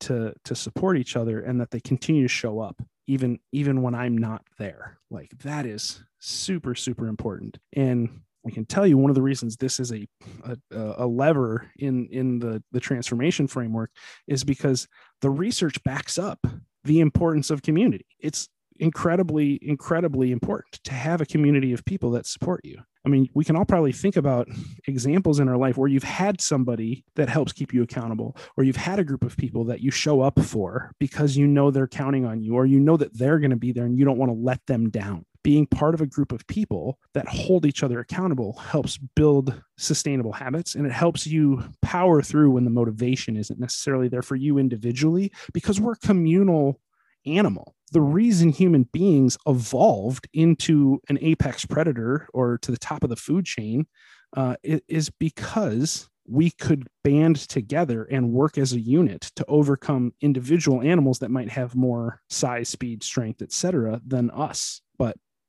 to 0.00 0.32
to 0.44 0.56
support 0.56 0.98
each 0.98 1.14
other 1.14 1.40
and 1.42 1.60
that 1.60 1.70
they 1.70 1.80
continue 1.80 2.22
to 2.22 2.28
show 2.28 2.58
up 2.58 2.82
even 3.06 3.38
even 3.52 3.82
when 3.82 3.94
i'm 3.94 4.16
not 4.16 4.42
there 4.58 4.98
like 5.10 5.28
that 5.42 5.66
is 5.66 6.02
super 6.20 6.74
super 6.74 7.06
important 7.06 7.58
and 7.74 8.08
I 8.46 8.50
can 8.50 8.64
tell 8.64 8.86
you 8.86 8.96
one 8.96 9.10
of 9.10 9.14
the 9.14 9.22
reasons 9.22 9.56
this 9.56 9.80
is 9.80 9.92
a, 9.92 10.06
a, 10.44 10.56
a 10.98 11.06
lever 11.06 11.70
in 11.78 12.08
in 12.10 12.38
the 12.38 12.62
the 12.72 12.80
transformation 12.80 13.46
framework 13.46 13.90
is 14.26 14.44
because 14.44 14.88
the 15.20 15.30
research 15.30 15.82
backs 15.84 16.18
up 16.18 16.38
the 16.84 17.00
importance 17.00 17.50
of 17.50 17.62
community. 17.62 18.06
It's 18.18 18.48
incredibly 18.78 19.58
incredibly 19.60 20.32
important 20.32 20.80
to 20.84 20.92
have 20.92 21.20
a 21.20 21.26
community 21.26 21.72
of 21.72 21.84
people 21.84 22.12
that 22.12 22.26
support 22.26 22.60
you 22.64 22.82
I 23.04 23.08
mean, 23.08 23.28
we 23.34 23.44
can 23.44 23.56
all 23.56 23.64
probably 23.64 23.92
think 23.92 24.16
about 24.16 24.48
examples 24.86 25.40
in 25.40 25.48
our 25.48 25.56
life 25.56 25.78
where 25.78 25.88
you've 25.88 26.02
had 26.02 26.40
somebody 26.40 27.04
that 27.16 27.30
helps 27.30 27.52
keep 27.52 27.72
you 27.72 27.82
accountable, 27.82 28.36
or 28.56 28.64
you've 28.64 28.76
had 28.76 28.98
a 28.98 29.04
group 29.04 29.24
of 29.24 29.36
people 29.36 29.64
that 29.64 29.80
you 29.80 29.90
show 29.90 30.20
up 30.20 30.38
for 30.38 30.92
because 31.00 31.36
you 31.36 31.46
know 31.46 31.70
they're 31.70 31.86
counting 31.86 32.26
on 32.26 32.42
you, 32.42 32.54
or 32.54 32.66
you 32.66 32.78
know 32.78 32.96
that 32.98 33.16
they're 33.16 33.38
going 33.38 33.50
to 33.50 33.56
be 33.56 33.72
there 33.72 33.86
and 33.86 33.98
you 33.98 34.04
don't 34.04 34.18
want 34.18 34.30
to 34.30 34.36
let 34.36 34.64
them 34.66 34.90
down. 34.90 35.24
Being 35.50 35.66
part 35.66 35.94
of 35.94 36.00
a 36.00 36.06
group 36.06 36.30
of 36.30 36.46
people 36.46 37.00
that 37.12 37.26
hold 37.26 37.66
each 37.66 37.82
other 37.82 37.98
accountable 37.98 38.52
helps 38.52 38.98
build 38.98 39.60
sustainable 39.76 40.30
habits 40.30 40.76
and 40.76 40.86
it 40.86 40.92
helps 40.92 41.26
you 41.26 41.64
power 41.82 42.22
through 42.22 42.52
when 42.52 42.62
the 42.62 42.70
motivation 42.70 43.36
isn't 43.36 43.58
necessarily 43.58 44.06
there 44.06 44.22
for 44.22 44.36
you 44.36 44.58
individually 44.58 45.32
because 45.52 45.80
we're 45.80 45.96
communal 45.96 46.80
animal. 47.26 47.74
The 47.90 48.00
reason 48.00 48.50
human 48.50 48.84
beings 48.92 49.36
evolved 49.44 50.28
into 50.32 51.00
an 51.08 51.18
apex 51.20 51.66
predator 51.66 52.28
or 52.32 52.56
to 52.58 52.70
the 52.70 52.78
top 52.78 53.02
of 53.02 53.10
the 53.10 53.16
food 53.16 53.44
chain 53.44 53.88
uh, 54.36 54.54
is 54.62 55.10
because 55.10 56.08
we 56.28 56.52
could 56.52 56.86
band 57.02 57.34
together 57.48 58.04
and 58.04 58.30
work 58.30 58.56
as 58.56 58.72
a 58.72 58.78
unit 58.78 59.32
to 59.34 59.44
overcome 59.48 60.12
individual 60.20 60.80
animals 60.80 61.18
that 61.18 61.32
might 61.32 61.50
have 61.50 61.74
more 61.74 62.20
size, 62.30 62.68
speed, 62.68 63.02
strength, 63.02 63.42
etc., 63.42 64.00
than 64.06 64.30
us. 64.30 64.80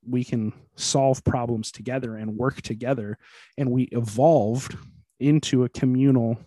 We 0.07 0.23
can 0.23 0.53
solve 0.75 1.23
problems 1.23 1.71
together 1.71 2.15
and 2.15 2.37
work 2.37 2.61
together, 2.61 3.17
and 3.57 3.71
we 3.71 3.83
evolved 3.91 4.77
into 5.19 5.63
a 5.63 5.69
communal 5.69 6.37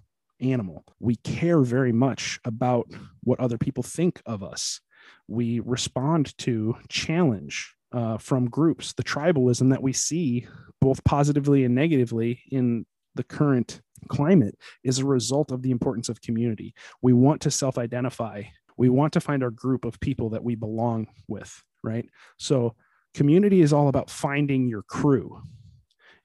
animal. 0.40 0.85
We 0.99 1.17
care 1.17 1.61
very 1.61 1.93
much 1.93 2.40
about 2.45 2.88
what 3.23 3.40
other 3.40 3.59
people 3.59 3.83
think 3.83 4.21
of 4.27 4.43
us 4.43 4.81
we 5.29 5.61
respond 5.61 6.37
to 6.38 6.77
challenge 6.88 7.75
uh, 7.93 8.19
from 8.19 8.51
groups, 8.51 8.93
the 8.93 9.05
tribalism 9.05 9.71
that 9.71 9.83
we 9.83 9.93
see 9.93 10.47
both 10.81 11.05
positively 11.05 11.64
and 11.64 11.75
negatively 11.75 12.43
in 12.51 12.85
the 13.14 13.23
current 13.23 13.81
climate 14.09 14.59
is 14.83 14.99
a 14.99 15.05
result 15.05 15.53
of 15.53 15.62
the 15.62 15.71
importance 15.71 16.09
of 16.09 16.21
community. 16.21 16.75
We 17.01 17.12
want 17.12 17.40
to 17.43 17.51
self 17.51 17.79
identify, 17.79 18.43
we 18.77 18.88
want 18.88 19.12
to 19.12 19.21
find 19.21 19.43
our 19.43 19.51
group 19.51 19.85
of 19.85 20.01
people 20.01 20.31
that 20.31 20.43
we 20.43 20.57
belong 20.57 21.07
with, 21.29 21.62
right? 21.83 22.07
So, 22.38 22.75
community 23.14 23.62
is 23.62 23.72
all 23.72 23.88
about 23.88 24.11
finding 24.11 24.68
your 24.68 24.83
crew. 24.83 25.40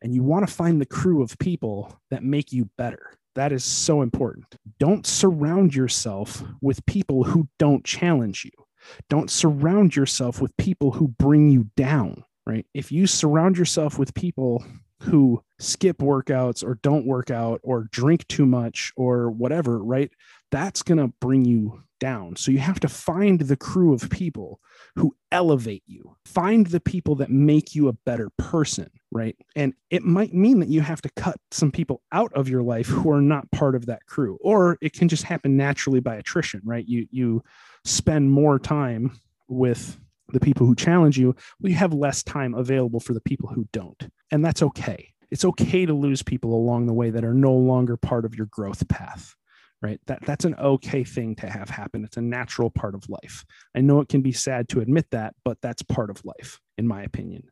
And 0.01 0.13
you 0.13 0.23
want 0.23 0.47
to 0.47 0.53
find 0.53 0.79
the 0.79 0.85
crew 0.85 1.21
of 1.21 1.37
people 1.39 1.93
that 2.09 2.23
make 2.23 2.51
you 2.51 2.69
better. 2.77 3.13
That 3.35 3.51
is 3.51 3.63
so 3.63 4.01
important. 4.01 4.45
Don't 4.79 5.05
surround 5.05 5.75
yourself 5.75 6.43
with 6.61 6.85
people 6.85 7.23
who 7.23 7.47
don't 7.57 7.85
challenge 7.85 8.45
you. 8.45 8.65
Don't 9.09 9.29
surround 9.29 9.95
yourself 9.95 10.41
with 10.41 10.55
people 10.57 10.91
who 10.91 11.09
bring 11.09 11.49
you 11.49 11.69
down, 11.75 12.23
right? 12.47 12.65
If 12.73 12.91
you 12.91 13.07
surround 13.07 13.57
yourself 13.57 13.99
with 13.99 14.13
people 14.13 14.63
who 15.01 15.41
skip 15.59 15.99
workouts 15.99 16.63
or 16.63 16.79
don't 16.81 17.05
work 17.05 17.31
out 17.31 17.59
or 17.63 17.87
drink 17.91 18.27
too 18.27 18.45
much 18.45 18.91
or 18.95 19.29
whatever, 19.29 19.83
right? 19.83 20.11
That's 20.51 20.81
going 20.81 20.97
to 20.97 21.13
bring 21.19 21.45
you 21.45 21.83
down. 21.99 22.35
So 22.35 22.51
you 22.51 22.59
have 22.59 22.79
to 22.79 22.87
find 22.87 23.39
the 23.41 23.57
crew 23.57 23.93
of 23.93 24.09
people 24.09 24.59
who 24.95 25.15
elevate 25.31 25.83
you. 25.85 26.15
Find 26.25 26.65
the 26.65 26.79
people 26.79 27.15
that 27.15 27.29
make 27.29 27.75
you 27.75 27.87
a 27.87 27.93
better 27.93 28.29
person, 28.37 28.89
right? 29.11 29.35
And 29.55 29.73
it 29.89 30.03
might 30.03 30.33
mean 30.33 30.59
that 30.59 30.69
you 30.69 30.81
have 30.81 31.01
to 31.03 31.09
cut 31.15 31.37
some 31.51 31.71
people 31.71 32.01
out 32.11 32.31
of 32.33 32.49
your 32.49 32.63
life 32.63 32.87
who 32.87 33.11
are 33.11 33.21
not 33.21 33.51
part 33.51 33.75
of 33.75 33.85
that 33.87 34.05
crew, 34.05 34.37
or 34.41 34.77
it 34.81 34.93
can 34.93 35.09
just 35.09 35.23
happen 35.23 35.57
naturally 35.57 35.99
by 35.99 36.15
attrition, 36.15 36.61
right? 36.63 36.87
You 36.87 37.07
you 37.11 37.43
spend 37.83 38.31
more 38.31 38.59
time 38.59 39.19
with 39.47 39.99
the 40.31 40.39
people 40.39 40.65
who 40.65 40.75
challenge 40.75 41.17
you, 41.17 41.35
well, 41.59 41.71
you 41.71 41.75
have 41.75 41.93
less 41.93 42.23
time 42.23 42.53
available 42.53 42.99
for 42.99 43.13
the 43.13 43.21
people 43.21 43.49
who 43.49 43.67
don't. 43.71 44.09
And 44.31 44.45
that's 44.45 44.61
okay. 44.61 45.11
It's 45.31 45.45
okay 45.45 45.87
to 45.87 45.93
lose 45.93 46.21
people 46.21 46.53
along 46.53 46.85
the 46.85 46.93
way 46.93 47.09
that 47.09 47.23
are 47.23 47.33
no 47.33 47.53
longer 47.53 47.97
part 47.97 48.25
of 48.25 48.35
your 48.35 48.45
growth 48.47 48.87
path 48.87 49.35
right? 49.81 49.99
That 50.07 50.19
that's 50.25 50.45
an 50.45 50.55
okay 50.55 51.03
thing 51.03 51.35
to 51.37 51.49
have 51.49 51.69
happen. 51.69 52.03
It's 52.03 52.17
a 52.17 52.21
natural 52.21 52.69
part 52.69 52.95
of 52.95 53.07
life. 53.09 53.45
I 53.75 53.81
know 53.81 54.01
it 54.01 54.09
can 54.09 54.21
be 54.21 54.31
sad 54.31 54.69
to 54.69 54.81
admit 54.81 55.07
that 55.11 55.35
but 55.43 55.57
that's 55.61 55.81
part 55.81 56.09
of 56.09 56.23
life 56.25 56.59
in 56.77 56.87
my 56.87 57.03
opinion 57.03 57.43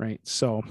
right? 0.00 0.20
So 0.24 0.62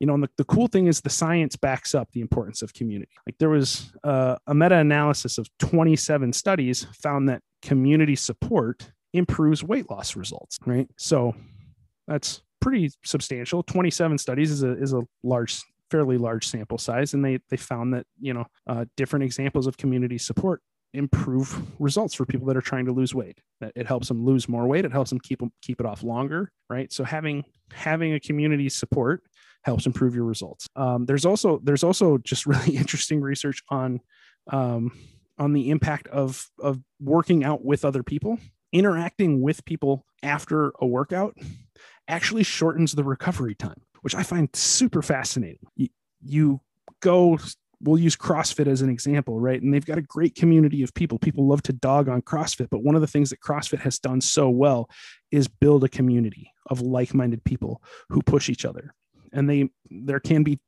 you 0.00 0.06
know 0.06 0.18
the, 0.20 0.28
the 0.36 0.44
cool 0.44 0.66
thing 0.66 0.88
is 0.88 1.00
the 1.00 1.10
science 1.10 1.56
backs 1.56 1.94
up 1.94 2.10
the 2.10 2.20
importance 2.20 2.60
of 2.60 2.74
community. 2.74 3.12
Like 3.26 3.36
there 3.38 3.48
was 3.48 3.92
uh, 4.04 4.36
a 4.46 4.54
meta-analysis 4.54 5.38
of 5.38 5.48
27 5.60 6.32
studies 6.32 6.86
found 7.02 7.28
that 7.28 7.42
community 7.62 8.16
support 8.16 8.90
improves 9.14 9.64
weight 9.64 9.88
loss 9.90 10.16
results 10.16 10.58
right? 10.66 10.88
So 10.98 11.34
that's 12.06 12.42
pretty 12.60 12.90
substantial. 13.04 13.62
27 13.62 14.18
studies 14.18 14.50
is 14.50 14.62
a, 14.62 14.72
is 14.72 14.92
a 14.92 15.02
large 15.22 15.62
fairly 15.90 16.18
large 16.18 16.46
sample 16.46 16.78
size, 16.78 17.14
and 17.14 17.24
they 17.24 17.38
they 17.48 17.56
found 17.56 17.94
that 17.94 18.06
you 18.20 18.34
know 18.34 18.46
uh, 18.66 18.84
different 18.96 19.24
examples 19.24 19.66
of 19.66 19.76
community 19.76 20.18
support 20.18 20.62
improve 20.94 21.62
results 21.78 22.14
for 22.14 22.24
people 22.24 22.46
that 22.46 22.56
are 22.56 22.62
trying 22.62 22.86
to 22.86 22.92
lose 22.92 23.14
weight. 23.14 23.40
That 23.60 23.72
it 23.76 23.86
helps 23.86 24.08
them 24.08 24.24
lose 24.24 24.48
more 24.48 24.66
weight. 24.66 24.84
It 24.84 24.92
helps 24.92 25.10
them 25.10 25.20
keep 25.20 25.40
them 25.40 25.52
keep 25.62 25.80
it 25.80 25.86
off 25.86 26.02
longer, 26.02 26.50
right? 26.68 26.92
So 26.92 27.04
having 27.04 27.44
having 27.72 28.14
a 28.14 28.20
community 28.20 28.68
support 28.68 29.22
helps 29.62 29.86
improve 29.86 30.14
your 30.14 30.24
results. 30.24 30.66
Um, 30.76 31.06
there's 31.06 31.26
also 31.26 31.60
there's 31.62 31.84
also 31.84 32.18
just 32.18 32.46
really 32.46 32.76
interesting 32.76 33.20
research 33.20 33.62
on 33.68 34.00
um, 34.50 34.92
on 35.38 35.52
the 35.52 35.70
impact 35.70 36.08
of 36.08 36.48
of 36.60 36.80
working 37.00 37.44
out 37.44 37.64
with 37.64 37.84
other 37.84 38.02
people, 38.02 38.38
interacting 38.72 39.40
with 39.40 39.64
people 39.64 40.04
after 40.22 40.72
a 40.80 40.86
workout 40.86 41.36
actually 42.08 42.42
shortens 42.42 42.92
the 42.92 43.04
recovery 43.04 43.54
time 43.54 43.80
which 44.02 44.14
I 44.14 44.22
find 44.22 44.48
super 44.54 45.02
fascinating. 45.02 45.66
You, 45.76 45.88
you 46.22 46.60
go 47.00 47.38
we'll 47.80 47.98
use 47.98 48.16
CrossFit 48.16 48.66
as 48.66 48.82
an 48.82 48.90
example, 48.90 49.38
right? 49.40 49.60
And 49.60 49.72
they've 49.72 49.84
got 49.84 49.98
a 49.98 50.02
great 50.02 50.34
community 50.34 50.82
of 50.82 50.92
people. 50.94 51.18
People 51.18 51.46
love 51.46 51.62
to 51.62 51.72
dog 51.72 52.08
on 52.08 52.22
CrossFit, 52.22 52.68
but 52.70 52.82
one 52.82 52.94
of 52.94 53.00
the 53.00 53.06
things 53.06 53.30
that 53.30 53.40
CrossFit 53.40 53.80
has 53.80 53.98
done 53.98 54.20
so 54.20 54.48
well 54.48 54.90
is 55.30 55.48
build 55.48 55.84
a 55.84 55.88
community 55.88 56.52
of 56.66 56.80
like-minded 56.80 57.44
people 57.44 57.82
who 58.08 58.22
push 58.22 58.48
each 58.48 58.64
other. 58.64 58.94
And 59.32 59.48
they 59.48 59.68
there 59.90 60.20
can 60.20 60.42
be 60.42 60.58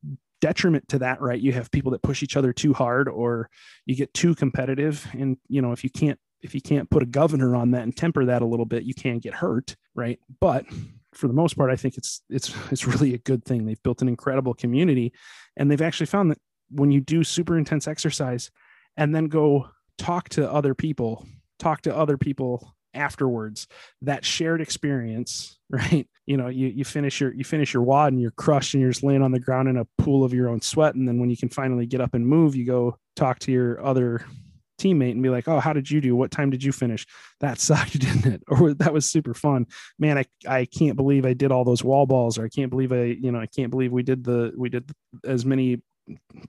detriment 0.41 0.89
to 0.89 0.99
that, 1.01 1.21
right? 1.21 1.41
You 1.41 1.53
have 1.53 1.71
people 1.71 1.93
that 1.93 2.03
push 2.03 2.23
each 2.23 2.37
other 2.37 2.53
too 2.53 2.73
hard 2.73 3.09
or 3.09 3.51
you 3.87 3.97
get 3.97 4.15
too 4.15 4.35
competitive 4.35 5.07
and 5.13 5.37
you 5.49 5.63
know, 5.63 5.73
if 5.73 5.83
you 5.85 5.91
can't 5.91 6.19
if 6.43 6.55
you 6.55 6.63
can't 6.63 6.89
put 6.89 7.03
a 7.03 7.07
governor 7.07 7.55
on 7.55 7.73
that 7.73 7.83
and 7.83 7.95
temper 7.95 8.25
that 8.27 8.43
a 8.43 8.47
little 8.47 8.65
bit, 8.65 8.85
you 8.85 8.95
can 8.95 9.19
get 9.19 9.35
hurt, 9.35 9.77
right? 9.95 10.19
But 10.41 10.65
for 11.13 11.27
the 11.27 11.35
most 11.35 11.57
part, 11.57 11.71
I 11.71 11.77
think 11.77 11.97
it's 11.97 12.23
it's 12.29 12.55
it's 12.71 12.87
really 12.87 13.15
a 13.15 13.19
good 13.19 13.45
thing. 13.45 13.65
They've 13.65 13.83
built 13.83 14.03
an 14.03 14.09
incredible 14.09 14.55
community, 14.55 15.13
and 15.57 15.71
they've 15.71 15.83
actually 15.83 16.07
found 16.07 16.31
that 16.31 16.39
when 16.71 16.93
you 16.93 17.01
do 17.01 17.25
super 17.25 17.59
intense 17.59 17.89
exercise 17.89 18.51
and 18.97 19.15
then 19.15 19.27
go 19.27 19.69
talk 19.99 20.29
to 20.31 20.51
other 20.51 20.75
people, 20.75 21.27
talk 21.59 21.83
to 21.83 21.97
other 21.97 22.17
people 22.17 22.75
afterwards, 22.95 23.67
that 24.03 24.25
shared 24.25 24.61
experience, 24.61 25.59
right? 25.71 26.09
You 26.27 26.37
know, 26.37 26.49
you 26.49 26.69
you 26.69 26.85
finish 26.85 27.21
your 27.21 27.33
you 27.35 27.45
finish 27.45 27.75
your 27.75 27.83
WOD 27.83 28.13
and 28.13 28.21
you're 28.21 28.31
crushed 28.33 28.75
and 28.75 28.81
you're 28.81 28.91
just 28.91 29.05
laying 29.05 29.23
on 29.23 29.33
the 29.33 29.41
ground 29.41 29.69
in 29.69 29.77
a 29.77 29.87
pool 29.99 30.25
of 30.25 30.33
your 30.33 30.49
own 30.49 30.61
sweat, 30.61 30.95
and 30.95 31.07
then 31.07 31.19
when 31.19 31.31
you 31.31 31.37
can 31.37 31.49
finally 31.49 31.87
get 31.87 32.01
up 32.01 32.15
and 32.15 32.27
move, 32.27 32.55
you 32.55 32.65
go 32.65 32.97
talk 33.17 33.39
to 33.41 33.53
your 33.53 33.85
other 33.85 34.25
teammate 34.81 35.13
and 35.13 35.23
be 35.23 35.29
like, 35.29 35.49
"Oh, 35.49 35.61
how 35.61 35.73
did 35.73 35.91
you 35.91 36.01
do? 36.01 36.17
What 36.17 36.31
time 36.31 36.51
did 36.51 36.65
you 36.65 36.73
finish? 36.73 37.07
That 37.41 37.59
sucked, 37.59 37.99
didn't 37.99 38.27
it? 38.27 38.43
Or 38.49 38.75
that 38.75 38.93
was 38.93 39.09
super 39.11 39.35
fun. 39.35 39.67
Man, 39.99 40.19
I 40.19 40.25
I 40.47 40.65
can't 40.65 40.97
believe 40.97 41.27
I 41.27 41.35
did 41.35 41.53
all 41.53 41.65
those 41.65 41.85
wall 41.85 42.07
balls, 42.07 42.39
or 42.39 42.45
I 42.45 42.49
can't 42.49 42.71
believe 42.71 42.93
I 42.93 43.05
you 43.05 43.31
know 43.33 43.41
I 43.41 43.47
can't 43.47 43.71
believe 43.71 43.93
we 43.93 44.03
did 44.03 44.25
the 44.25 44.53
we 44.57 44.69
did 44.69 44.91
as 45.25 45.45
many 45.45 45.83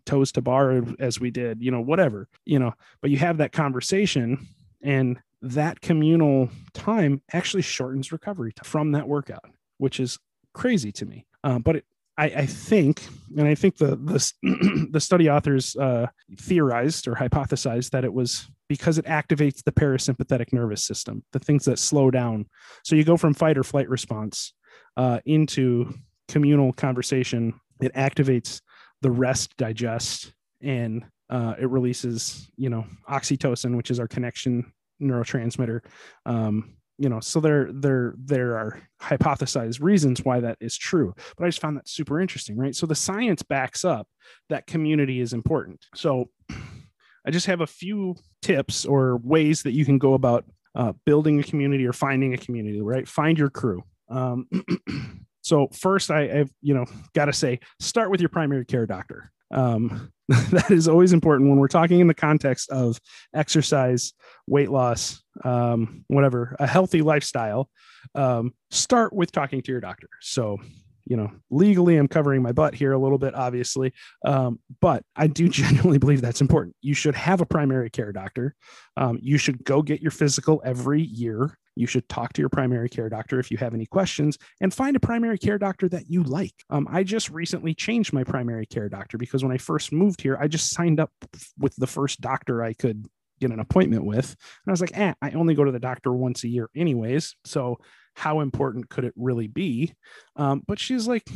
toes 0.05 0.31
to 0.33 0.41
bar 0.41 0.81
as 0.99 1.19
we 1.19 1.31
did. 1.31 1.61
You 1.61 1.71
know, 1.71 1.81
whatever. 1.81 2.27
You 2.45 2.59
know, 2.59 2.73
but 3.01 3.11
you 3.11 3.17
have 3.17 3.37
that 3.37 3.51
conversation 3.51 4.47
and 4.81 5.19
that 5.41 5.81
communal 5.81 6.49
time 6.73 7.21
actually 7.33 7.63
shortens 7.63 8.11
recovery 8.11 8.53
from 8.63 8.91
that 8.91 9.07
workout, 9.07 9.49
which 9.77 9.99
is 9.99 10.19
crazy 10.53 10.91
to 10.91 11.05
me. 11.05 11.25
Uh, 11.43 11.59
but 11.59 11.77
it, 11.77 11.85
I, 12.21 12.25
I, 12.25 12.45
think, 12.45 13.03
and 13.35 13.47
I 13.47 13.55
think 13.55 13.77
the 13.77 13.95
the, 13.95 14.87
the 14.91 14.99
study 14.99 15.27
authors 15.27 15.75
uh, 15.75 16.05
theorized 16.37 17.07
or 17.07 17.15
hypothesized 17.15 17.89
that 17.89 18.03
it 18.03 18.13
was 18.13 18.47
because 18.69 18.99
it 18.99 19.05
activates 19.05 19.63
the 19.63 19.71
parasympathetic 19.71 20.53
nervous 20.53 20.83
system, 20.83 21.23
the 21.33 21.39
things 21.39 21.65
that 21.65 21.79
slow 21.79 22.11
down. 22.11 22.45
So 22.83 22.95
you 22.95 23.03
go 23.03 23.17
from 23.17 23.33
fight 23.33 23.57
or 23.57 23.63
flight 23.63 23.89
response 23.89 24.53
uh, 24.97 25.19
into 25.25 25.95
communal 26.27 26.73
conversation. 26.73 27.59
It 27.81 27.91
activates 27.95 28.61
the 29.01 29.09
rest, 29.09 29.57
digest, 29.57 30.31
and 30.61 31.03
uh, 31.31 31.55
it 31.59 31.69
releases, 31.71 32.51
you 32.55 32.69
know, 32.69 32.85
oxytocin, 33.09 33.75
which 33.75 33.89
is 33.89 33.99
our 33.99 34.07
connection 34.07 34.71
neurotransmitter. 35.01 35.79
Um, 36.27 36.75
you 37.01 37.09
know 37.09 37.19
so 37.19 37.39
there 37.39 37.67
there 37.73 38.13
there 38.17 38.55
are 38.55 38.79
hypothesized 39.01 39.81
reasons 39.81 40.23
why 40.23 40.39
that 40.39 40.55
is 40.61 40.77
true 40.77 41.13
but 41.35 41.45
i 41.45 41.47
just 41.47 41.59
found 41.59 41.75
that 41.75 41.89
super 41.89 42.21
interesting 42.21 42.55
right? 42.55 42.75
So 42.75 42.85
the 42.85 42.95
science 42.95 43.41
backs 43.41 43.83
up 43.83 44.07
that 44.49 44.67
community 44.67 45.19
is 45.19 45.33
important. 45.33 45.83
So 45.95 46.29
i 47.25 47.31
just 47.31 47.47
have 47.47 47.61
a 47.61 47.67
few 47.67 48.15
tips 48.41 48.85
or 48.85 49.17
ways 49.17 49.63
that 49.63 49.71
you 49.71 49.83
can 49.83 49.97
go 49.97 50.13
about 50.13 50.45
uh, 50.75 50.93
building 51.05 51.39
a 51.39 51.43
community 51.43 51.85
or 51.85 51.93
finding 51.93 52.33
a 52.33 52.37
community 52.37 52.81
right? 52.81 53.07
Find 53.07 53.37
your 53.37 53.49
crew. 53.49 53.83
Um, 54.09 54.47
so 55.41 55.69
first 55.73 56.11
I, 56.11 56.41
i've 56.41 56.51
you 56.61 56.75
know 56.75 56.85
got 57.15 57.25
to 57.25 57.33
say 57.33 57.59
start 57.79 58.11
with 58.11 58.21
your 58.21 58.29
primary 58.29 58.65
care 58.65 58.85
doctor 58.85 59.31
um, 59.51 60.11
that 60.27 60.71
is 60.71 60.87
always 60.87 61.13
important 61.13 61.49
when 61.49 61.59
we're 61.59 61.67
talking 61.67 61.99
in 61.99 62.07
the 62.07 62.13
context 62.13 62.69
of 62.69 62.99
exercise, 63.35 64.13
weight 64.47 64.71
loss, 64.71 65.21
um, 65.43 66.05
whatever, 66.07 66.55
a 66.59 66.67
healthy 66.67 67.01
lifestyle. 67.01 67.69
Um, 68.15 68.53
start 68.69 69.13
with 69.13 69.31
talking 69.31 69.61
to 69.61 69.71
your 69.71 69.81
doctor. 69.81 70.07
So, 70.21 70.57
you 71.05 71.17
know, 71.17 71.31
legally, 71.49 71.97
I'm 71.97 72.07
covering 72.07 72.41
my 72.41 72.51
butt 72.51 72.73
here 72.75 72.93
a 72.93 72.99
little 72.99 73.17
bit, 73.17 73.35
obviously, 73.35 73.93
um, 74.25 74.59
but 74.79 75.03
I 75.15 75.27
do 75.27 75.49
genuinely 75.49 75.97
believe 75.97 76.21
that's 76.21 76.41
important. 76.41 76.75
You 76.81 76.93
should 76.93 77.15
have 77.15 77.41
a 77.41 77.45
primary 77.45 77.89
care 77.89 78.11
doctor. 78.11 78.55
Um, 78.97 79.19
you 79.21 79.37
should 79.37 79.63
go 79.63 79.81
get 79.81 80.01
your 80.01 80.11
physical 80.11 80.61
every 80.63 81.01
year 81.01 81.57
you 81.75 81.87
should 81.87 82.07
talk 82.09 82.33
to 82.33 82.41
your 82.41 82.49
primary 82.49 82.89
care 82.89 83.09
doctor 83.09 83.39
if 83.39 83.49
you 83.49 83.57
have 83.57 83.73
any 83.73 83.85
questions 83.85 84.37
and 84.59 84.73
find 84.73 84.95
a 84.95 84.99
primary 84.99 85.37
care 85.37 85.57
doctor 85.57 85.87
that 85.89 86.09
you 86.09 86.23
like. 86.23 86.53
Um, 86.69 86.87
I 86.89 87.03
just 87.03 87.29
recently 87.29 87.73
changed 87.73 88.13
my 88.13 88.23
primary 88.23 88.65
care 88.65 88.89
doctor 88.89 89.17
because 89.17 89.43
when 89.43 89.53
I 89.53 89.57
first 89.57 89.91
moved 89.91 90.21
here, 90.21 90.37
I 90.39 90.47
just 90.47 90.71
signed 90.71 90.99
up 90.99 91.11
with 91.57 91.75
the 91.77 91.87
first 91.87 92.21
doctor 92.21 92.63
I 92.63 92.73
could 92.73 93.07
get 93.39 93.51
an 93.51 93.59
appointment 93.59 94.05
with. 94.05 94.25
And 94.25 94.69
I 94.69 94.71
was 94.71 94.81
like, 94.81 94.97
eh, 94.97 95.13
I 95.21 95.31
only 95.31 95.55
go 95.55 95.63
to 95.63 95.71
the 95.71 95.79
doctor 95.79 96.13
once 96.13 96.43
a 96.43 96.47
year, 96.47 96.69
anyways. 96.75 97.35
So 97.45 97.79
how 98.15 98.41
important 98.41 98.89
could 98.89 99.03
it 99.03 99.13
really 99.15 99.47
be? 99.47 99.93
Um, 100.35 100.63
but 100.67 100.79
she's 100.79 101.07
like 101.07 101.27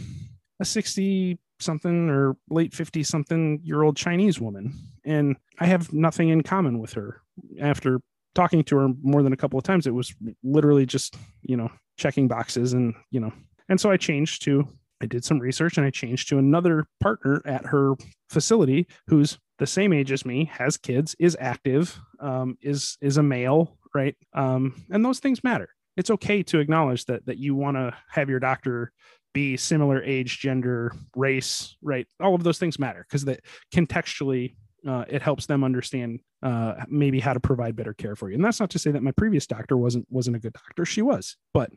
a 0.60 0.66
60 0.66 1.40
something 1.60 2.10
or 2.10 2.36
late 2.50 2.74
50 2.74 3.04
something 3.04 3.60
year 3.64 3.84
old 3.84 3.98
Chinese 3.98 4.40
woman. 4.40 4.74
And 5.06 5.38
I 5.60 5.66
have 5.66 5.94
nothing 5.94 6.30
in 6.30 6.44
common 6.44 6.80
with 6.80 6.94
her 6.94 7.22
after 7.62 8.02
talking 8.34 8.64
to 8.66 8.78
her 8.78 8.90
more 9.02 9.24
than 9.24 9.34
a 9.34 9.38
couple 9.38 9.58
of 9.58 9.64
times, 9.64 9.88
it 9.88 9.94
was 9.94 10.14
literally 10.44 10.86
just, 10.86 11.16
you 11.42 11.58
know, 11.58 11.72
checking 11.98 12.28
boxes 12.28 12.74
and, 12.74 12.94
you 13.10 13.20
know, 13.20 13.32
and 13.70 13.80
so 13.80 13.90
I 13.90 13.98
changed 13.98 14.44
to, 14.44 14.68
I 15.02 15.06
did 15.06 15.24
some 15.24 15.40
research 15.40 15.78
and 15.78 15.86
I 15.86 15.90
changed 15.90 16.30
to 16.30 16.38
another 16.38 16.86
partner 17.00 17.42
at 17.46 17.66
her 17.66 17.96
facility 18.30 18.88
who's 19.08 19.40
the 19.58 19.66
same 19.66 19.94
age 19.94 20.12
as 20.12 20.26
me, 20.26 20.46
has 20.54 20.78
kids, 20.78 21.16
is 21.18 21.38
active, 21.40 21.98
um, 22.20 22.58
is, 22.62 22.98
is 23.02 23.18
a 23.18 23.24
male, 23.24 23.78
right? 23.94 24.16
Um, 24.34 24.84
and 24.90 25.04
those 25.04 25.20
things 25.20 25.44
matter. 25.44 25.70
It's 25.98 26.10
okay 26.12 26.44
to 26.44 26.60
acknowledge 26.60 27.06
that, 27.06 27.26
that 27.26 27.38
you 27.38 27.56
want 27.56 27.78
to 27.78 27.96
have 28.10 28.30
your 28.30 28.40
doctor 28.40 28.92
be 29.34 29.58
similar 29.58 30.02
age, 30.02 30.40
gender, 30.40 30.94
race, 31.16 31.76
right? 31.82 32.08
All 32.22 32.36
of 32.36 32.44
those 32.44 32.58
things 32.58 32.80
matter 32.80 33.06
because 33.08 33.26
that 33.26 33.42
contextually 33.74 34.56
uh, 34.88 35.04
it 35.08 35.22
helps 35.22 35.46
them 35.46 35.64
understand 35.64 36.20
uh, 36.44 36.76
maybe 36.88 37.20
how 37.20 37.34
to 37.34 37.40
provide 37.40 37.76
better 37.76 37.94
care 37.94 38.16
for 38.16 38.30
you. 38.30 38.36
And 38.36 38.46
that's 38.46 38.60
not 38.60 38.70
to 38.72 38.80
say 38.80 38.92
that 38.92 39.04
my 39.04 39.12
previous 39.12 39.48
doctor 39.48 39.78
wasn't 39.78 40.06
wasn't 40.10 40.36
a 40.36 40.40
good 40.40 40.54
doctor. 40.54 40.86
She 40.86 41.02
was, 41.02 41.38
but 41.54 41.72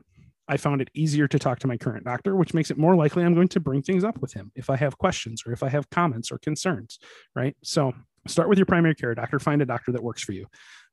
I 0.47 0.57
found 0.57 0.81
it 0.81 0.91
easier 0.95 1.29
to 1.29 1.39
talk 1.39 1.59
to 1.61 1.67
my 1.67 1.77
current 1.77 2.05
doctor, 2.05 2.37
which 2.37 2.55
makes 2.55 2.71
it 2.71 2.79
more 2.79 2.97
likely 2.97 3.25
I'm 3.25 3.35
going 3.35 3.49
to 3.49 3.61
bring 3.61 3.83
things 3.83 4.05
up 4.05 4.21
with 4.21 4.33
him 4.33 4.51
if 4.55 4.71
I 4.71 4.77
have 4.77 4.97
questions 4.99 5.43
or 5.47 5.53
if 5.53 5.63
I 5.63 5.69
have 5.69 5.91
comments 5.91 6.31
or 6.31 6.39
concerns, 6.39 6.99
right? 7.35 7.57
So 7.63 7.93
start 8.27 8.49
with 8.49 8.59
your 8.59 8.67
primary 8.67 8.95
care 8.95 9.15
doctor, 9.15 9.39
find 9.39 9.61
a 9.63 9.67
doctor 9.67 9.93
that 9.93 10.03
works 10.03 10.23
for 10.23 10.33
you. 10.33 10.47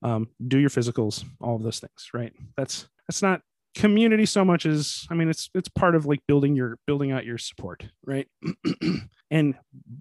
Um, 0.03 0.27
do 0.45 0.57
your 0.59 0.69
physicals, 0.69 1.23
all 1.39 1.55
of 1.55 1.63
those 1.63 1.79
things, 1.79 2.09
right? 2.13 2.33
That's 2.57 2.87
that's 3.07 3.21
not 3.21 3.41
community 3.75 4.25
so 4.25 4.45
much 4.45 4.65
as 4.65 5.05
i 5.09 5.13
mean 5.13 5.29
it's 5.29 5.49
it's 5.53 5.67
part 5.67 5.95
of 5.95 6.05
like 6.05 6.19
building 6.27 6.55
your 6.55 6.77
building 6.87 7.11
out 7.11 7.25
your 7.25 7.37
support 7.37 7.85
right 8.05 8.27
and 9.35 9.53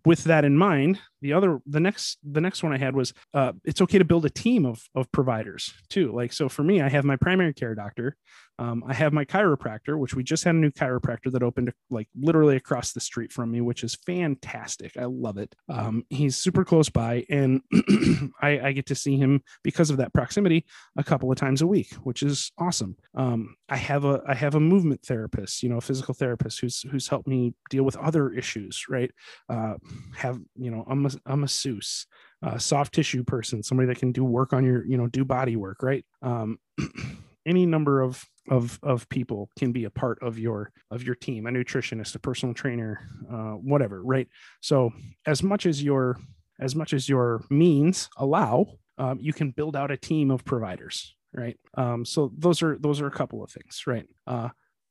with 0.07 0.23
that 0.25 0.45
in 0.45 0.57
mind 0.57 1.01
the 1.21 1.33
other 1.33 1.61
the 1.67 1.81
next 1.81 2.19
the 2.23 2.41
next 2.41 2.63
one 2.63 2.73
i 2.73 2.79
had 2.79 2.95
was 2.95 3.13
uh, 3.35 3.53
it's 3.65 3.81
okay 3.81 3.99
to 3.99 4.05
build 4.05 4.25
a 4.25 4.31
team 4.31 4.65
of 4.65 4.89
of 4.95 5.11
providers 5.11 5.75
too 5.89 6.13
like 6.13 6.33
so 6.33 6.49
for 6.49 6.63
me 6.63 6.81
i 6.81 6.89
have 6.89 7.05
my 7.05 7.17
primary 7.17 7.53
care 7.53 7.75
doctor 7.75 8.17
um, 8.59 8.85
I 8.87 8.95
have 8.95 9.13
my 9.13 9.25
chiropractor, 9.25 9.99
which 9.99 10.15
we 10.15 10.23
just 10.23 10.45
had 10.45 10.55
a 10.55 10.59
new 10.59 10.71
chiropractor 10.71 11.33
that 11.33 11.43
opened 11.43 11.73
like 11.91 12.09
literally 12.15 12.57
across 12.57 12.93
the 12.93 13.01
street 13.01 13.33
from 13.33 13.51
me, 13.51 13.61
which 13.61 13.83
is 13.83 13.97
fantastic. 14.07 14.97
I 14.97 15.07
love 15.07 15.39
it. 15.39 15.55
Um, 15.69 16.05
he's 16.09 16.37
super 16.37 16.65
close 16.65 16.89
by, 16.89 17.25
and 17.29 17.63
I, 18.41 18.61
I, 18.61 18.73
get 18.73 18.87
to 18.87 18.95
see 18.95 19.17
him 19.17 19.43
because 19.65 19.91
of 19.91 19.97
that 19.97 20.13
proximity 20.13 20.67
a 20.97 21.03
couple 21.03 21.33
of 21.33 21.39
times 21.39 21.63
a 21.63 21.67
week, 21.67 21.95
which 22.05 22.23
is 22.23 22.53
awesome. 22.57 22.97
Um, 23.15 23.57
I 23.69 23.77
have 23.77 24.05
a 24.05 24.23
I 24.27 24.35
have 24.35 24.55
a 24.55 24.61
movement 24.61 25.03
therapist, 25.05 25.63
you 25.63 25.69
know, 25.69 25.79
a 25.79 25.81
physical 25.81 26.15
therapist 26.15 26.61
who's 26.61 26.83
who's 26.83 27.09
helped 27.09 27.27
me 27.27 27.55
deal 27.71 27.83
with 27.83 27.97
other 27.97 28.31
issues. 28.31 28.85
Right? 28.89 29.11
Uh, 29.49 29.75
have 30.17 30.41
you 30.57 30.71
know 30.71 30.85
I'm 30.89 31.07
a, 31.07 31.11
a 31.27 31.37
masseuse. 31.37 32.07
A 32.47 32.61
soft 32.61 32.93
tissue 32.93 33.25
person, 33.25 33.63
somebody 33.63 33.87
that 33.87 33.97
can 33.97 34.13
do 34.13 34.23
work 34.23 34.53
on 34.53 34.67
your, 34.67 34.85
you 34.85 34.99
know, 34.99 35.07
do 35.07 35.25
body 35.25 35.57
work, 35.57 35.83
right? 35.83 36.05
Um, 36.21 36.59
any 37.47 37.67
number 37.67 38.01
of 38.01 38.25
of 38.51 38.79
of 38.83 39.09
people 39.09 39.51
can 39.59 39.73
be 39.73 39.85
a 39.85 39.91
part 39.91 40.19
of 40.23 40.39
your 40.39 40.71
of 40.91 41.03
your 41.03 41.15
team 41.15 41.47
a 41.47 41.51
nutritionist 41.51 42.15
a 42.15 42.19
personal 42.19 42.55
trainer 42.55 43.01
uh, 43.33 43.53
whatever 43.53 44.03
right 44.03 44.29
so 44.61 44.91
as 45.27 45.43
much 45.43 45.67
as 45.67 45.83
your 45.83 46.19
as 46.61 46.75
much 46.75 46.93
as 46.93 47.09
your 47.09 47.43
means 47.51 48.09
allow 48.19 48.67
um, 48.99 49.19
you 49.21 49.33
can 49.33 49.51
build 49.51 49.77
out 49.77 49.91
a 49.91 49.97
team 49.97 50.31
of 50.31 50.45
providers 50.45 51.17
right 51.33 51.59
um, 51.75 52.05
so 52.05 52.31
those 52.37 52.63
are 52.63 52.77
those 52.79 53.01
are 53.01 53.07
a 53.07 53.13
couple 53.13 53.43
of 53.43 53.51
things 53.51 53.85
right 53.87 54.07
uh, 54.27 54.49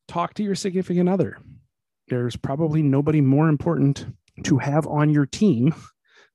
talk 0.08 0.34
to 0.34 0.44
your 0.44 0.56
significant 0.56 1.08
other 1.08 1.38
there's 2.10 2.36
probably 2.36 2.82
nobody 2.82 3.22
more 3.22 3.50
important 3.50 4.06
to 4.44 4.58
have 4.58 4.88
on 4.88 5.10
your 5.10 5.26
team 5.26 5.74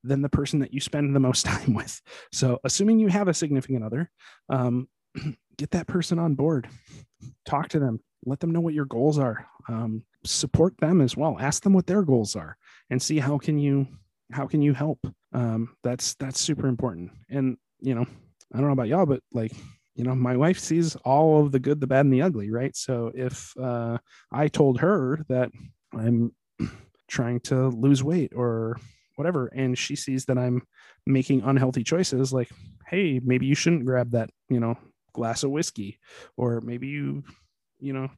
than 0.05 0.22
the 0.22 0.28
person 0.28 0.61
that 0.61 0.72
you 0.72 0.80
spend 0.80 1.14
the 1.14 1.20
most 1.20 1.44
time 1.46 1.74
with. 1.74 2.01
So 2.32 2.59
assuming 2.64 2.99
you 2.99 3.09
have 3.09 3.28
a 3.28 3.34
significant 3.34 3.84
other 3.84 4.11
um, 4.49 4.88
get 5.57 5.70
that 5.72 5.86
person 5.86 6.18
on 6.18 6.34
board. 6.34 6.68
Talk 7.44 7.68
to 7.70 7.80
them. 7.80 8.01
Let 8.24 8.40
them 8.40 8.53
know 8.53 8.61
what 8.61 8.74
your 8.74 8.84
goals 8.84 9.18
are. 9.18 9.46
Um, 9.68 10.05
support 10.24 10.76
them 10.78 11.01
as 11.01 11.16
well. 11.16 11.36
Ask 11.40 11.62
them 11.62 11.72
what 11.72 11.86
their 11.86 12.03
goals 12.03 12.36
are 12.36 12.57
and 12.90 13.01
see 13.01 13.18
how 13.18 13.38
can 13.38 13.59
you 13.59 13.86
how 14.32 14.46
can 14.46 14.61
you 14.62 14.74
help. 14.74 15.01
Um, 15.32 15.74
that's 15.82 16.14
that's 16.14 16.40
super 16.40 16.68
important. 16.68 17.11
And 17.30 17.57
you 17.80 17.94
know 17.94 18.07
i 18.53 18.59
don't 18.59 18.66
know 18.66 18.72
about 18.72 18.88
y'all 18.88 19.07
but 19.07 19.22
like 19.32 19.53
you 19.94 20.05
know 20.05 20.14
my 20.14 20.36
wife 20.36 20.59
sees 20.59 20.96
all 20.96 21.44
of 21.44 21.53
the 21.53 21.59
good 21.59 21.80
the 21.80 21.86
bad 21.86 22.05
and 22.05 22.12
the 22.12 22.22
ugly 22.22 22.51
right? 22.51 22.74
So 22.76 23.12
if 23.14 23.53
uh, 23.61 23.99
i 24.32 24.49
told 24.49 24.80
her 24.80 25.24
that 25.28 25.51
i'm 25.92 26.32
trying 27.09 27.40
to 27.40 27.68
lose 27.68 28.02
weight 28.02 28.32
or 28.34 28.76
whatever 29.16 29.46
and 29.48 29.76
she 29.76 29.96
sees 29.96 30.24
that 30.26 30.38
i'm 30.38 30.62
making 31.06 31.42
unhealthy 31.42 31.82
choices 31.82 32.32
like 32.32 32.48
hey 32.86 33.20
maybe 33.24 33.46
you 33.46 33.54
shouldn't 33.54 33.84
grab 33.84 34.12
that 34.12 34.30
you 34.48 34.61
know 34.61 34.76
glass 35.12 35.42
of 35.42 35.50
whiskey 35.50 35.98
or 36.36 36.61
maybe 36.61 36.86
you 36.86 37.22
you 37.80 37.92
know 37.92 38.09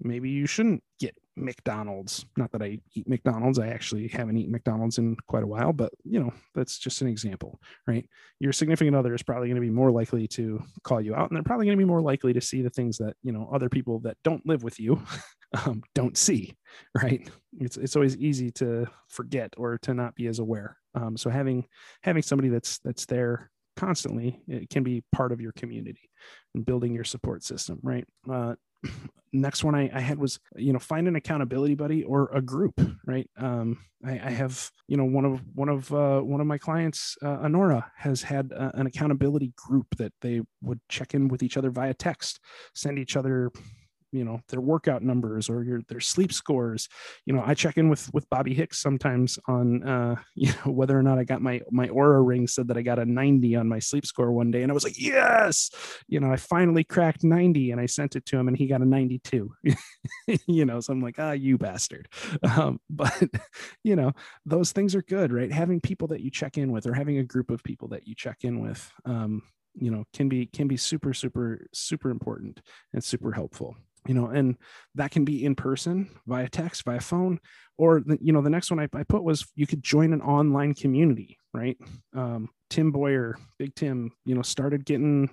maybe 0.00 0.30
you 0.30 0.46
shouldn't 0.46 0.82
get 0.98 1.14
McDonald's. 1.36 2.24
Not 2.36 2.50
that 2.52 2.62
I 2.62 2.78
eat 2.94 3.08
McDonald's. 3.08 3.58
I 3.58 3.68
actually 3.68 4.08
haven't 4.08 4.36
eaten 4.38 4.52
McDonald's 4.52 4.98
in 4.98 5.16
quite 5.26 5.42
a 5.42 5.46
while, 5.46 5.72
but 5.72 5.92
you 6.04 6.18
know, 6.18 6.32
that's 6.54 6.78
just 6.78 7.02
an 7.02 7.08
example, 7.08 7.60
right? 7.86 8.08
Your 8.40 8.52
significant 8.52 8.96
other 8.96 9.14
is 9.14 9.22
probably 9.22 9.48
going 9.48 9.60
to 9.60 9.66
be 9.66 9.70
more 9.70 9.90
likely 9.90 10.26
to 10.28 10.62
call 10.82 11.00
you 11.00 11.14
out 11.14 11.28
and 11.28 11.36
they're 11.36 11.44
probably 11.44 11.66
going 11.66 11.76
to 11.76 11.82
be 11.82 11.88
more 11.88 12.02
likely 12.02 12.32
to 12.32 12.40
see 12.40 12.62
the 12.62 12.70
things 12.70 12.98
that, 12.98 13.16
you 13.22 13.32
know, 13.32 13.48
other 13.52 13.68
people 13.68 14.00
that 14.00 14.16
don't 14.24 14.46
live 14.46 14.62
with 14.62 14.80
you 14.80 15.02
um, 15.66 15.82
don't 15.94 16.16
see, 16.16 16.56
right? 17.00 17.28
It's, 17.58 17.76
it's 17.76 17.96
always 17.96 18.16
easy 18.16 18.50
to 18.52 18.86
forget 19.08 19.54
or 19.56 19.78
to 19.78 19.94
not 19.94 20.14
be 20.14 20.26
as 20.26 20.38
aware. 20.38 20.76
Um, 20.94 21.16
so 21.16 21.30
having, 21.30 21.66
having 22.02 22.22
somebody 22.22 22.48
that's, 22.48 22.78
that's 22.78 23.06
there 23.06 23.50
constantly 23.76 24.40
it 24.48 24.70
can 24.70 24.82
be 24.82 25.04
part 25.12 25.32
of 25.32 25.40
your 25.40 25.52
community 25.52 26.10
and 26.54 26.64
building 26.64 26.94
your 26.94 27.04
support 27.04 27.44
system 27.44 27.78
right 27.82 28.06
uh, 28.30 28.54
next 29.32 29.64
one 29.64 29.74
I, 29.74 29.90
I, 29.92 30.00
had 30.00 30.18
was 30.18 30.40
you 30.56 30.72
know 30.72 30.78
find 30.78 31.06
an 31.06 31.16
accountability 31.16 31.74
buddy 31.74 32.02
or 32.02 32.30
a 32.32 32.40
group 32.40 32.80
right 33.06 33.28
um, 33.36 33.78
I, 34.04 34.12
I, 34.12 34.30
have 34.30 34.70
you 34.88 34.96
know 34.96 35.04
one 35.04 35.24
of 35.24 35.42
one 35.54 35.68
of 35.68 35.92
uh, 35.92 36.20
one 36.20 36.40
of 36.40 36.46
my 36.46 36.58
clients 36.58 37.16
uh, 37.22 37.38
Honora 37.42 37.90
has 37.96 38.22
had 38.22 38.52
an 38.56 38.86
accountability 38.86 39.52
group 39.56 39.86
that 39.98 40.12
they 40.22 40.40
would 40.62 40.80
check 40.88 41.12
in 41.14 41.28
with 41.28 41.42
each 41.42 41.56
other 41.56 41.70
via 41.70 41.92
text 41.92 42.40
send 42.74 42.98
each 42.98 43.16
other 43.16 43.50
you 44.16 44.24
know 44.24 44.40
their 44.48 44.60
workout 44.60 45.02
numbers 45.02 45.48
or 45.48 45.62
your 45.62 45.82
their 45.88 46.00
sleep 46.00 46.32
scores. 46.32 46.88
You 47.24 47.34
know 47.34 47.42
i 47.44 47.54
check 47.54 47.76
in 47.76 47.88
with 47.88 48.12
with 48.12 48.28
bobby 48.30 48.54
hicks 48.54 48.80
sometimes 48.80 49.38
on 49.46 49.82
uh 49.82 50.16
you 50.34 50.52
know 50.52 50.72
whether 50.72 50.98
or 50.98 51.02
not 51.02 51.18
i 51.18 51.24
got 51.24 51.42
my 51.42 51.60
my 51.70 51.88
Oura 51.88 52.26
ring 52.26 52.46
said 52.46 52.68
that 52.68 52.76
i 52.76 52.82
got 52.82 52.98
a 52.98 53.04
90 53.04 53.56
on 53.56 53.68
my 53.68 53.78
sleep 53.78 54.06
score 54.06 54.32
one 54.32 54.50
day 54.50 54.62
and 54.62 54.70
i 54.70 54.74
was 54.74 54.84
like 54.84 55.00
yes! 55.00 55.70
You 56.08 56.20
know 56.20 56.32
i 56.32 56.36
finally 56.36 56.84
cracked 56.84 57.24
90 57.24 57.70
and 57.70 57.80
i 57.80 57.86
sent 57.86 58.16
it 58.16 58.26
to 58.26 58.38
him 58.38 58.48
and 58.48 58.56
he 58.56 58.66
got 58.66 58.80
a 58.80 58.84
92 58.84 59.52
you 60.46 60.64
know 60.64 60.80
so 60.80 60.92
i'm 60.92 61.00
like 61.00 61.16
ah 61.18 61.32
you 61.32 61.58
bastard. 61.58 62.08
Um, 62.42 62.80
but 62.90 63.22
you 63.84 63.96
know 63.96 64.12
those 64.44 64.72
things 64.72 64.94
are 64.94 65.02
good 65.02 65.32
right? 65.32 65.52
Having 65.52 65.80
people 65.80 66.08
that 66.08 66.20
you 66.20 66.30
check 66.30 66.58
in 66.58 66.72
with 66.72 66.86
or 66.86 66.94
having 66.94 67.18
a 67.18 67.24
group 67.24 67.50
of 67.50 67.62
people 67.62 67.88
that 67.88 68.06
you 68.06 68.14
check 68.14 68.38
in 68.42 68.60
with 68.60 68.90
um, 69.04 69.42
you 69.74 69.90
know 69.90 70.04
can 70.12 70.28
be 70.28 70.46
can 70.46 70.68
be 70.68 70.76
super 70.76 71.12
super 71.12 71.66
super 71.72 72.10
important 72.10 72.60
and 72.92 73.02
super 73.04 73.32
helpful 73.32 73.76
you 74.06 74.14
know 74.14 74.26
and 74.26 74.56
that 74.94 75.10
can 75.10 75.24
be 75.24 75.44
in 75.44 75.54
person 75.54 76.08
via 76.26 76.48
text 76.48 76.84
via 76.84 77.00
phone 77.00 77.38
or 77.78 78.00
the, 78.00 78.18
you 78.20 78.32
know 78.32 78.42
the 78.42 78.50
next 78.50 78.70
one 78.70 78.80
I, 78.80 78.88
I, 78.94 79.02
put 79.02 79.22
was 79.22 79.46
you 79.54 79.66
could 79.66 79.82
join 79.82 80.12
an 80.12 80.20
online 80.20 80.74
community 80.74 81.38
right? 81.52 81.76
Um, 82.14 82.50
tim 82.70 82.90
boyer 82.90 83.36
big 83.58 83.74
tim 83.74 84.12
you 84.24 84.34
know 84.34 84.42
started 84.42 84.84
getting 84.84 85.30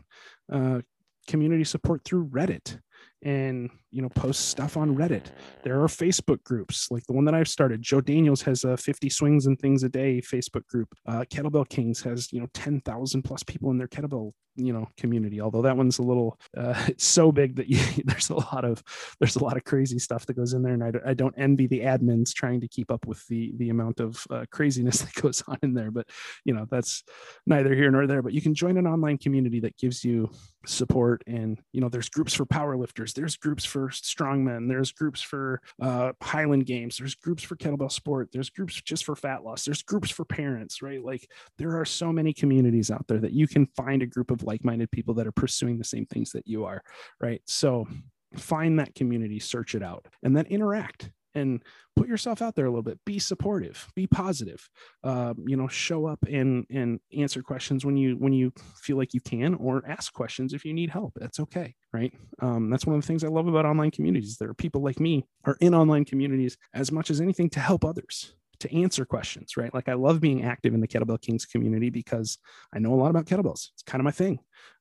uh, 0.52 0.82
community 1.28 1.64
support 1.64 2.04
through 2.04 2.28
reddit 2.28 2.80
and 3.24 3.70
you 3.92 4.02
know 4.02 4.10
post 4.10 4.50
stuff 4.50 4.76
on 4.76 4.96
reddit. 4.96 5.28
There 5.64 5.82
are 5.82 5.88
facebook 5.88 6.44
groups 6.44 6.90
like 6.92 7.06
the 7.06 7.14
one 7.14 7.26
that 7.26 7.34
i've 7.34 7.48
started. 7.48 7.82
Joe 7.82 8.02
daniels 8.02 8.42
has 8.42 8.64
a 8.64 8.78
50 8.78 9.10
swings 9.10 9.46
and 9.46 9.58
things 9.60 9.84
a 9.84 9.90
day 9.90 10.22
facebook 10.22 10.66
group. 10.68 10.90
Uh, 11.08 11.24
kettlebell 11.30 11.68
kings 11.68 12.02
has 12.02 12.32
you 12.34 12.40
know 12.40 12.48
10000 12.54 13.24
plus 13.24 13.44
people 13.44 13.72
in 13.72 13.78
their 13.78 13.88
kettlebell 13.88 14.32
you 14.56 14.72
know 14.72 14.88
community 14.98 15.42
although 15.42 15.62
that 15.62 15.76
one's 15.76 16.00
a 16.00 16.04
little 16.04 16.40
uh, 16.58 16.74
it's 16.88 17.06
so 17.06 17.32
big 17.32 17.56
that 17.56 17.68
you, 17.68 17.80
there's 18.06 18.30
a 18.30 18.36
lot 18.36 18.66
of 18.66 18.84
there's 19.20 19.36
a 19.36 19.44
lot 19.44 19.58
of 19.58 19.64
crazy 19.64 20.00
stuff 20.00 20.26
that 20.26 20.36
goes 20.36 20.54
in 20.54 20.62
there 20.62 20.74
and 20.74 20.84
I, 20.84 20.92
I 21.10 21.14
don't 21.14 21.34
envy 21.38 21.68
the 21.68 21.82
admins 21.82 22.34
trying 22.34 22.62
to 22.62 22.68
keep 22.68 22.92
up 22.92 23.06
with 23.08 23.26
the 23.28 23.54
the 23.58 23.70
amount 23.70 24.00
of 24.00 24.26
uh, 24.30 24.46
craziness 24.52 25.02
that 25.02 25.14
goes 25.16 25.44
on 25.48 25.58
in 25.64 25.74
there 25.74 25.92
but 25.92 26.08
you 26.46 26.54
know 26.54 26.66
that's 26.70 27.04
neither 27.46 27.74
here 27.74 27.90
nor 27.92 28.08
there 28.08 28.22
but 28.22 28.34
you 28.34 28.42
can 28.42 28.54
join 28.54 28.78
an 28.78 28.88
online 28.88 29.18
community 29.18 29.60
that 29.60 29.78
gives 29.78 30.04
you 30.04 30.30
support 30.66 31.24
and 31.28 31.60
you 31.72 31.82
know 31.82 31.90
there's 31.90 32.10
groups 32.10 32.34
for 32.34 32.46
power 32.46 32.78
lifters 32.78 33.14
there's 33.14 33.36
groups 33.36 33.66
for 33.66 33.90
strongmen 33.90 34.70
there's 34.70 34.92
groups 34.92 35.22
for 35.22 35.62
uh, 35.82 36.14
highland 36.22 36.66
games 36.66 36.98
there's 36.98 37.16
groups 37.16 37.44
for 37.44 37.56
kettlebell 37.58 37.92
sport 37.92 38.30
there's 38.32 38.50
groups 38.50 38.82
just 38.82 39.04
for 39.04 39.16
fat 39.16 39.44
loss 39.44 39.66
there's 39.66 39.82
groups 39.82 40.10
for 40.10 40.24
parents 40.24 40.82
right? 40.84 41.04
Like 41.04 41.28
there 41.58 41.80
are 41.80 41.86
so 41.86 42.12
many 42.12 42.34
communities 42.34 42.92
out 42.92 43.08
there 43.08 43.20
that 43.20 43.32
you 43.32 43.48
can 43.48 43.66
find 43.76 44.04
a 44.04 44.06
group 44.06 44.30
of 44.30 44.43
like-minded 44.44 44.92
people 44.92 45.14
that 45.16 45.28
are 45.28 45.32
pursuing 45.32 45.78
the 45.78 45.84
same 45.84 46.06
things 46.06 46.32
that 46.32 46.48
you 46.48 46.66
are 46.66 46.82
right? 47.22 47.42
So 47.46 47.88
find 48.36 48.80
that 48.80 48.96
community 48.96 49.40
search 49.40 49.76
it 49.76 49.84
out 49.84 50.08
and 50.24 50.36
then 50.36 50.46
interact 50.48 51.12
and 51.36 51.64
put 51.96 52.08
yourself 52.08 52.44
out 52.44 52.56
there 52.56 52.66
a 52.66 52.70
little 52.70 52.84
bit. 52.84 53.00
Be 53.06 53.20
supportive 53.20 53.88
be 53.96 54.08
positive. 54.08 54.70
Uh, 55.04 55.34
you 55.46 55.58
know 55.58 55.68
show 55.68 56.06
up 56.06 56.20
and 56.30 56.66
and 56.70 57.00
answer 57.16 57.42
questions 57.42 57.86
when 57.86 57.98
you 57.98 58.16
when 58.18 58.34
you 58.34 58.52
feel 58.82 58.98
like 58.98 59.14
you 59.14 59.22
can 59.22 59.56
or 59.56 59.84
ask 59.88 60.14
questions 60.14 60.54
if 60.54 60.66
you 60.66 60.74
need 60.74 60.90
help. 60.90 61.14
That's 61.16 61.40
okay 61.40 61.76
right? 61.94 62.12
Um, 62.40 62.70
that's 62.72 62.88
one 62.88 62.96
of 62.96 63.02
the 63.02 63.08
things 63.08 63.24
i 63.24 63.28
love 63.28 63.48
about 63.48 63.66
online 63.66 63.92
communities. 63.92 64.38
There 64.38 64.50
are 64.50 64.56
people 64.56 64.82
like 64.82 65.00
me 65.00 65.26
are 65.46 65.58
in 65.62 65.76
online 65.76 66.06
communities 66.06 66.58
as 66.74 66.92
much 66.92 67.10
as 67.12 67.22
anything 67.22 67.50
to 67.52 67.60
help 67.60 67.86
others 67.86 68.34
to 68.64 68.76
answer 68.76 69.06
questions, 69.06 69.56
right? 69.56 69.74
Like 69.74 69.88
I 69.88 69.94
love 69.94 70.20
being 70.20 70.44
active 70.44 70.74
in 70.74 70.82
the 70.82 70.88
Kettlebell 70.88 71.22
Kings 71.22 71.46
community 71.46 71.90
because 71.90 72.38
I 72.74 72.80
know 72.80 72.94
a 72.94 72.96
lot 72.96 73.12
about 73.12 73.26
kettlebells. 73.26 73.70
It's 73.74 73.84
kind 73.86 74.02
of 74.02 74.06
my 74.06 74.12
thing. 74.12 74.40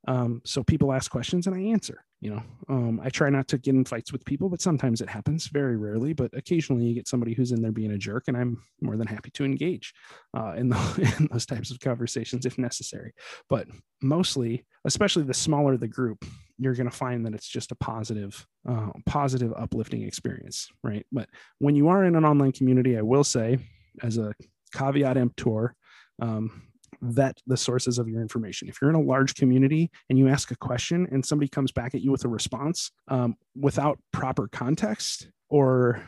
Um, 0.08 0.40
so 0.44 0.62
people 0.64 0.92
ask 0.92 1.10
questions 1.10 1.46
and 1.46 1.54
I 1.54 1.60
answer. 1.60 2.04
You 2.20 2.30
know, 2.30 2.42
um, 2.68 3.00
I 3.02 3.10
try 3.10 3.30
not 3.30 3.48
to 3.48 3.58
get 3.58 3.74
in 3.74 3.84
fights 3.84 4.12
with 4.12 4.24
people, 4.24 4.48
but 4.48 4.60
sometimes 4.60 5.00
it 5.00 5.08
happens. 5.08 5.48
Very 5.48 5.76
rarely, 5.76 6.12
but 6.12 6.30
occasionally 6.34 6.84
you 6.84 6.94
get 6.94 7.08
somebody 7.08 7.34
who's 7.34 7.50
in 7.50 7.60
there 7.60 7.72
being 7.72 7.90
a 7.90 7.98
jerk, 7.98 8.28
and 8.28 8.36
I'm 8.36 8.62
more 8.80 8.96
than 8.96 9.08
happy 9.08 9.30
to 9.30 9.44
engage 9.44 9.92
uh, 10.36 10.54
in, 10.56 10.68
the, 10.70 11.16
in 11.18 11.28
those 11.32 11.46
types 11.46 11.72
of 11.72 11.80
conversations 11.80 12.46
if 12.46 12.58
necessary. 12.58 13.12
But 13.48 13.66
mostly, 14.00 14.64
especially 14.84 15.24
the 15.24 15.34
smaller 15.34 15.76
the 15.76 15.88
group, 15.88 16.24
you're 16.62 16.74
going 16.74 16.90
to 16.90 16.96
find 16.96 17.24
that 17.26 17.34
it's 17.34 17.48
just 17.48 17.72
a 17.72 17.76
positive, 17.76 18.46
uh, 18.68 18.90
positive, 19.06 19.52
uplifting 19.56 20.02
experience, 20.02 20.68
right? 20.82 21.06
But 21.10 21.28
when 21.58 21.76
you 21.76 21.88
are 21.88 22.04
in 22.04 22.16
an 22.16 22.24
online 22.24 22.52
community, 22.52 22.96
I 22.96 23.02
will 23.02 23.24
say, 23.24 23.58
as 24.02 24.18
a 24.18 24.34
caveat 24.72 25.16
emptor, 25.16 25.74
um, 26.20 26.62
vet 27.00 27.40
the 27.46 27.56
sources 27.56 27.98
of 27.98 28.08
your 28.08 28.20
information. 28.20 28.68
If 28.68 28.80
you're 28.80 28.90
in 28.90 28.96
a 28.96 29.00
large 29.00 29.34
community 29.34 29.90
and 30.08 30.18
you 30.18 30.28
ask 30.28 30.50
a 30.50 30.56
question 30.56 31.08
and 31.10 31.24
somebody 31.24 31.48
comes 31.48 31.72
back 31.72 31.94
at 31.94 32.00
you 32.00 32.12
with 32.12 32.24
a 32.24 32.28
response 32.28 32.92
um, 33.08 33.36
without 33.56 33.98
proper 34.12 34.48
context 34.48 35.28
or 35.48 36.02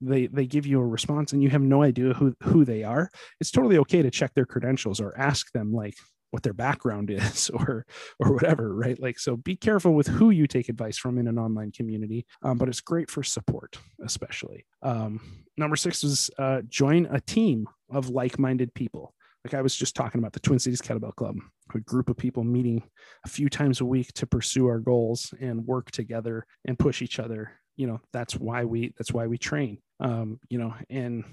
they 0.00 0.26
they 0.26 0.46
give 0.46 0.66
you 0.66 0.80
a 0.80 0.86
response 0.86 1.32
and 1.32 1.42
you 1.42 1.50
have 1.50 1.62
no 1.62 1.82
idea 1.82 2.14
who 2.14 2.34
who 2.42 2.64
they 2.64 2.82
are 2.82 3.10
it's 3.38 3.50
totally 3.50 3.76
okay 3.76 4.00
to 4.00 4.10
check 4.10 4.32
their 4.32 4.46
credentials 4.46 4.98
or 4.98 5.16
ask 5.18 5.52
them 5.52 5.74
like 5.74 5.94
what 6.30 6.42
their 6.42 6.52
background 6.52 7.10
is 7.10 7.50
or 7.50 7.86
or 8.18 8.32
whatever 8.32 8.74
right? 8.74 9.00
Like 9.00 9.18
so 9.18 9.36
be 9.36 9.56
careful 9.56 9.94
with 9.94 10.06
who 10.06 10.30
you 10.30 10.46
take 10.46 10.68
advice 10.68 10.98
from 10.98 11.18
in 11.18 11.26
an 11.28 11.38
online 11.38 11.72
community 11.72 12.26
um, 12.42 12.58
but 12.58 12.68
it's 12.68 12.80
great 12.80 13.10
for 13.10 13.22
support 13.22 13.78
especially. 14.04 14.66
Um, 14.82 15.44
number 15.56 15.76
six 15.76 16.04
is 16.04 16.30
uh, 16.38 16.62
join 16.68 17.06
a 17.10 17.20
team 17.20 17.66
of 17.90 18.08
like-minded 18.08 18.74
people. 18.74 19.14
Like 19.44 19.54
i 19.54 19.62
was 19.62 19.74
just 19.74 19.96
talking 19.96 20.18
about 20.18 20.32
the 20.32 20.40
twin 20.40 20.58
cities 20.58 20.82
kettlebell 20.82 21.14
club 21.14 21.36
a 21.74 21.80
group 21.80 22.08
of 22.08 22.16
people 22.16 22.44
meeting 22.44 22.82
a 23.24 23.28
few 23.28 23.48
times 23.48 23.80
a 23.80 23.84
week 23.84 24.12
to 24.14 24.26
pursue 24.26 24.66
our 24.66 24.78
goals 24.78 25.32
and 25.40 25.66
work 25.66 25.90
together 25.90 26.46
and 26.64 26.78
push 26.78 27.02
each 27.02 27.18
other. 27.18 27.52
You 27.76 27.86
know 27.86 28.00
that's 28.12 28.36
why 28.36 28.64
we 28.64 28.92
that's 28.98 29.12
why 29.12 29.26
we 29.26 29.38
train. 29.38 29.78
Um, 30.00 30.40
you 30.48 30.58
know 30.58 30.74
and 30.88 31.24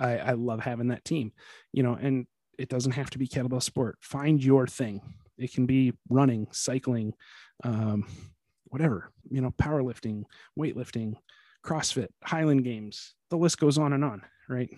I, 0.00 0.18
I 0.18 0.32
love 0.32 0.60
having 0.60 0.88
that 0.88 1.04
team 1.04 1.32
you 1.72 1.82
know 1.82 1.94
and 1.94 2.26
it 2.58 2.68
doesn't 2.68 2.92
have 2.92 3.10
to 3.10 3.18
be 3.18 3.26
kettlebell 3.26 3.62
sport. 3.62 3.98
Find 4.00 4.42
your 4.42 4.66
thing. 4.66 5.00
It 5.38 5.52
can 5.52 5.66
be 5.66 5.92
running, 6.08 6.46
cycling, 6.52 7.14
um, 7.64 8.06
whatever, 8.66 9.10
you 9.30 9.40
know, 9.40 9.50
powerlifting, 9.52 10.24
weightlifting, 10.58 11.14
CrossFit, 11.64 12.08
Highland 12.24 12.64
Games. 12.64 13.14
The 13.30 13.36
list 13.36 13.58
goes 13.58 13.78
on 13.78 13.92
and 13.92 14.04
on, 14.04 14.22
right? 14.48 14.70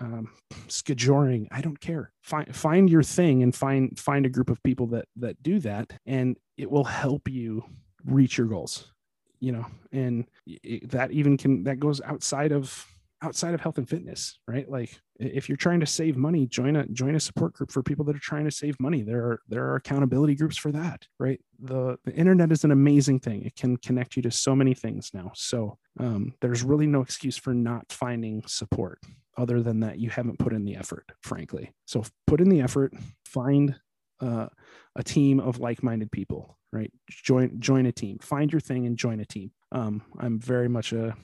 Um, 0.00 0.30
skijoring, 0.68 1.48
I 1.50 1.60
don't 1.60 1.80
care. 1.80 2.12
Find 2.22 2.54
find 2.54 2.88
your 2.88 3.02
thing 3.02 3.42
and 3.42 3.54
find 3.54 3.98
find 3.98 4.24
a 4.24 4.30
group 4.30 4.48
of 4.48 4.62
people 4.62 4.86
that 4.88 5.06
that 5.16 5.42
do 5.42 5.60
that, 5.60 5.92
and 6.06 6.36
it 6.56 6.70
will 6.70 6.84
help 6.84 7.28
you 7.28 7.64
reach 8.04 8.38
your 8.38 8.46
goals. 8.46 8.90
You 9.38 9.52
know, 9.52 9.66
and 9.90 10.26
it, 10.46 10.90
that 10.90 11.10
even 11.10 11.36
can 11.36 11.64
that 11.64 11.78
goes 11.78 12.00
outside 12.00 12.52
of 12.52 12.86
outside 13.22 13.54
of 13.54 13.60
health 13.60 13.78
and 13.78 13.88
fitness, 13.88 14.38
right? 14.48 14.68
Like 14.68 15.00
if 15.18 15.48
you're 15.48 15.56
trying 15.56 15.80
to 15.80 15.86
save 15.86 16.16
money, 16.16 16.46
join 16.46 16.76
a 16.76 16.86
join 16.88 17.14
a 17.14 17.20
support 17.20 17.54
group 17.54 17.70
for 17.70 17.82
people 17.82 18.04
that 18.06 18.16
are 18.16 18.20
trying 18.20 18.44
to 18.44 18.50
save 18.50 18.78
money. 18.80 19.02
There 19.02 19.24
are 19.24 19.40
there 19.48 19.64
are 19.66 19.76
accountability 19.76 20.34
groups 20.34 20.56
for 20.56 20.72
that, 20.72 21.06
right? 21.18 21.40
The 21.60 21.96
the 22.04 22.12
internet 22.14 22.52
is 22.52 22.64
an 22.64 22.72
amazing 22.72 23.20
thing. 23.20 23.44
It 23.44 23.56
can 23.56 23.76
connect 23.76 24.16
you 24.16 24.22
to 24.22 24.30
so 24.30 24.54
many 24.54 24.74
things 24.74 25.10
now. 25.14 25.30
So 25.34 25.78
um, 25.98 26.34
there's 26.40 26.62
really 26.62 26.86
no 26.86 27.00
excuse 27.00 27.36
for 27.36 27.54
not 27.54 27.92
finding 27.92 28.42
support 28.46 28.98
other 29.38 29.62
than 29.62 29.80
that 29.80 29.98
you 29.98 30.10
haven't 30.10 30.38
put 30.38 30.52
in 30.52 30.64
the 30.64 30.76
effort, 30.76 31.10
frankly. 31.22 31.72
So 31.86 32.04
put 32.26 32.40
in 32.40 32.48
the 32.48 32.60
effort, 32.60 32.92
find 33.24 33.76
uh, 34.20 34.48
a 34.94 35.02
team 35.02 35.40
of 35.40 35.58
like-minded 35.58 36.12
people, 36.12 36.58
right? 36.72 36.92
Join 37.08 37.60
join 37.60 37.86
a 37.86 37.92
team, 37.92 38.18
find 38.20 38.52
your 38.52 38.60
thing 38.60 38.86
and 38.86 38.96
join 38.96 39.20
a 39.20 39.24
team. 39.24 39.52
Um, 39.70 40.02
I'm 40.18 40.38
very 40.38 40.68
much 40.68 40.92
a 40.92 41.16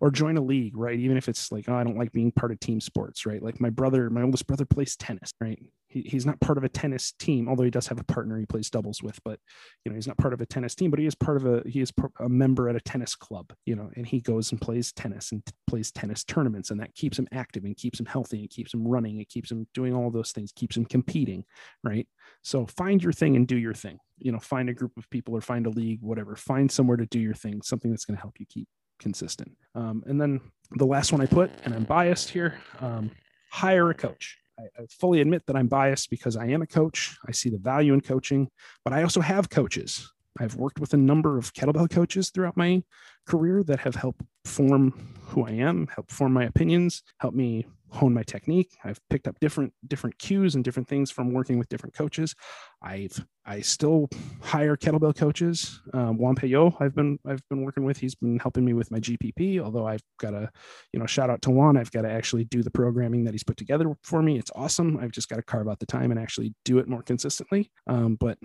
or 0.00 0.10
join 0.10 0.36
a 0.36 0.40
league, 0.40 0.76
right? 0.76 0.98
Even 0.98 1.16
if 1.16 1.28
it's 1.28 1.50
like, 1.50 1.68
oh, 1.68 1.74
I 1.74 1.84
don't 1.84 1.96
like 1.96 2.12
being 2.12 2.30
part 2.30 2.52
of 2.52 2.60
team 2.60 2.80
sports, 2.80 3.24
right? 3.24 3.42
Like 3.42 3.60
my 3.60 3.70
brother, 3.70 4.10
my 4.10 4.22
oldest 4.22 4.46
brother 4.46 4.66
plays 4.66 4.96
tennis, 4.96 5.32
right? 5.40 5.58
He, 5.88 6.02
he's 6.02 6.26
not 6.26 6.40
part 6.40 6.58
of 6.58 6.64
a 6.64 6.68
tennis 6.68 7.12
team, 7.12 7.48
although 7.48 7.62
he 7.62 7.70
does 7.70 7.86
have 7.86 7.98
a 7.98 8.04
partner 8.04 8.38
he 8.38 8.44
plays 8.44 8.68
doubles 8.68 9.02
with, 9.02 9.18
but 9.24 9.38
you 9.84 9.90
know, 9.90 9.94
he's 9.94 10.06
not 10.06 10.18
part 10.18 10.34
of 10.34 10.40
a 10.42 10.46
tennis 10.46 10.74
team, 10.74 10.90
but 10.90 11.00
he 11.00 11.06
is 11.06 11.14
part 11.14 11.38
of 11.38 11.46
a, 11.46 11.62
he 11.66 11.80
is 11.80 11.92
a 12.20 12.28
member 12.28 12.68
at 12.68 12.76
a 12.76 12.80
tennis 12.80 13.14
club, 13.14 13.52
you 13.64 13.74
know, 13.74 13.90
and 13.96 14.06
he 14.06 14.20
goes 14.20 14.52
and 14.52 14.60
plays 14.60 14.92
tennis 14.92 15.32
and 15.32 15.44
t- 15.46 15.52
plays 15.66 15.90
tennis 15.90 16.22
tournaments 16.22 16.70
and 16.70 16.78
that 16.80 16.94
keeps 16.94 17.18
him 17.18 17.28
active 17.32 17.64
and 17.64 17.76
keeps 17.76 17.98
him 17.98 18.06
healthy 18.06 18.40
and 18.40 18.50
keeps 18.50 18.74
him 18.74 18.86
running. 18.86 19.20
It 19.20 19.30
keeps 19.30 19.50
him 19.50 19.66
doing 19.72 19.94
all 19.94 20.10
those 20.10 20.32
things, 20.32 20.52
keeps 20.52 20.76
him 20.76 20.84
competing, 20.84 21.44
right? 21.82 22.06
So 22.42 22.66
find 22.66 23.02
your 23.02 23.12
thing 23.12 23.36
and 23.36 23.46
do 23.46 23.56
your 23.56 23.74
thing, 23.74 23.98
you 24.18 24.32
know, 24.32 24.38
find 24.38 24.68
a 24.68 24.74
group 24.74 24.92
of 24.98 25.08
people 25.08 25.34
or 25.34 25.40
find 25.40 25.66
a 25.66 25.70
league, 25.70 26.00
whatever, 26.02 26.36
find 26.36 26.70
somewhere 26.70 26.98
to 26.98 27.06
do 27.06 27.18
your 27.18 27.34
thing, 27.34 27.62
something 27.62 27.90
that's 27.90 28.04
going 28.04 28.16
to 28.16 28.22
help 28.22 28.38
you 28.38 28.46
keep 28.46 28.68
consistent. 28.98 29.56
Um, 29.74 30.02
and 30.06 30.20
then 30.20 30.40
the 30.72 30.86
last 30.86 31.12
one 31.12 31.20
I 31.20 31.26
put, 31.26 31.50
and 31.64 31.74
I'm 31.74 31.84
biased 31.84 32.30
here, 32.30 32.58
um, 32.80 33.10
hire 33.50 33.90
a 33.90 33.94
coach. 33.94 34.36
I, 34.58 34.62
I, 34.82 34.86
fully 34.88 35.20
admit 35.20 35.42
that 35.46 35.56
I'm 35.56 35.68
biased 35.68 36.08
because 36.08 36.36
I 36.36 36.46
am 36.46 36.62
a 36.62 36.66
coach. 36.66 37.16
I 37.26 37.32
see 37.32 37.50
the 37.50 37.58
value 37.58 37.92
in 37.92 38.00
coaching, 38.00 38.48
but 38.84 38.92
I 38.92 39.02
also 39.02 39.20
have 39.20 39.50
coaches. 39.50 40.10
I've 40.38 40.56
worked 40.56 40.80
with 40.80 40.94
a 40.94 40.98
number 40.98 41.38
of 41.38 41.52
kettlebell 41.54 41.90
coaches 41.90 42.30
throughout 42.30 42.56
my 42.56 42.82
career 43.26 43.62
that 43.64 43.80
have 43.80 43.94
helped 43.94 44.22
form 44.44 45.14
who 45.20 45.44
I 45.44 45.52
am, 45.52 45.88
help 45.94 46.10
form 46.10 46.32
my 46.32 46.44
opinions, 46.44 47.02
help 47.18 47.34
me 47.34 47.66
hone 47.90 48.12
my 48.12 48.22
technique. 48.22 48.76
I've 48.84 49.00
picked 49.08 49.28
up 49.28 49.38
different 49.40 49.72
different 49.86 50.18
cues 50.18 50.54
and 50.54 50.64
different 50.64 50.88
things 50.88 51.10
from 51.10 51.32
working 51.32 51.58
with 51.58 51.68
different 51.68 51.94
coaches. 51.94 52.34
I've 52.82 53.24
I 53.44 53.60
still 53.60 54.08
hire 54.42 54.76
kettlebell 54.76 55.16
coaches. 55.16 55.80
Um, 55.94 56.18
Juan 56.18 56.34
Peyo, 56.34 56.74
I've 56.80 56.94
been 56.94 57.18
I've 57.26 57.42
been 57.48 57.62
working 57.62 57.84
with. 57.84 57.98
He's 57.98 58.14
been 58.14 58.38
helping 58.38 58.64
me 58.64 58.72
with 58.72 58.90
my 58.90 58.98
GPP. 58.98 59.60
Although 59.60 59.86
I've 59.86 60.02
got 60.18 60.30
to, 60.30 60.50
you 60.92 61.00
know, 61.00 61.06
shout 61.06 61.30
out 61.30 61.42
to 61.42 61.50
Juan. 61.50 61.76
I've 61.76 61.92
got 61.92 62.02
to 62.02 62.10
actually 62.10 62.44
do 62.44 62.62
the 62.62 62.70
programming 62.70 63.24
that 63.24 63.34
he's 63.34 63.44
put 63.44 63.56
together 63.56 63.96
for 64.02 64.22
me. 64.22 64.38
It's 64.38 64.50
awesome. 64.54 64.98
I've 64.98 65.12
just 65.12 65.28
got 65.28 65.36
to 65.36 65.42
carve 65.42 65.68
out 65.68 65.78
the 65.78 65.86
time 65.86 66.10
and 66.10 66.20
actually 66.20 66.54
do 66.64 66.78
it 66.78 66.88
more 66.88 67.02
consistently. 67.02 67.70
Um, 67.86 68.16
but 68.16 68.38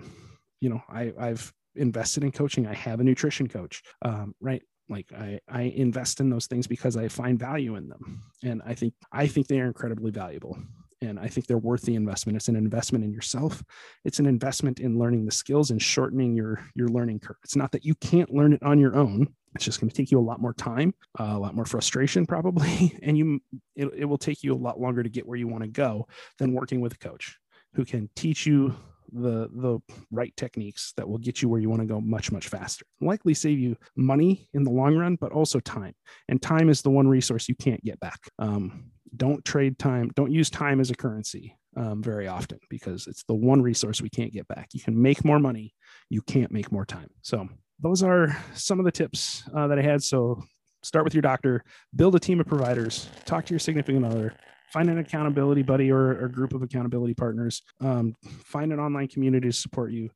you 0.60 0.70
know, 0.70 0.82
I, 0.88 1.12
I've 1.18 1.52
invested 1.76 2.24
in 2.24 2.32
coaching. 2.32 2.66
I 2.66 2.74
have 2.74 3.00
a 3.00 3.04
nutrition 3.04 3.48
coach, 3.48 3.82
um, 4.02 4.34
right? 4.40 4.62
like 4.88 5.12
I, 5.12 5.40
I 5.48 5.62
invest 5.62 6.20
in 6.20 6.30
those 6.30 6.46
things 6.46 6.66
because 6.66 6.96
i 6.96 7.08
find 7.08 7.38
value 7.38 7.76
in 7.76 7.88
them. 7.88 8.22
And 8.44 8.62
i 8.64 8.74
think 8.74 8.94
i 9.10 9.26
think 9.26 9.48
they 9.48 9.60
are 9.60 9.66
incredibly 9.66 10.10
valuable. 10.10 10.58
And 11.00 11.18
i 11.18 11.26
think 11.26 11.46
they're 11.46 11.58
worth 11.58 11.82
the 11.82 11.94
investment. 11.96 12.36
It's 12.36 12.48
an 12.48 12.56
investment 12.56 13.04
in 13.04 13.12
yourself. 13.12 13.62
It's 14.04 14.18
an 14.18 14.26
investment 14.26 14.80
in 14.80 14.98
learning 14.98 15.24
the 15.24 15.32
skills 15.32 15.70
and 15.70 15.80
shortening 15.80 16.34
your 16.34 16.64
your 16.74 16.88
learning 16.88 17.20
curve. 17.20 17.38
It's 17.42 17.56
not 17.56 17.72
that 17.72 17.84
you 17.84 17.94
can't 17.96 18.32
learn 18.32 18.52
it 18.52 18.62
on 18.62 18.78
your 18.78 18.94
own. 18.94 19.34
It's 19.54 19.64
just 19.66 19.80
going 19.80 19.90
to 19.90 19.96
take 19.96 20.10
you 20.10 20.18
a 20.18 20.28
lot 20.30 20.40
more 20.40 20.54
time 20.54 20.94
uh, 21.18 21.32
a 21.32 21.38
lot 21.38 21.54
more 21.54 21.64
frustration 21.66 22.26
probably. 22.26 22.98
And 23.02 23.16
you 23.18 23.40
it, 23.74 23.88
it 23.96 24.04
will 24.04 24.18
take 24.18 24.42
you 24.42 24.54
a 24.54 24.62
lot 24.68 24.80
longer 24.80 25.02
to 25.02 25.08
get 25.08 25.26
where 25.26 25.38
you 25.38 25.48
want 25.48 25.64
to 25.64 25.70
go 25.70 26.06
than 26.38 26.52
working 26.52 26.80
with 26.80 26.94
a 26.94 26.98
coach 26.98 27.38
who 27.74 27.84
can 27.84 28.10
teach 28.14 28.46
you 28.46 28.74
the 29.12 29.48
the 29.52 29.78
right 30.10 30.34
techniques 30.36 30.92
that 30.96 31.08
will 31.08 31.18
get 31.18 31.42
you 31.42 31.48
where 31.48 31.60
you 31.60 31.68
want 31.68 31.82
to 31.82 31.86
go 31.86 32.00
much 32.00 32.32
much 32.32 32.48
faster. 32.48 32.84
Likely 33.00 33.34
save 33.34 33.58
you 33.58 33.76
money 33.96 34.48
in 34.54 34.64
the 34.64 34.70
long 34.70 34.96
run 34.96 35.16
but 35.20 35.32
also 35.32 35.60
time. 35.60 35.94
And 36.28 36.40
time 36.40 36.68
is 36.68 36.82
the 36.82 36.90
one 36.90 37.08
resource 37.08 37.48
you 37.48 37.54
can't 37.54 37.82
get 37.84 38.00
back. 38.00 38.20
Um, 38.38 38.90
don't 39.14 39.44
trade 39.44 39.78
time 39.78 40.10
don't 40.14 40.32
use 40.32 40.48
time 40.48 40.80
as 40.80 40.90
a 40.90 40.94
currency 40.94 41.58
um, 41.76 42.02
very 42.02 42.26
often 42.28 42.58
because 42.70 43.06
it's 43.06 43.24
the 43.24 43.34
one 43.34 43.60
resource 43.60 44.00
we 44.00 44.10
can't 44.10 44.32
get 44.32 44.48
back. 44.48 44.68
You 44.72 44.80
can 44.80 45.00
make 45.00 45.24
more 45.24 45.38
money 45.38 45.74
you 46.08 46.22
can't 46.22 46.52
make 46.52 46.72
more 46.72 46.84
time. 46.84 47.08
So 47.22 47.48
those 47.80 48.02
are 48.02 48.36
some 48.54 48.78
of 48.78 48.84
the 48.84 48.92
tips 48.92 49.44
uh, 49.54 49.66
that 49.66 49.78
i 49.78 49.82
had. 49.82 50.02
So 50.02 50.42
start 50.82 51.04
with 51.04 51.14
your 51.14 51.22
doctor 51.22 51.64
build 51.94 52.14
a 52.14 52.18
team 52.18 52.40
of 52.40 52.46
providers 52.46 53.08
talk 53.24 53.46
to 53.46 53.54
your 53.54 53.60
significant 53.60 54.04
other 54.04 54.34
find 54.72 54.88
an 54.88 54.98
accountability 54.98 55.62
buddy 55.62 55.90
or 55.90 56.24
a 56.24 56.30
group 56.30 56.54
of 56.54 56.62
accountability 56.62 57.14
partners 57.14 57.62
um, 57.80 58.14
find 58.44 58.72
an 58.72 58.80
online 58.80 59.08
community 59.08 59.48
to 59.48 59.52
support 59.52 59.92
you 59.92 60.10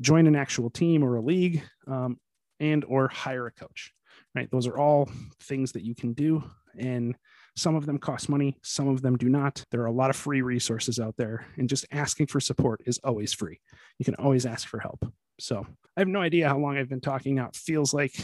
join 0.00 0.26
an 0.26 0.36
actual 0.36 0.70
team 0.70 1.02
or 1.02 1.16
a 1.16 1.20
league 1.20 1.62
um, 1.86 2.18
and 2.60 2.84
or 2.84 3.08
hire 3.08 3.46
a 3.46 3.52
coach 3.52 3.92
right? 4.34 4.50
Those 4.50 4.66
are 4.66 4.78
all 4.78 5.10
things 5.42 5.72
that 5.72 5.82
you 5.82 5.94
can 5.94 6.12
do 6.12 6.42
and 6.78 7.14
some 7.54 7.74
of 7.74 7.84
them 7.84 7.98
cost 7.98 8.30
money 8.30 8.56
some 8.62 8.88
of 8.88 9.02
them 9.02 9.16
do 9.16 9.28
not. 9.28 9.64
There 9.70 9.82
are 9.82 9.86
a 9.86 9.92
lot 9.92 10.10
of 10.10 10.16
free 10.16 10.42
resources 10.42 10.98
out 10.98 11.16
there 11.16 11.46
and 11.56 11.68
just 11.68 11.84
asking 11.92 12.28
for 12.28 12.40
support 12.40 12.80
is 12.86 12.98
always 13.04 13.32
free. 13.32 13.60
You 13.98 14.04
can 14.04 14.14
always 14.14 14.46
ask 14.46 14.66
for 14.66 14.78
help. 14.78 15.04
So 15.38 15.66
i 15.96 16.00
have 16.00 16.08
no 16.08 16.20
idea 16.20 16.48
how 16.48 16.58
long 16.58 16.76
i've 16.76 16.88
been 16.88 17.00
talking 17.00 17.34
now 17.34 17.48
it 17.48 17.56
feels 17.56 17.92
like 17.92 18.14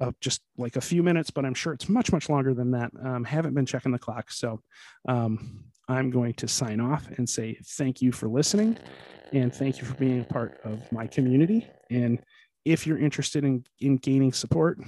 uh, 0.00 0.12
just 0.20 0.40
like 0.56 0.76
a 0.76 0.80
few 0.80 1.02
minutes, 1.02 1.30
but 1.30 1.44
I'm 1.44 1.54
sure 1.54 1.72
it's 1.72 1.88
much, 1.88 2.12
much 2.12 2.28
longer 2.28 2.54
than 2.54 2.70
that. 2.72 2.90
Um, 3.04 3.24
haven't 3.24 3.54
been 3.54 3.66
checking 3.66 3.92
the 3.92 3.98
clock. 3.98 4.30
So 4.30 4.60
um, 5.08 5.64
I'm 5.88 6.10
going 6.10 6.34
to 6.34 6.48
sign 6.48 6.80
off 6.80 7.08
and 7.16 7.28
say 7.28 7.58
thank 7.62 8.00
you 8.00 8.12
for 8.12 8.28
listening 8.28 8.78
and 9.32 9.54
thank 9.54 9.78
you 9.78 9.86
for 9.86 9.94
being 9.94 10.20
a 10.20 10.24
part 10.24 10.60
of 10.64 10.90
my 10.90 11.06
community. 11.06 11.66
And 11.90 12.20
if 12.64 12.86
you're 12.86 12.98
interested 12.98 13.44
in, 13.44 13.64
in 13.80 13.96
gaining 13.96 14.32
support 14.32 14.78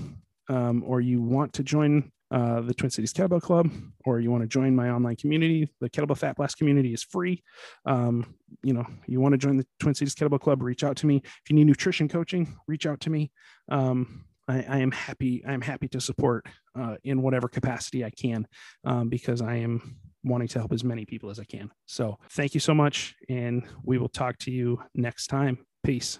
um, 0.48 0.82
or 0.86 1.00
you 1.00 1.20
want 1.22 1.52
to 1.54 1.62
join 1.62 2.10
uh, 2.30 2.62
the 2.62 2.72
Twin 2.72 2.90
Cities 2.90 3.12
Kettlebell 3.12 3.42
Club, 3.42 3.70
or 4.06 4.18
you 4.18 4.30
want 4.30 4.42
to 4.42 4.48
join 4.48 4.74
my 4.74 4.88
online 4.88 5.16
community, 5.16 5.70
the 5.80 5.90
Kettlebell 5.90 6.16
Fat 6.16 6.36
Blast 6.36 6.56
community 6.56 6.94
is 6.94 7.02
free. 7.02 7.42
Um, 7.84 8.34
you 8.62 8.72
know, 8.72 8.86
you 9.06 9.20
want 9.20 9.34
to 9.34 9.38
join 9.38 9.58
the 9.58 9.66
Twin 9.80 9.94
Cities 9.94 10.14
Kettlebell 10.14 10.40
Club, 10.40 10.62
reach 10.62 10.82
out 10.82 10.96
to 10.96 11.06
me. 11.06 11.16
If 11.24 11.50
you 11.50 11.56
need 11.56 11.66
nutrition 11.66 12.08
coaching, 12.08 12.56
reach 12.66 12.86
out 12.86 13.00
to 13.00 13.10
me. 13.10 13.30
Um, 13.68 14.24
I, 14.48 14.64
I, 14.68 14.78
am 14.78 14.90
happy. 14.90 15.42
I 15.46 15.52
am 15.52 15.60
happy 15.60 15.88
to 15.88 16.00
support 16.00 16.46
uh, 16.78 16.96
in 17.04 17.22
whatever 17.22 17.48
capacity 17.48 18.04
I 18.04 18.10
can, 18.10 18.46
um, 18.84 19.08
because 19.08 19.40
I 19.40 19.56
am 19.56 19.98
wanting 20.24 20.48
to 20.48 20.58
help 20.58 20.72
as 20.72 20.84
many 20.84 21.04
people 21.04 21.30
as 21.30 21.38
I 21.38 21.44
can. 21.44 21.70
So 21.86 22.18
thank 22.30 22.54
you 22.54 22.60
so 22.60 22.74
much, 22.74 23.14
and 23.28 23.62
we 23.84 23.98
will 23.98 24.08
talk 24.08 24.38
to 24.38 24.50
you 24.50 24.80
next 24.94 25.28
time. 25.28 25.58
Peace. 25.84 26.18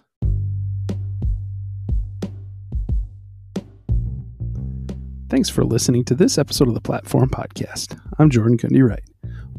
Thanks 5.29 5.49
for 5.49 5.65
listening 5.65 6.05
to 6.05 6.15
this 6.15 6.37
episode 6.37 6.69
of 6.69 6.75
the 6.75 6.81
Platform 6.81 7.31
Podcast. 7.31 7.99
I'm 8.19 8.29
Jordan 8.29 8.59
Cundy 8.59 8.87
Wright. 8.87 9.03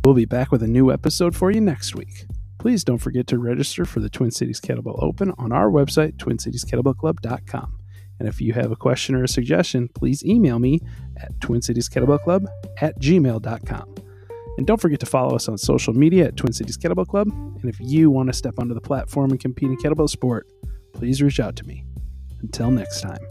We'll 0.06 0.14
be 0.14 0.26
back 0.26 0.52
with 0.52 0.62
a 0.62 0.68
new 0.68 0.92
episode 0.92 1.36
for 1.36 1.50
you 1.50 1.62
next 1.62 1.96
week. 1.96 2.28
Please 2.60 2.84
don't 2.84 3.00
forget 3.00 3.26
to 3.28 3.40
register 3.40 3.84
for 3.84 4.00
the 4.00 4.10
Twin 4.10 4.30
Cities 4.30 4.62
Kettlebell 4.62 5.02
Open 5.02 5.34
on 5.38 5.52
our 5.52 5.72
website, 5.72 6.18
twincitieskettlebellclub.com. 6.18 7.83
And 8.20 8.28
if 8.28 8.40
you 8.40 8.54
have 8.54 8.72
a 8.72 8.76
question 8.76 9.16
or 9.16 9.24
a 9.24 9.28
suggestion, 9.28 9.90
please 9.90 10.24
email 10.24 10.60
me 10.60 10.80
at 11.18 11.38
twincitieskettlebellclub 11.40 12.46
at 12.82 13.00
gmail.com. 13.00 13.96
And 14.58 14.68
don't 14.68 14.80
forget 14.80 15.00
to 15.00 15.06
follow 15.06 15.36
us 15.36 15.48
on 15.48 15.58
social 15.58 15.94
media 15.94 16.26
at 16.26 16.38
Twin 16.38 16.54
Cities 16.54 16.78
Kettlebell 16.78 17.08
Club. 17.08 17.28
And 17.32 17.66
if 17.66 17.80
you 17.80 18.12
want 18.12 18.28
to 18.28 18.34
step 18.34 18.60
onto 18.60 18.74
the 18.74 18.82
platform 18.82 19.32
and 19.32 19.40
compete 19.40 19.70
in 19.70 19.78
kettlebell 19.78 20.10
sport, 20.10 20.48
please 20.94 21.22
reach 21.22 21.40
out 21.40 21.56
to 21.56 21.64
me. 21.64 21.84
Until 22.42 22.70
next 22.70 23.02
time. 23.02 23.26